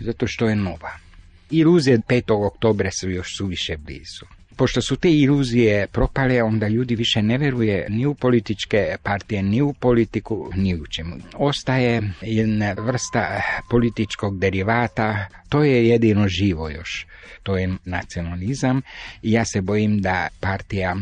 zato 0.00 0.26
što 0.26 0.48
je 0.48 0.56
nova. 0.56 1.09
Iluzije 1.50 1.98
5. 1.98 2.46
oktobra 2.46 2.90
su 2.90 3.10
još 3.10 3.36
suviše 3.36 3.76
blizu. 3.76 4.26
Pošto 4.56 4.82
su 4.82 4.96
te 4.96 5.12
iluzije 5.12 5.86
propale, 5.86 6.42
onda 6.42 6.68
ljudi 6.68 6.94
više 6.94 7.22
ne 7.22 7.38
veruje 7.38 7.86
ni 7.88 8.06
u 8.06 8.14
političke 8.14 8.96
partije, 9.02 9.42
ni 9.42 9.62
u 9.62 9.72
politiku, 9.72 10.50
ni 10.56 10.74
u 10.74 10.86
čemu. 10.86 11.16
Ostaje 11.34 12.02
jedna 12.20 12.72
vrsta 12.72 13.42
političkog 13.70 14.38
derivata, 14.38 15.26
to 15.48 15.64
je 15.64 15.88
jedino 15.88 16.28
živo 16.28 16.68
još. 16.68 17.06
To 17.42 17.56
je 17.56 17.76
nacionalizam 17.84 18.82
i 19.22 19.32
ja 19.32 19.44
se 19.44 19.60
bojim 19.60 20.00
da 20.00 20.28
partija 20.40 20.96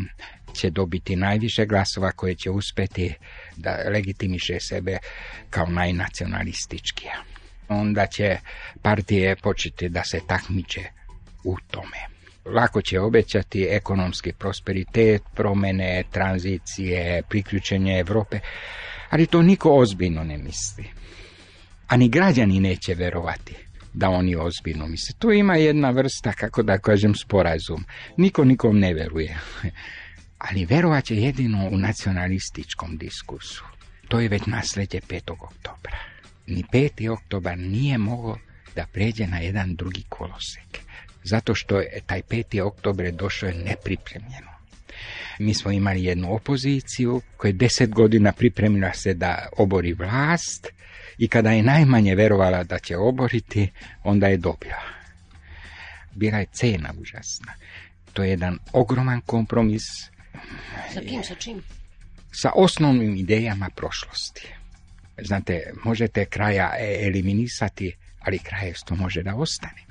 će 0.53 0.69
dobiti 0.69 1.15
najviše 1.15 1.65
glasova 1.65 2.11
koje 2.11 2.35
će 2.35 2.49
uspeti 2.49 3.13
da 3.57 3.83
legitimiše 3.89 4.59
sebe 4.59 4.97
kao 5.49 5.65
najnacionalističkija. 5.65 7.28
Onda 7.69 8.07
će 8.07 8.37
partije 8.81 9.35
početi 9.35 9.89
da 9.89 10.03
se 10.03 10.19
takmiče 10.27 10.81
u 11.43 11.57
tome. 11.71 11.97
Lako 12.45 12.81
će 12.81 12.99
obećati 12.99 13.67
ekonomski 13.69 14.33
prosperitet, 14.33 15.21
promene, 15.35 16.03
tranzicije, 16.11 17.21
priključenje 17.29 17.99
Europe, 17.99 18.39
ali 19.09 19.25
to 19.25 19.41
niko 19.41 19.75
ozbiljno 19.75 20.23
ne 20.23 20.37
misli. 20.37 20.85
A 21.87 21.97
ni 21.97 22.09
građani 22.09 22.59
neće 22.59 22.93
verovati 22.93 23.55
da 23.93 24.09
oni 24.09 24.35
ozbiljno 24.35 24.87
misle. 24.87 25.15
Tu 25.19 25.31
ima 25.31 25.55
jedna 25.55 25.89
vrsta, 25.89 26.33
kako 26.33 26.63
da 26.63 26.77
kažem, 26.77 27.15
sporazum. 27.15 27.85
Niko 28.17 28.45
nikom 28.45 28.79
ne 28.79 28.93
veruje. 28.93 29.37
Ali 30.49 30.65
verovat 30.65 31.03
će 31.03 31.15
jedino 31.15 31.69
u 31.71 31.77
nacionalističkom 31.77 32.97
diskursu. 32.97 33.63
To 34.07 34.19
je 34.19 34.29
već 34.29 34.45
nasljeđe 34.45 34.99
5. 34.99 35.31
oktobra. 35.31 36.08
Ni 36.49 36.63
5. 36.71 37.09
oktobar 37.09 37.57
nije 37.57 37.97
mogao 37.97 38.37
da 38.75 38.85
pređe 38.93 39.27
na 39.27 39.37
jedan 39.39 39.75
drugi 39.75 40.03
kolosek. 40.09 40.79
Zato 41.23 41.55
što 41.55 41.79
je 41.79 42.01
taj 42.05 42.21
5. 42.21 42.61
oktober 42.61 43.11
došao 43.11 43.49
je 43.49 43.55
nepripremljeno. 43.55 44.51
Mi 45.39 45.53
smo 45.53 45.71
imali 45.71 46.03
jednu 46.03 46.33
opoziciju 46.33 47.21
koja 47.37 47.49
je 47.49 47.53
deset 47.53 47.89
godina 47.89 48.31
pripremila 48.31 48.93
se 48.93 49.13
da 49.13 49.47
obori 49.57 49.93
vlast 49.93 50.67
i 51.17 51.27
kada 51.27 51.51
je 51.51 51.63
najmanje 51.63 52.15
verovala 52.15 52.63
da 52.63 52.79
će 52.79 52.97
oboriti, 52.97 53.71
onda 54.03 54.27
je 54.27 54.37
dobila. 54.37 54.83
Bila 56.15 56.37
je 56.37 56.45
cena 56.51 56.93
užasna. 57.01 57.53
To 58.13 58.23
je 58.23 58.29
jedan 58.29 58.59
ogroman 58.73 59.21
kompromis. 59.21 59.83
Sa 60.93 61.01
kim, 61.01 61.23
sa 61.23 61.35
čim? 61.35 61.61
Sa 62.31 62.51
osnovnim 62.55 63.15
idejama 63.15 63.69
prošlosti. 63.75 64.58
Znate, 65.23 65.71
možete 65.83 66.25
kraja 66.25 66.71
e, 66.79 67.07
eliminisati, 67.07 67.95
ali 68.19 68.39
krajestvo 68.39 68.95
može 68.95 69.23
da 69.23 69.35
ostane. 69.35 69.81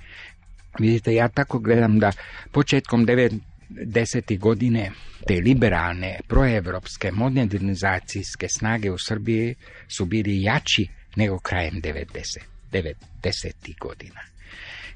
Vidite, 0.78 1.14
ja 1.14 1.28
tako 1.28 1.58
gledam 1.58 1.98
da 1.98 2.12
početkom 2.52 3.06
90. 3.06 4.38
godine 4.38 4.90
te 5.26 5.34
liberalne, 5.34 6.18
proevropske, 6.28 7.12
modernizacijske 7.12 8.48
snage 8.48 8.90
u 8.90 8.98
Srbiji 8.98 9.54
su 9.96 10.04
bili 10.04 10.42
jači 10.42 10.88
nego 11.16 11.38
krajem 11.38 11.74
90. 11.82 12.38
90. 12.72 13.78
godina. 13.80 14.20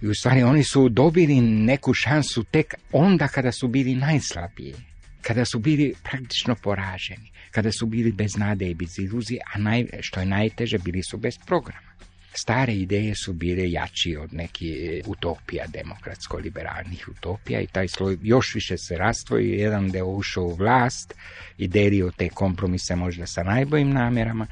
I 0.00 0.06
u 0.06 0.14
stvari 0.14 0.42
oni 0.42 0.64
su 0.64 0.88
dobili 0.88 1.40
neku 1.40 1.94
šansu 1.94 2.44
tek 2.44 2.74
onda 2.92 3.28
kada 3.28 3.52
su 3.52 3.68
bili 3.68 3.94
najslabiji, 3.94 4.74
kada 5.22 5.44
su 5.44 5.58
bili 5.58 5.94
praktično 6.02 6.54
poraženi, 6.54 7.31
kada 7.52 7.72
su 7.72 7.86
bili 7.86 8.12
bez 8.12 8.36
nade 8.36 8.70
i 8.70 8.74
bez 8.74 8.98
iluzije, 8.98 9.40
a 9.54 9.58
naj, 9.58 9.86
što 10.00 10.20
je 10.20 10.26
najteže, 10.26 10.78
bili 10.78 11.02
su 11.02 11.16
bez 11.16 11.38
programa. 11.46 11.92
Stare 12.34 12.74
ideje 12.74 13.14
su 13.14 13.32
bile 13.32 13.70
jači 13.70 14.16
od 14.16 14.34
nekih 14.34 15.02
utopija, 15.06 15.66
demokratsko-liberalnih 15.66 17.08
utopija 17.08 17.60
i 17.60 17.66
taj 17.66 17.88
sloj 17.88 18.18
još 18.22 18.54
više 18.54 18.78
se 18.78 18.96
rastvojio, 18.96 19.54
jedan 19.54 19.90
deo 19.90 20.06
ušao 20.06 20.44
u 20.44 20.54
vlast 20.54 21.14
i 21.58 21.68
delio 21.68 22.10
te 22.16 22.28
kompromise 22.28 22.96
možda 22.96 23.26
sa 23.26 23.42
najboljim 23.42 23.90
namjerama, 23.90 24.46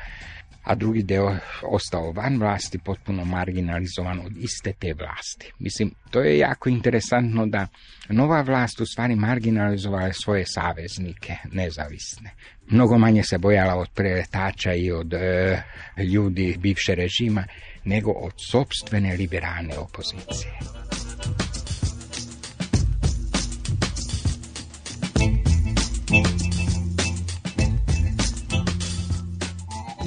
a 0.62 0.74
drugi 0.74 1.02
deo 1.02 1.36
ostao 1.62 2.12
van 2.12 2.38
vlasti, 2.38 2.78
potpuno 2.78 3.24
marginalizovan 3.24 4.20
od 4.20 4.32
iste 4.36 4.72
te 4.72 4.94
vlasti. 4.94 5.52
Mislim, 5.58 5.94
to 6.10 6.20
je 6.20 6.38
jako 6.38 6.68
interesantno 6.68 7.46
da 7.46 7.66
nova 8.08 8.40
vlast 8.42 8.80
u 8.80 8.86
stvari 8.86 9.16
marginalizovala 9.16 10.12
svoje 10.12 10.44
saveznike, 10.46 11.36
nezavisne. 11.52 12.30
Mnogo 12.70 12.98
manje 12.98 13.22
se 13.22 13.38
bojala 13.38 13.74
od 13.74 13.88
preletača 13.94 14.74
i 14.74 14.90
od 14.92 15.14
e, 15.14 15.62
ljudi 16.12 16.56
bivše 16.58 16.94
režima, 16.94 17.44
nego 17.84 18.10
od 18.10 18.32
sobstvene 18.50 19.16
liberalne 19.16 19.78
opozicije. 19.78 20.58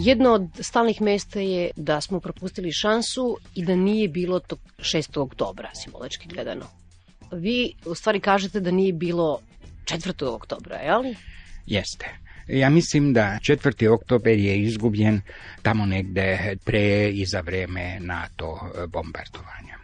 Jedno 0.04 0.34
od 0.34 0.50
stalnih 0.60 1.02
mesta 1.02 1.40
je 1.40 1.72
da 1.76 2.02
smo 2.02 2.20
propustili 2.20 2.72
šansu 2.72 3.38
i 3.56 3.66
da 3.66 3.76
nije 3.76 4.08
bilo 4.08 4.40
tog 4.40 4.60
6. 4.78 5.20
oktobra, 5.20 5.70
simbolički 5.74 6.28
gledano. 6.28 6.66
Vi 7.32 7.74
u 7.86 7.96
stvari 7.96 8.20
kažete 8.20 8.60
da 8.60 8.72
nije 8.72 8.94
bilo 8.94 9.40
4. 9.86 10.26
oktobra, 10.26 10.76
je 10.76 10.98
li? 10.98 11.16
Jeste. 11.66 12.06
Ja 12.48 12.70
mislim 12.70 13.14
da 13.14 13.40
4. 13.42 13.94
oktober 13.94 14.38
je 14.38 14.60
izgubljen 14.62 15.22
tamo 15.62 15.86
negde 15.86 16.56
pre 16.66 17.10
i 17.10 17.26
za 17.26 17.42
vreme 17.42 18.00
NATO 18.00 18.60
bombardovanja. 18.88 19.78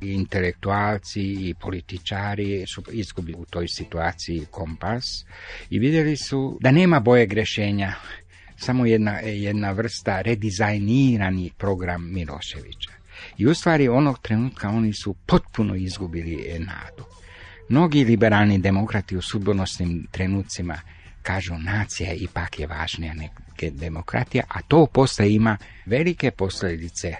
Intelektualci 0.00 1.20
i 1.20 1.54
političari 1.60 2.64
su 2.66 2.82
izgubili 2.92 3.38
u 3.38 3.44
toj 3.44 3.68
situaciji 3.68 4.46
kompas 4.50 5.04
i 5.70 5.78
vidjeli 5.78 6.16
su 6.16 6.58
da 6.60 6.70
nema 6.70 7.00
boje 7.00 7.26
grešenja 7.26 7.94
samo 8.62 8.86
jedna, 8.86 9.18
jedna 9.20 9.70
vrsta 9.70 10.20
redizajnirani 10.20 11.50
program 11.58 12.12
Miloševića. 12.12 12.90
I 13.38 13.46
u 13.46 13.54
stvari 13.54 13.88
onog 13.88 14.18
trenutka 14.18 14.68
oni 14.68 14.92
su 14.92 15.14
potpuno 15.26 15.74
izgubili 15.74 16.58
nadu. 16.58 17.04
Mnogi 17.68 18.04
liberalni 18.04 18.58
demokrati 18.58 19.16
u 19.16 19.22
sudbonosnim 19.22 20.06
trenucima 20.10 20.80
kažu 21.22 21.54
nacija 21.58 22.12
ipak 22.12 22.58
je 22.58 22.66
važnija 22.66 23.14
neke 23.14 23.70
demokratija, 23.70 24.44
a 24.48 24.62
to 24.62 24.86
postaje 24.86 25.34
ima 25.34 25.58
velike 25.86 26.30
posljedice 26.30 27.16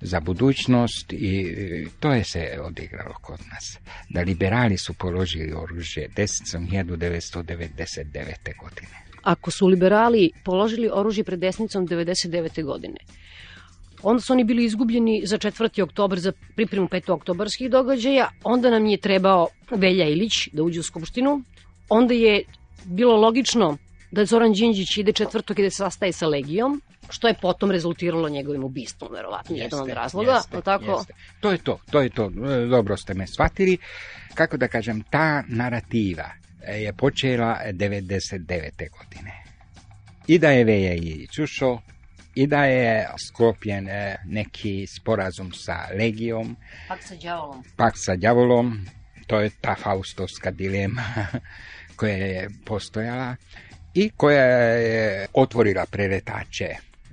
za 0.00 0.20
budućnost 0.20 1.12
i 1.12 1.54
to 2.00 2.12
je 2.12 2.24
se 2.24 2.58
odigralo 2.62 3.14
kod 3.20 3.40
nas. 3.52 3.78
Da 4.08 4.20
liberali 4.20 4.78
su 4.78 4.94
položili 4.94 5.52
oružje 5.52 6.08
desnicom 6.16 6.68
1999. 6.68 8.58
godine 8.60 9.05
ako 9.26 9.50
su 9.50 9.66
liberali 9.66 10.30
položili 10.44 10.90
oružje 10.92 11.24
pred 11.24 11.40
desnicom 11.40 11.86
99. 11.86 12.64
godine, 12.64 12.96
onda 14.02 14.20
su 14.20 14.32
oni 14.32 14.44
bili 14.44 14.64
izgubljeni 14.64 15.22
za 15.26 15.38
4. 15.38 15.82
oktobar 15.82 16.18
za 16.18 16.32
pripremu 16.56 16.86
5. 16.88 17.12
oktobarskih 17.12 17.70
događaja, 17.70 18.28
onda 18.44 18.70
nam 18.70 18.86
je 18.86 18.96
trebao 18.96 19.48
Velja 19.70 20.08
Ilić 20.08 20.48
da 20.52 20.62
uđe 20.62 20.80
u 20.80 20.82
Skupštinu, 20.82 21.42
onda 21.88 22.14
je 22.14 22.44
bilo 22.84 23.16
logično 23.16 23.76
da 24.10 24.24
Zoran 24.24 24.52
Đinđić 24.52 24.98
ide 24.98 25.12
četvrtog 25.12 25.58
i 25.58 25.62
da 25.62 25.70
se 25.70 25.76
sastaje 25.76 26.12
sa 26.12 26.26
Legijom, 26.26 26.80
što 27.10 27.28
je 27.28 27.34
potom 27.42 27.70
rezultiralo 27.70 28.28
njegovim 28.28 28.64
ubistvom, 28.64 29.12
verovatno, 29.12 29.56
jedan 29.56 29.80
od 29.80 29.88
razloga. 29.88 30.32
Jeste, 30.32 30.60
tako? 30.60 30.90
Jeste. 30.98 31.14
To 31.40 31.52
je 31.52 31.58
to, 31.58 31.78
to 31.90 32.00
je 32.00 32.10
to, 32.10 32.30
dobro 32.70 32.96
ste 32.96 33.14
me 33.14 33.26
shvatili. 33.26 33.78
Kako 34.34 34.56
da 34.56 34.68
kažem, 34.68 35.02
ta 35.10 35.42
narativa 35.48 36.45
je 36.66 36.92
počela 36.92 37.60
99. 37.72 38.90
godine. 38.90 39.32
I 40.26 40.38
da 40.38 40.50
je 40.50 40.64
Veja 40.64 40.94
Ilić 40.94 41.38
ušao, 41.38 41.80
i 42.34 42.46
da 42.46 42.64
je 42.64 43.08
sklopljen 43.28 43.88
neki 44.24 44.86
sporazum 44.86 45.52
sa 45.52 45.88
Legijom. 45.98 46.56
Pak 46.88 47.02
sa 47.02 47.14
đavolom. 47.14 47.64
Pak 47.76 47.94
sa 47.96 48.16
đavolom, 48.16 48.86
to 49.26 49.40
je 49.40 49.50
ta 49.60 49.74
faustovska 49.74 50.50
dilema 50.50 51.02
koja 51.96 52.16
je 52.16 52.48
postojala 52.64 53.36
i 53.94 54.10
koja 54.16 54.44
je 54.44 55.26
otvorila 55.32 55.86
preletače 55.86 56.68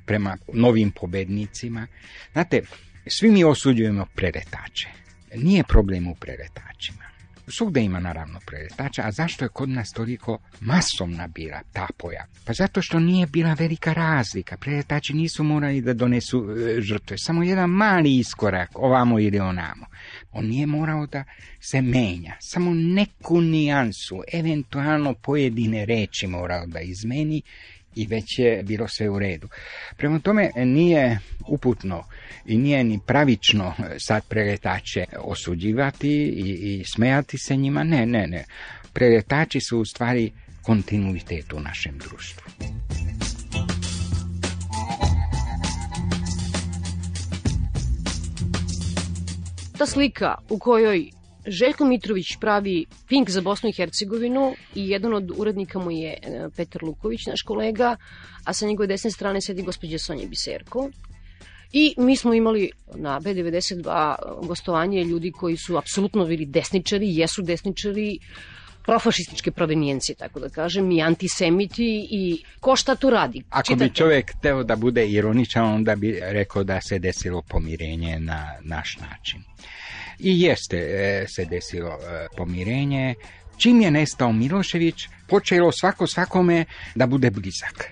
prema 0.06 0.38
novim 0.54 0.92
pobednicima. 0.92 1.88
Znate, 2.34 2.62
svi 3.08 3.32
mi 3.32 3.44
osuđujemo 3.44 4.06
preletače. 4.16 4.90
nije 5.36 5.64
problem 5.64 6.08
u 6.08 6.16
preletačima. 6.16 7.13
Svugde 7.48 7.82
ima 7.82 8.00
naravno 8.00 8.40
preletača, 8.46 9.02
a 9.06 9.12
zašto 9.12 9.46
je 9.46 9.50
kod 9.50 9.70
nas 9.70 9.92
toliko 9.92 10.40
masovna 10.60 11.28
bila 11.28 11.62
ta 11.74 11.88
pojava? 11.98 12.28
Pa 12.46 12.54
zato 12.54 12.82
što 12.82 13.00
nije 13.00 13.28
bila 13.28 13.54
velika 13.54 13.94
razlika. 13.94 14.58
Preletači 14.58 15.14
nisu 15.14 15.44
morali 15.44 15.82
da 15.82 15.94
donesu 15.94 16.46
e, 16.52 16.82
žrtve, 16.82 17.18
samo 17.18 17.44
jedan 17.44 17.70
mali 17.70 18.18
iskorak 18.18 18.70
ovamo 18.76 19.20
ili 19.20 19.40
onamo. 19.40 19.86
On 20.32 20.46
nije 20.46 20.66
morao 20.66 21.06
da 21.06 21.24
se 21.60 21.82
menja, 21.82 22.34
samo 22.40 22.74
neku 22.74 23.42
nijansu, 23.42 24.24
eventualno 24.34 25.14
pojedine 25.14 25.86
reči 25.86 26.28
morao 26.28 26.66
da 26.66 26.80
izmeni 26.80 27.42
i 27.96 28.08
već 28.08 28.40
je 28.40 28.64
bilo 28.64 28.88
sve 28.88 29.10
u 29.10 29.20
redu. 29.20 29.48
Prema 29.98 30.20
tome 30.20 30.52
nije 30.56 31.20
uputno 31.48 32.04
i 32.46 32.58
nije 32.58 32.84
ni 32.84 33.00
pravično 33.06 33.74
sad 34.00 34.28
preletače 34.28 35.06
osuđivati 35.20 36.12
i, 36.12 36.80
i 36.80 36.84
smejati 36.86 37.38
se 37.38 37.56
njima. 37.56 37.84
Ne, 37.84 38.06
ne, 38.06 38.28
ne. 38.28 38.46
Preletači 38.94 39.60
su 39.60 39.80
u 39.80 39.86
stvari 39.86 40.32
kontinuitet 40.62 41.54
u 41.54 41.60
našem 41.60 41.98
društvu. 41.98 42.44
Ta 49.78 49.86
slika 49.86 50.36
u 50.50 50.60
kojoj 50.60 51.10
Željko 51.48 51.86
Mitrović 51.86 52.38
pravi 52.40 52.86
Pink 53.08 53.30
za 53.30 53.42
Bosnu 53.42 53.70
i 53.70 53.74
Hercegovinu 53.74 54.56
i 54.76 54.90
jedan 54.90 55.14
od 55.14 55.32
urednika 55.38 55.80
mu 55.80 55.92
je 55.92 56.18
e, 56.22 56.50
Petar 56.56 56.84
Luković, 56.84 57.26
naš 57.26 57.42
kolega, 57.42 57.96
a 58.46 58.54
sa 58.54 58.66
njegove 58.68 58.88
desne 58.88 59.12
strane 59.12 59.42
sedi 59.42 59.62
gospođa 59.62 59.98
Sonja 59.98 60.28
Biserko. 60.28 60.90
I 61.72 61.96
mi 61.98 62.16
smo 62.16 62.34
imali 62.34 62.72
na 62.96 63.20
B92 63.20 64.16
gostovanje 64.48 65.04
ljudi 65.04 65.32
koji 65.32 65.58
su 65.58 65.78
apsolutno 65.78 66.26
bili 66.26 66.46
desničari, 66.46 67.16
jesu 67.16 67.42
desničari, 67.42 68.20
profašističke 68.86 69.52
provenijencije, 69.52 70.16
tako 70.16 70.40
da 70.40 70.50
kažem, 70.50 70.92
i 70.92 71.02
antisemiti 71.02 72.08
i 72.12 72.44
ko 72.60 72.76
šta 72.76 72.96
tu 72.96 73.10
radi? 73.10 73.44
Ako 73.50 73.68
Čitate? 73.68 73.86
bi 73.86 73.96
čovjek 73.96 74.32
teo 74.42 74.64
da 74.64 74.76
bude 74.76 75.08
ironičan, 75.10 75.66
onda 75.66 75.96
bi 75.96 76.20
rekao 76.22 76.64
da 76.64 76.82
se 76.82 77.00
desilo 77.00 77.42
pomirenje 77.42 78.20
na 78.20 78.54
naš 78.62 78.98
način. 78.98 79.44
I 80.20 80.42
jeste 80.42 80.78
e, 80.78 81.26
se 81.28 81.46
desilo 81.46 81.90
e, 81.90 82.28
pomirenje. 82.38 83.16
Čim 83.58 83.82
je 83.82 83.92
nestao 83.92 84.32
Milošević, 84.32 85.08
počelo 85.28 85.72
svako 85.72 86.08
svakome 86.08 86.66
da 86.96 87.08
bude 87.08 87.32
blizak. 87.32 87.90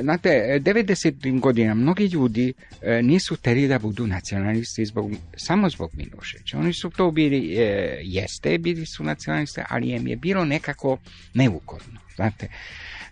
Znate, 0.00 0.60
90. 0.60 1.40
godina 1.40 1.74
mnogi 1.74 2.04
ljudi 2.04 2.52
e, 2.82 3.02
nisu 3.02 3.36
teri 3.36 3.68
da 3.68 3.78
budu 3.78 4.06
nacionalisti 4.06 4.86
zbog, 4.86 5.12
samo 5.36 5.70
zbog 5.70 5.90
Miloševića. 5.94 6.58
Oni 6.58 6.72
su 6.72 6.90
to 6.90 7.10
bili, 7.10 7.54
e, 7.56 7.98
jeste, 8.02 8.58
bili 8.58 8.86
su 8.86 9.04
nacionalisti, 9.04 9.60
ali 9.68 9.90
im 9.90 10.06
je 10.06 10.16
bilo 10.16 10.44
nekako 10.44 10.98
neugodno. 11.34 12.00
Znate, 12.14 12.48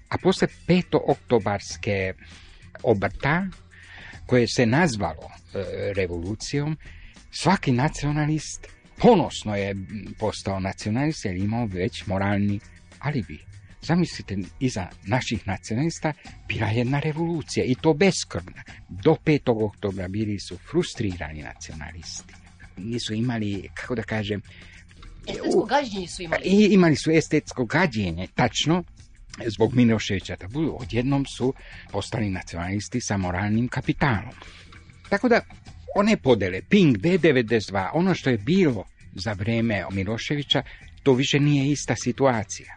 a 0.08 0.18
posle 0.18 0.48
peto 0.66 1.04
oktobarske 1.06 2.12
obrta, 2.82 3.46
koje 4.26 4.48
se 4.48 4.66
nazvalo 4.66 5.30
e, 5.54 5.64
revolucijom, 5.96 6.76
svaki 7.32 7.72
nacionalist 7.72 8.66
ponosno 8.98 9.56
je 9.56 9.76
postao 10.18 10.60
nacionalist 10.60 11.24
jer 11.24 11.36
imao 11.36 11.66
već 11.66 12.06
moralni 12.06 12.60
alibi. 12.98 13.38
Zamislite, 13.82 14.36
iza 14.60 14.86
naših 15.06 15.46
nacionalista 15.46 16.12
bila 16.48 16.66
jedna 16.66 17.00
revolucija 17.00 17.64
i 17.64 17.74
to 17.74 17.94
beskrvna. 17.94 18.62
Do 18.88 19.16
5. 19.24 19.64
oktobra 19.64 20.08
bili 20.08 20.38
su 20.40 20.58
frustrirani 20.70 21.42
nacionalisti. 21.42 22.34
Nisu 22.76 23.14
imali, 23.14 23.68
kako 23.74 23.94
da 23.94 24.02
kažem, 24.02 24.42
Estetsko 25.26 25.64
gađenje 25.64 26.08
su 26.08 26.22
imali. 26.22 26.42
i 26.44 26.68
imali 26.74 26.96
su 26.96 27.10
estetsko 27.10 27.64
gađenje, 27.64 28.26
tačno, 28.34 28.84
zbog 29.46 29.74
Miloševića 29.74 30.36
budu, 30.48 30.76
odjednom 30.80 31.26
su 31.26 31.54
postali 31.92 32.30
nacionalisti 32.30 33.00
sa 33.00 33.16
moralnim 33.16 33.68
kapitalom. 33.68 34.34
Tako 35.08 35.28
da, 35.28 35.40
one 35.94 36.16
podele, 36.16 36.62
Pink, 36.68 36.98
B92, 36.98 37.90
ono 37.94 38.14
što 38.14 38.30
je 38.30 38.38
bilo 38.38 38.84
za 39.14 39.32
vreme 39.32 39.84
Miloševića, 39.90 40.62
to 41.02 41.12
više 41.12 41.40
nije 41.40 41.72
ista 41.72 41.96
situacija. 41.96 42.74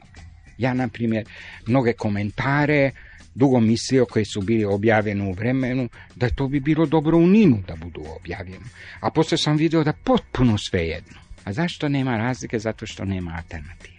Ja, 0.58 0.74
na 0.74 0.88
primjer, 0.88 1.26
mnoge 1.68 1.94
komentare 1.94 2.92
dugo 3.36 3.60
mislio 3.60 4.06
koje 4.06 4.26
su 4.26 4.42
bili 4.42 4.66
objavljeni 4.66 5.30
u 5.30 5.32
vremenu, 5.32 5.90
da 6.16 6.30
to 6.30 6.48
bi 6.48 6.60
bilo 6.60 6.86
dobro 6.86 7.18
u 7.18 7.28
Ninu 7.28 7.64
da 7.68 7.76
budu 7.76 8.02
objavljeni. 8.20 8.66
A 9.00 9.12
posle 9.12 9.38
sam 9.38 9.58
vidio 9.58 9.84
da 9.84 9.94
potpuno 9.94 10.58
svejedno. 10.58 11.20
A 11.44 11.54
zašto 11.54 11.90
nema 11.90 12.18
razlike? 12.18 12.60
Zato 12.60 12.86
što 12.86 13.06
nema 13.06 13.34
alternative. 13.38 13.96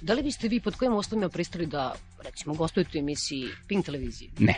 Da 0.00 0.14
li 0.14 0.22
biste 0.22 0.48
vi 0.48 0.60
pod 0.60 0.76
kojim 0.76 0.94
osnovima 0.94 1.28
pristali 1.28 1.66
da, 1.66 1.94
recimo, 2.24 2.54
gostujete 2.54 2.98
u 2.98 3.00
emisiji 3.00 3.44
Pink 3.68 3.84
televizije? 3.84 4.30
Ne, 4.38 4.54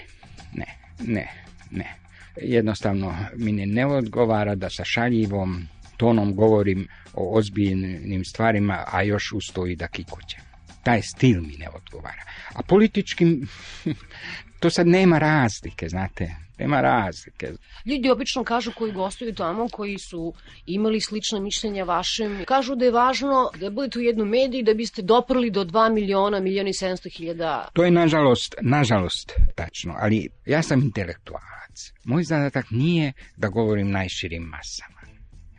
ne, 0.55 0.67
ne, 0.99 1.29
ne. 1.71 2.06
Jednostavno 2.43 3.15
mi 3.37 3.53
ne, 3.53 3.87
odgovara 3.87 4.55
da 4.55 4.71
sa 4.71 4.85
šaljivom 4.85 5.69
tonom 5.97 6.35
govorim 6.35 6.89
o 7.15 7.39
ozbiljnim 7.39 8.25
stvarima, 8.25 8.85
a 8.87 9.03
još 9.03 9.33
uz 9.33 9.43
to 9.53 9.67
i 9.67 9.77
da 9.77 9.89
kikućem. 9.89 10.41
Taj 10.83 11.03
stil 11.03 11.41
mi 11.41 11.57
ne 11.57 11.69
odgovara. 11.69 12.23
A 12.55 12.63
političkim, 12.63 13.49
to 14.61 14.71
sad 14.71 14.87
nema 14.87 15.19
razlike, 15.19 15.89
znate, 15.89 16.46
nema 16.59 16.81
razlike. 16.81 17.53
Ljudi 17.85 18.11
obično 18.11 18.45
kažu 18.45 18.73
koji 18.77 18.93
gostuju 18.93 19.35
tamo, 19.35 19.69
koji 19.69 19.99
su 19.99 20.35
imali 20.67 21.01
slična 21.01 21.41
mišljenja 21.41 21.85
vašem, 21.85 22.45
kažu 22.45 22.75
da 22.75 22.85
je 22.85 22.91
važno 22.91 23.51
da 23.61 23.71
budete 23.71 23.99
u 23.99 24.03
jednom 24.03 24.29
mediji 24.29 24.63
da 24.63 24.75
biste 24.75 25.03
doprli 25.03 25.51
do 25.51 25.65
2 25.65 25.93
miliona, 25.93 26.41
miliona 26.41 26.69
i 26.69 26.73
700 26.73 27.17
hiljada. 27.19 27.69
To 27.73 27.85
je 27.85 27.91
nažalost, 27.91 28.55
nažalost 28.61 29.33
tačno, 29.55 29.95
ali 29.99 30.29
ja 30.47 30.63
sam 30.63 30.83
intelektualac. 30.83 31.93
Moj 32.05 32.23
zadatak 32.23 32.67
nije 32.71 33.13
da 33.37 33.49
govorim 33.49 33.91
najširim 33.91 34.43
masama. 34.43 35.01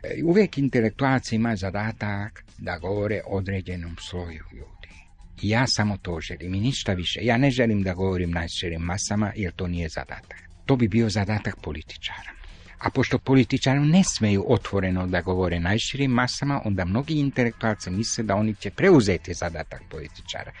E, 0.02 0.22
Uvijek 0.24 0.58
intelektualac 0.58 1.32
ima 1.32 1.56
zadatak 1.56 2.44
da 2.58 2.78
govore 2.78 3.20
određenom 3.26 3.96
sloju 4.10 4.44
ljudi. 4.52 4.94
Ja 5.42 5.66
samo 5.66 5.96
to 5.96 6.20
želim 6.20 6.54
i 6.54 6.60
ništa 6.60 6.92
više. 6.92 7.20
Ja 7.22 7.36
ne 7.36 7.50
želim 7.50 7.82
da 7.82 7.94
govorim 7.94 8.30
najširim 8.30 8.80
masama 8.82 9.32
jer 9.36 9.52
to 9.52 9.66
nije 9.66 9.88
zadatak. 9.88 10.47
To 10.68 10.76
bi 10.76 10.88
bio 10.88 11.08
zadatak 11.08 11.56
političara. 11.62 12.30
A 12.78 12.90
pošto 12.90 13.18
političari 13.18 13.80
ne 13.80 14.02
smeju 14.04 14.44
otvoreno 14.48 15.06
da 15.06 15.20
govore 15.20 15.60
najširim 15.60 16.10
masama, 16.10 16.60
onda 16.64 16.84
mnogi 16.84 17.14
intelektualci 17.14 17.90
misle 17.90 18.24
da 18.24 18.36
oni 18.36 18.54
će 18.54 18.70
preuzeti 18.70 19.34
zadatak 19.34 19.82
političara. 19.90 20.52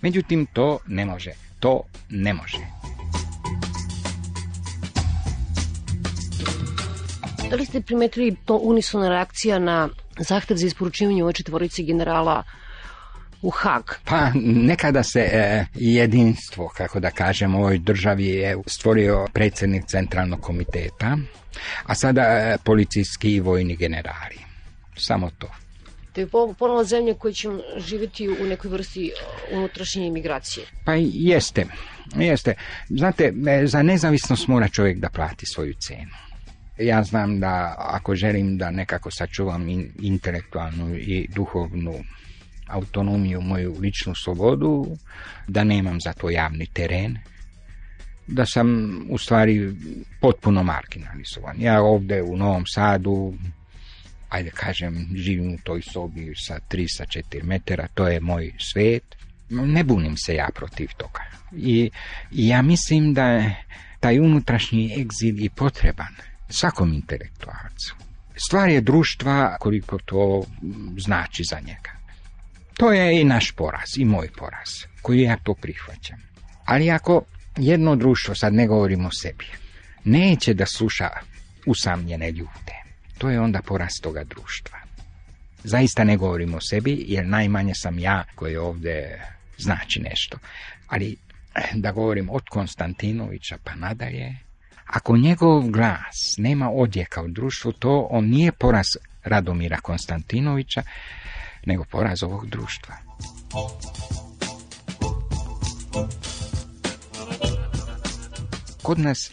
Međutim, 0.00 0.46
to 0.52 0.78
ne 0.86 1.04
može. 1.04 1.32
To 1.60 1.82
ne 2.08 2.34
može. 2.34 2.58
Da 7.50 7.56
li 7.56 7.66
ste 7.66 7.80
primetili 7.80 8.36
to 8.44 8.56
unisona 8.56 9.08
reakcija 9.08 9.58
na 9.58 9.88
zahtev 10.18 10.56
za 10.56 10.66
isporučivanje 10.66 11.24
ove 11.24 11.32
četvorice 11.32 11.82
generala 11.82 12.42
u 13.42 13.50
Hag? 13.50 13.82
Pa 14.04 14.30
nekada 14.44 15.02
se 15.02 15.20
e, 15.20 15.66
jedinstvo, 15.74 16.68
kako 16.68 17.00
da 17.00 17.10
kažem, 17.10 17.54
u 17.54 17.58
ovoj 17.58 17.78
državi 17.78 18.26
je 18.26 18.56
stvorio 18.66 19.26
predsjednik 19.32 19.84
centralnog 19.86 20.40
komiteta, 20.40 21.16
a 21.84 21.94
sada 21.94 22.22
e, 22.22 22.56
policijski 22.64 23.32
i 23.32 23.40
vojni 23.40 23.76
generali. 23.76 24.36
Samo 24.96 25.30
to. 25.38 25.48
To 26.12 26.20
je 26.20 26.26
po- 26.26 26.54
ponovo 26.58 26.84
zemlja 26.84 27.14
koja 27.14 27.32
će 27.32 27.48
živjeti 27.76 28.28
u 28.28 28.46
nekoj 28.46 28.70
vrsti 28.70 29.06
e, 29.06 29.56
unutrašnje 29.56 30.06
imigracije. 30.06 30.66
Pa 30.84 30.92
jeste, 31.12 31.66
jeste. 32.16 32.54
Znate, 32.88 33.32
e, 33.48 33.66
za 33.66 33.82
nezavisnost 33.82 34.48
mora 34.48 34.68
čovjek 34.68 34.98
da 34.98 35.08
plati 35.08 35.46
svoju 35.46 35.74
cenu. 35.74 36.10
Ja 36.78 37.02
znam 37.02 37.40
da 37.40 37.74
ako 37.78 38.14
želim 38.14 38.58
da 38.58 38.70
nekako 38.70 39.10
sačuvam 39.10 39.68
in- 39.68 39.92
intelektualnu 40.00 40.96
i 40.96 41.28
duhovnu 41.34 41.94
autonomiju, 42.72 43.40
moju 43.40 43.76
ličnu 43.80 44.14
slobodu, 44.14 44.86
da 45.48 45.64
nemam 45.64 46.00
za 46.00 46.12
to 46.12 46.30
javni 46.30 46.66
teren, 46.66 47.18
da 48.26 48.46
sam 48.46 48.98
u 49.10 49.18
stvari 49.18 49.74
potpuno 50.20 50.62
marginalizovan. 50.62 51.60
Ja 51.60 51.82
ovde 51.82 52.22
u 52.22 52.36
Novom 52.36 52.64
Sadu, 52.66 53.34
ajde 54.28 54.50
kažem, 54.50 55.08
živim 55.14 55.54
u 55.54 55.58
toj 55.64 55.82
sobi 55.82 56.32
sa 56.36 56.58
3 56.70 56.86
sa 56.96 57.04
4 57.04 57.42
metara, 57.42 57.88
to 57.94 58.08
je 58.08 58.20
moj 58.20 58.52
svet. 58.58 59.16
Ne 59.50 59.84
bunim 59.84 60.16
se 60.16 60.34
ja 60.34 60.48
protiv 60.54 60.88
toga. 60.96 61.20
I, 61.56 61.90
i 62.30 62.48
ja 62.48 62.62
mislim 62.62 63.14
da 63.14 63.26
je 63.26 63.64
taj 64.00 64.20
unutrašnji 64.20 65.00
egzil 65.00 65.44
i 65.44 65.48
potreban 65.48 66.14
svakom 66.48 66.92
intelektualcu. 66.92 67.96
Stvar 68.46 68.68
je 68.68 68.80
društva 68.80 69.56
koliko 69.60 69.98
to 69.98 70.44
znači 70.98 71.42
za 71.50 71.60
njega. 71.60 72.01
To 72.74 72.92
je 72.92 73.20
i 73.20 73.24
naš 73.24 73.50
poraz, 73.50 73.98
i 73.98 74.04
moj 74.04 74.28
poraz, 74.36 74.68
koji 75.02 75.20
ja 75.20 75.36
to 75.42 75.54
prihvaćam. 75.54 76.18
Ali 76.64 76.90
ako 76.90 77.22
jedno 77.56 77.96
društvo, 77.96 78.34
sad 78.34 78.54
ne 78.54 78.66
govorimo 78.66 79.08
o 79.08 79.12
sebi, 79.12 79.46
neće 80.04 80.54
da 80.54 80.66
sluša 80.66 81.08
usamljene 81.66 82.30
ljude, 82.30 82.76
to 83.18 83.30
je 83.30 83.40
onda 83.40 83.62
poraz 83.62 83.92
toga 84.02 84.24
društva. 84.24 84.78
Zaista 85.64 86.04
ne 86.04 86.16
govorim 86.16 86.54
o 86.54 86.60
sebi, 86.60 87.04
jer 87.08 87.26
najmanje 87.26 87.74
sam 87.74 87.98
ja 87.98 88.24
koji 88.34 88.56
ovdje 88.56 89.26
znači 89.58 90.00
nešto. 90.00 90.38
Ali 90.86 91.16
da 91.74 91.92
govorim 91.92 92.30
od 92.30 92.42
Konstantinovića 92.50 93.58
pa 93.64 93.74
nadalje, 93.74 94.36
ako 94.86 95.16
njegov 95.16 95.62
glas 95.70 96.34
nema 96.38 96.70
odjeka 96.70 97.22
u 97.22 97.28
društvu, 97.28 97.72
to 97.72 98.08
on 98.10 98.24
nije 98.24 98.52
poraz 98.52 98.86
Radomira 99.24 99.80
Konstantinovića, 99.80 100.82
nego 101.66 101.84
poraz 101.84 102.22
ovog 102.22 102.46
društva. 102.46 102.94
Kod 108.82 108.98
nas 108.98 109.30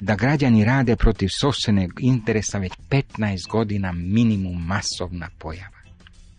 da 0.00 0.14
građani 0.14 0.64
rade 0.64 0.96
protiv 0.96 1.28
sopstvenog 1.40 1.90
interesa 2.00 2.58
već 2.58 2.72
15 2.90 3.48
godina 3.50 3.92
minimum 3.92 4.66
masovna 4.66 5.28
pojava. 5.38 5.82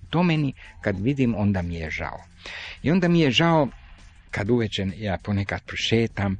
To 0.09 0.23
meni 0.23 0.53
kad 0.81 0.99
vidim 0.99 1.35
onda 1.37 1.61
mi 1.61 1.75
je 1.75 1.89
žao. 1.89 2.23
I 2.83 2.91
onda 2.91 3.07
mi 3.07 3.19
je 3.19 3.31
žao 3.31 3.67
kad 4.31 4.49
uveče 4.49 4.87
ja 4.97 5.17
ponekad 5.23 5.63
prošetam 5.65 6.37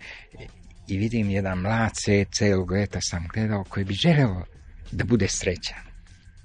i 0.88 0.98
vidim 0.98 1.30
jedan 1.30 1.60
mlad 1.60 1.92
celog 2.32 2.72
leta 2.72 3.00
sam 3.02 3.28
gledao 3.34 3.64
koji 3.64 3.86
bi 3.86 3.94
želeo 3.94 4.46
da 4.92 5.04
bude 5.04 5.28
srećan 5.28 5.84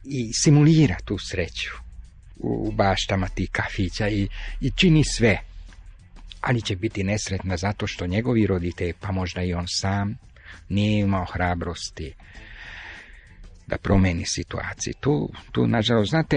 i 0.04 0.32
simulira 0.32 0.96
tu 1.04 1.18
sreću 1.18 1.88
u 2.39 2.72
baštama 2.72 3.28
tih 3.28 3.51
kafića 3.53 4.09
i, 4.09 4.28
i 4.61 4.70
čini 4.70 5.05
sve 5.05 5.39
ali 6.41 6.62
će 6.62 6.76
biti 6.76 7.05
nesretna 7.05 7.57
zato 7.57 7.86
što 7.86 8.07
njegovi 8.07 8.47
roditelji, 8.47 8.93
pa 9.01 9.12
možda 9.12 9.43
i 9.43 9.55
on 9.55 9.64
sam, 9.68 10.18
nije 10.68 11.01
imao 11.01 11.24
hrabrosti 11.24 12.14
da 13.66 13.78
promeni 13.78 14.24
situaciju. 14.26 14.95
Tu, 15.01 15.32
tu 15.53 15.66
nažalost, 15.66 16.11
znate, 16.11 16.36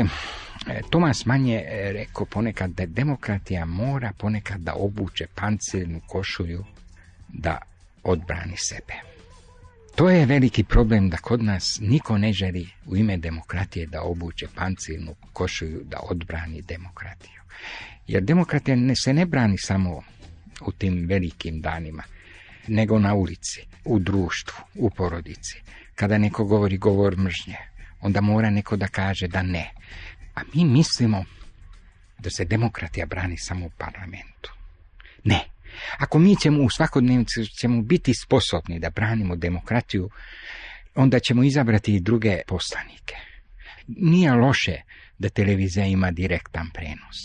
e, 0.68 0.82
Tomas 0.90 1.26
Manje 1.26 1.64
rekao 1.70 2.26
ponekad 2.26 2.70
da 2.72 2.86
demokratija 2.86 3.66
mora 3.66 4.12
ponekad 4.18 4.62
da 4.62 4.74
obuče 4.74 5.28
pancirnu 5.36 6.02
košulju 6.08 6.66
da 7.28 7.58
odbrani 8.04 8.58
sebe. 8.58 9.11
To 9.96 10.10
je 10.10 10.26
veliki 10.26 10.64
problem 10.64 11.10
da 11.10 11.18
kod 11.18 11.44
nas 11.44 11.80
niko 11.82 12.18
ne 12.18 12.34
želi 12.34 12.70
u 12.86 12.98
ime 12.98 13.18
demokratije 13.18 13.86
da 13.86 14.02
obuče 14.02 14.48
pancirnu 14.56 15.16
košulju 15.34 15.82
da 15.84 16.00
odbrani 16.10 16.62
demokratiju. 16.62 17.42
Jer 18.08 18.24
demokratija 18.24 18.76
ne, 18.76 18.96
se 18.96 19.14
ne 19.14 19.26
brani 19.26 19.58
samo 19.58 20.04
u 20.62 20.72
tim 20.72 21.06
velikim 21.08 21.62
danima, 21.62 22.04
nego 22.68 23.00
na 23.00 23.14
ulici, 23.14 23.62
u 23.86 24.00
društvu, 24.00 24.58
u 24.76 24.90
porodici. 24.90 25.62
Kada 25.96 26.18
neko 26.18 26.46
govori 26.46 26.78
govor 26.78 27.18
mržnje, 27.18 27.58
onda 28.02 28.22
mora 28.22 28.50
neko 28.50 28.76
da 28.76 28.88
kaže 28.88 29.28
da 29.28 29.42
ne. 29.44 29.72
A 30.36 30.42
mi 30.54 30.66
mislimo 30.66 31.26
da 32.20 32.30
se 32.30 32.46
demokratija 32.46 33.06
brani 33.06 33.38
samo 33.38 33.66
u 33.66 33.70
parlamentu. 33.78 34.54
Ne. 35.24 35.51
Ako 35.98 36.20
mi 36.20 36.36
ćemo 36.36 36.64
u 36.64 36.70
svakodnevnici 36.70 37.46
ćemo 37.46 37.82
biti 37.82 38.14
sposobni 38.14 38.80
da 38.80 38.90
branimo 38.90 39.36
demokratiju, 39.36 40.10
onda 40.96 41.20
ćemo 41.20 41.44
izabrati 41.44 41.96
i 41.96 42.00
druge 42.00 42.42
poslanike. 42.48 43.16
Nije 43.88 44.34
loše 44.34 44.82
da 45.18 45.30
televizija 45.30 45.86
ima 45.86 46.12
direktan 46.12 46.70
prenos. 46.74 47.18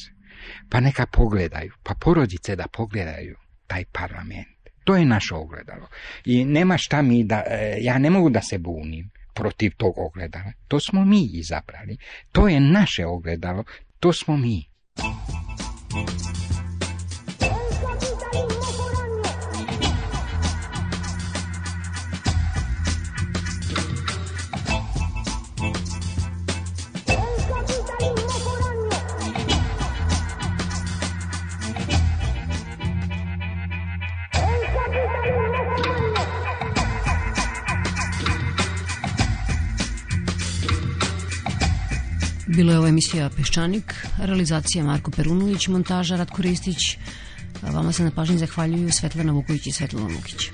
Pa 0.70 0.80
neka 0.80 1.06
pogledaju, 1.06 1.72
pa 1.82 1.94
porodice 1.94 2.56
da 2.56 2.66
pogledaju 2.72 3.36
taj 3.66 3.84
parlament. 3.84 4.56
To 4.84 4.96
je 4.96 5.04
naše 5.04 5.34
ogledalo. 5.34 5.88
I 6.24 6.44
nema 6.44 6.78
šta 6.78 7.02
mi 7.02 7.24
da, 7.24 7.42
e, 7.46 7.78
ja 7.80 7.98
ne 7.98 8.10
mogu 8.10 8.30
da 8.30 8.42
se 8.42 8.58
bunim 8.58 9.10
protiv 9.34 9.72
tog 9.76 9.98
ogledala. 9.98 10.52
To 10.68 10.80
smo 10.80 11.04
mi 11.04 11.30
izabrali. 11.32 11.96
To 12.32 12.48
je 12.48 12.60
naše 12.60 13.06
ogledalo. 13.06 13.64
To 14.00 14.12
smo 14.12 14.36
mi. 14.36 14.64
Bilo 42.56 42.72
je 42.72 42.78
ovo 42.78 42.88
emisija 42.88 43.26
Peščanik, 43.36 43.92
realizacija 44.18 44.84
Marko 44.84 45.10
Perunović, 45.10 45.66
montaža 45.68 46.16
Ratko 46.16 46.42
Ristić. 46.42 46.96
Vama 47.62 47.92
se 47.92 48.04
na 48.04 48.10
pažnji 48.10 48.38
zahvaljuju 48.38 48.92
Svetlana 48.92 49.32
Vuković 49.32 49.66
i 49.66 49.72
Svetlana 49.72 50.08
Lukić. 50.08 50.48